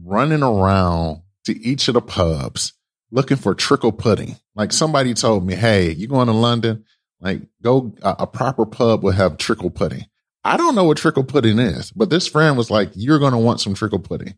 running 0.04 0.42
around 0.42 1.22
to 1.46 1.56
each 1.62 1.88
of 1.88 1.94
the 1.94 2.02
pubs 2.02 2.74
looking 3.12 3.38
for 3.38 3.56
trickle 3.56 3.92
pudding. 3.92 4.38
Like 4.56 4.72
somebody 4.72 5.14
told 5.14 5.46
me, 5.46 5.56
Hey, 5.56 5.92
you 5.92 6.08
going 6.08 6.28
to 6.28 6.34
London? 6.34 6.86
Like 7.20 7.42
go, 7.62 7.96
a, 8.02 8.16
a 8.20 8.28
proper 8.28 8.66
pub 8.66 9.04
will 9.04 9.12
have 9.12 9.38
trickle 9.38 9.70
pudding. 9.70 10.06
I 10.44 10.58
don't 10.58 10.76
know 10.76 10.84
what 10.84 10.98
trickle 10.98 11.24
pudding 11.24 11.58
is, 11.58 11.92
but 11.92 12.10
this 12.10 12.28
friend 12.28 12.56
was 12.56 12.70
like, 12.70 12.92
you're 12.94 13.20
going 13.20 13.32
to 13.32 13.38
want 13.38 13.62
some 13.62 13.74
trickle 13.74 14.00
pudding. 14.00 14.36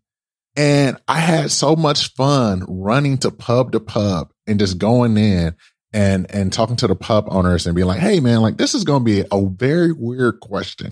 And 0.55 0.97
I 1.07 1.20
had 1.20 1.51
so 1.51 1.76
much 1.76 2.13
fun 2.13 2.65
running 2.68 3.18
to 3.20 3.32
pub 3.32 3.74
to 3.74 3.80
pub 3.80 4.32
and 4.47 4.57
just 4.57 4.78
going 4.78 5.18
in 5.18 5.55
and 5.97 6.29
and 6.29 6.53
talking 6.53 6.75
to 6.75 6.85
the 6.85 6.95
pub 6.95 7.25
owners 7.27 7.65
and 7.65 7.75
being 7.75 7.87
like, 7.87 7.99
"Hey, 7.99 8.19
man, 8.19 8.41
like 8.41 8.57
this 8.57 8.75
is 8.75 8.83
going 8.83 9.01
to 9.01 9.03
be 9.03 9.25
a 9.31 9.45
very 9.47 9.91
weird 9.91 10.39
question. 10.41 10.91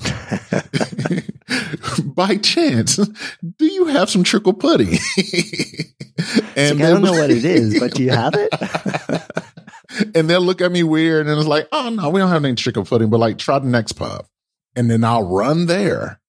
By 2.03 2.38
chance, 2.38 2.95
do 2.95 3.66
you 3.66 3.86
have 3.86 4.10
some 4.10 4.24
trickle 4.24 4.53
pudding?" 4.53 4.97
and 6.56 6.80
like, 6.80 6.88
I 6.88 6.91
don't 6.91 7.03
know 7.03 7.12
what 7.12 7.30
it 7.30 7.45
is, 7.45 7.80
but 7.80 7.93
do 7.93 8.01
you 8.01 8.10
have 8.10 8.34
it? 8.34 8.49
and 10.16 10.28
they'll 10.28 10.41
look 10.41 10.62
at 10.62 10.72
me 10.72 10.82
weird, 10.82 11.28
and 11.28 11.38
it's 11.38 11.47
like, 11.47 11.68
"Oh 11.72 11.89
no, 11.89 12.10
we 12.10 12.20
don't 12.20 12.32
have 12.32 12.43
any 12.43 12.56
trickle 12.56 12.84
pudding, 12.84 13.12
but 13.12 13.20
like 13.20 13.38
try 13.38 13.60
the 13.60 13.68
next 13.68 13.93
pub." 13.93 14.26
And 14.76 14.89
then 14.89 15.03
I'll 15.03 15.28
run 15.28 15.68
there. 15.68 16.20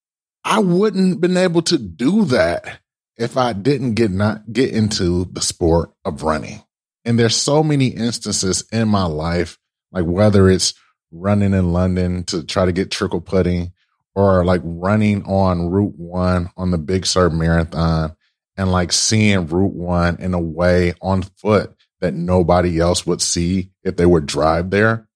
I 0.44 0.58
wouldn't 0.58 1.22
been 1.22 1.38
able 1.38 1.62
to 1.62 1.78
do 1.78 2.26
that 2.26 2.80
if 3.16 3.38
I 3.38 3.54
didn't 3.54 3.94
get 3.94 4.10
not 4.10 4.52
get 4.52 4.70
into 4.70 5.24
the 5.32 5.40
sport 5.40 5.92
of 6.04 6.22
running. 6.22 6.62
And 7.06 7.18
there's 7.18 7.36
so 7.36 7.62
many 7.62 7.86
instances 7.86 8.64
in 8.72 8.88
my 8.88 9.04
life, 9.04 9.58
like 9.92 10.04
whether 10.04 10.50
it's 10.50 10.74
running 11.12 11.54
in 11.54 11.72
London 11.72 12.24
to 12.24 12.44
try 12.44 12.66
to 12.66 12.72
get 12.72 12.90
treacle 12.90 13.20
pudding 13.20 13.72
or 14.16 14.44
like 14.44 14.60
running 14.64 15.22
on 15.24 15.70
Route 15.70 15.94
One 15.96 16.50
on 16.56 16.72
the 16.72 16.78
Big 16.78 17.06
Sur 17.06 17.30
Marathon 17.30 18.16
and 18.56 18.72
like 18.72 18.92
seeing 18.92 19.46
Route 19.46 19.74
One 19.74 20.16
in 20.16 20.34
a 20.34 20.40
way 20.40 20.94
on 21.00 21.22
foot 21.22 21.74
that 22.00 22.12
nobody 22.12 22.80
else 22.80 23.06
would 23.06 23.22
see 23.22 23.70
if 23.84 23.96
they 23.96 24.06
would 24.06 24.26
drive 24.26 24.70
there. 24.70 25.08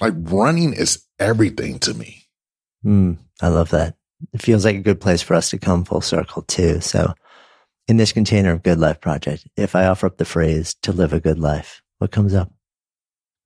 Like 0.00 0.14
running 0.16 0.74
is 0.74 1.04
everything 1.18 1.78
to 1.80 1.94
me. 1.94 2.24
Mm, 2.84 3.16
I 3.40 3.48
love 3.48 3.70
that. 3.70 3.96
It 4.32 4.42
feels 4.42 4.64
like 4.64 4.76
a 4.76 4.80
good 4.80 5.00
place 5.00 5.22
for 5.22 5.34
us 5.34 5.50
to 5.50 5.58
come 5.58 5.84
full 5.84 6.00
circle 6.00 6.42
too. 6.42 6.80
So 6.80 7.14
in 7.88 7.96
this 7.96 8.12
container 8.12 8.52
of 8.52 8.62
Good 8.62 8.78
Life 8.78 9.00
Project, 9.00 9.46
if 9.56 9.74
I 9.74 9.86
offer 9.86 10.06
up 10.06 10.18
the 10.18 10.24
phrase 10.24 10.74
to 10.82 10.92
live 10.92 11.12
a 11.12 11.20
good 11.20 11.38
life, 11.38 11.82
what 11.98 12.10
comes 12.10 12.34
up? 12.34 12.52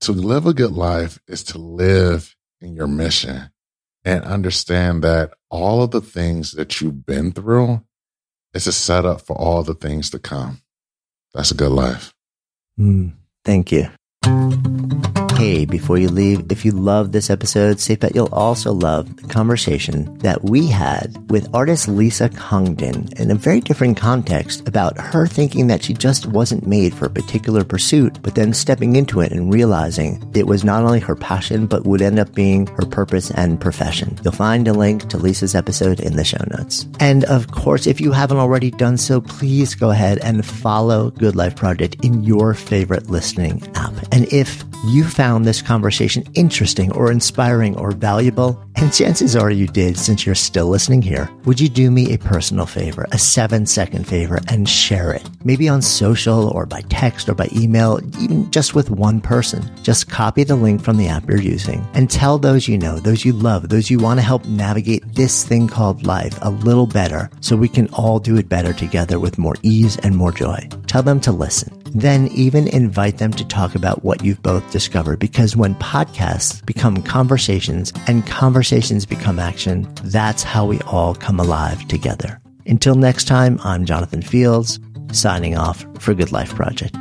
To 0.00 0.12
live 0.12 0.46
a 0.46 0.54
good 0.54 0.72
life 0.72 1.18
is 1.26 1.42
to 1.44 1.58
live 1.58 2.36
in 2.60 2.74
your 2.74 2.86
mission 2.86 3.50
and 4.04 4.24
understand 4.24 5.02
that 5.02 5.32
all 5.50 5.82
of 5.82 5.90
the 5.90 6.00
things 6.00 6.52
that 6.52 6.80
you've 6.80 7.06
been 7.06 7.32
through 7.32 7.82
is 8.54 8.66
a 8.66 8.72
setup 8.72 9.20
for 9.20 9.36
all 9.36 9.62
the 9.62 9.74
things 9.74 10.10
to 10.10 10.18
come. 10.18 10.60
That's 11.34 11.50
a 11.50 11.54
good 11.54 11.72
life. 11.72 12.14
Mm, 12.78 13.12
thank 13.44 13.72
you. 13.72 13.90
Hey, 15.36 15.66
before 15.66 15.98
you 15.98 16.08
leave, 16.08 16.50
if 16.50 16.64
you 16.64 16.72
love 16.72 17.12
this 17.12 17.28
episode, 17.28 17.78
safe 17.78 18.00
bet 18.00 18.14
you'll 18.14 18.32
also 18.32 18.72
love 18.72 19.14
the 19.16 19.28
conversation 19.28 20.16
that 20.20 20.42
we 20.42 20.66
had 20.66 21.14
with 21.30 21.54
artist 21.54 21.88
Lisa 21.88 22.30
Congdon 22.30 23.10
in 23.18 23.30
a 23.30 23.34
very 23.34 23.60
different 23.60 23.98
context 23.98 24.66
about 24.66 24.98
her 24.98 25.26
thinking 25.26 25.66
that 25.66 25.84
she 25.84 25.92
just 25.92 26.24
wasn't 26.24 26.66
made 26.66 26.94
for 26.94 27.04
a 27.04 27.10
particular 27.10 27.64
pursuit, 27.64 28.18
but 28.22 28.34
then 28.34 28.54
stepping 28.54 28.96
into 28.96 29.20
it 29.20 29.30
and 29.30 29.52
realizing 29.52 30.26
it 30.34 30.46
was 30.46 30.64
not 30.64 30.82
only 30.84 31.00
her 31.00 31.14
passion, 31.14 31.66
but 31.66 31.84
would 31.84 32.00
end 32.00 32.18
up 32.18 32.34
being 32.34 32.66
her 32.68 32.86
purpose 32.86 33.30
and 33.32 33.60
profession. 33.60 34.18
You'll 34.24 34.32
find 34.32 34.66
a 34.66 34.72
link 34.72 35.06
to 35.10 35.18
Lisa's 35.18 35.54
episode 35.54 36.00
in 36.00 36.16
the 36.16 36.24
show 36.24 36.42
notes. 36.56 36.86
And 36.98 37.24
of 37.24 37.50
course, 37.50 37.86
if 37.86 38.00
you 38.00 38.10
haven't 38.10 38.38
already 38.38 38.70
done 38.70 38.96
so, 38.96 39.20
please 39.20 39.74
go 39.74 39.90
ahead 39.90 40.16
and 40.20 40.46
follow 40.46 41.10
Good 41.10 41.36
Life 41.36 41.56
Project 41.56 41.96
in 42.02 42.24
your 42.24 42.54
favorite 42.54 43.10
listening 43.10 43.62
app. 43.74 43.92
And 44.12 44.32
if 44.32 44.64
you 44.86 45.04
found 45.26 45.44
this 45.44 45.60
conversation 45.60 46.22
interesting 46.34 46.92
or 46.92 47.10
inspiring 47.10 47.76
or 47.78 47.90
valuable, 47.90 48.56
and 48.76 48.94
chances 48.94 49.34
are 49.34 49.50
you 49.50 49.66
did 49.66 49.98
since 49.98 50.24
you're 50.24 50.36
still 50.36 50.68
listening 50.68 51.02
here, 51.02 51.28
would 51.46 51.58
you 51.58 51.68
do 51.68 51.90
me 51.90 52.14
a 52.14 52.18
personal 52.18 52.64
favor, 52.64 53.08
a 53.10 53.18
seven 53.18 53.66
second 53.66 54.06
favor, 54.06 54.38
and 54.46 54.68
share 54.68 55.12
it? 55.12 55.28
Maybe 55.42 55.68
on 55.68 55.82
social 55.82 56.50
or 56.50 56.64
by 56.64 56.82
text 56.82 57.28
or 57.28 57.34
by 57.34 57.48
email, 57.52 57.98
even 58.22 58.48
just 58.52 58.76
with 58.76 58.88
one 58.88 59.20
person. 59.20 59.68
Just 59.82 60.08
copy 60.08 60.44
the 60.44 60.54
link 60.54 60.80
from 60.80 60.96
the 60.96 61.08
app 61.08 61.28
you're 61.28 61.42
using 61.42 61.84
and 61.94 62.08
tell 62.08 62.38
those 62.38 62.68
you 62.68 62.78
know, 62.78 63.00
those 63.00 63.24
you 63.24 63.32
love, 63.32 63.68
those 63.68 63.90
you 63.90 63.98
want 63.98 64.20
to 64.20 64.26
help 64.30 64.44
navigate 64.44 65.02
this 65.12 65.42
thing 65.42 65.66
called 65.66 66.06
life 66.06 66.38
a 66.42 66.50
little 66.50 66.86
better 66.86 67.28
so 67.40 67.56
we 67.56 67.68
can 67.68 67.88
all 67.88 68.20
do 68.20 68.36
it 68.36 68.48
better 68.48 68.72
together 68.72 69.18
with 69.18 69.38
more 69.38 69.56
ease 69.64 69.96
and 70.04 70.14
more 70.14 70.30
joy. 70.30 70.68
Tell 70.86 71.02
them 71.02 71.18
to 71.22 71.32
listen. 71.32 71.75
Then 71.94 72.28
even 72.28 72.68
invite 72.68 73.18
them 73.18 73.32
to 73.32 73.44
talk 73.46 73.74
about 73.74 74.04
what 74.04 74.24
you've 74.24 74.42
both 74.42 74.70
discovered. 74.70 75.18
Because 75.18 75.56
when 75.56 75.74
podcasts 75.76 76.64
become 76.64 77.02
conversations 77.02 77.92
and 78.06 78.26
conversations 78.26 79.06
become 79.06 79.38
action, 79.38 79.88
that's 80.04 80.42
how 80.42 80.66
we 80.66 80.80
all 80.82 81.14
come 81.14 81.40
alive 81.40 81.86
together. 81.88 82.40
Until 82.66 82.94
next 82.94 83.24
time, 83.24 83.60
I'm 83.62 83.84
Jonathan 83.84 84.22
Fields, 84.22 84.80
signing 85.12 85.56
off 85.56 85.86
for 85.98 86.14
Good 86.14 86.32
Life 86.32 86.54
Project. 86.54 86.96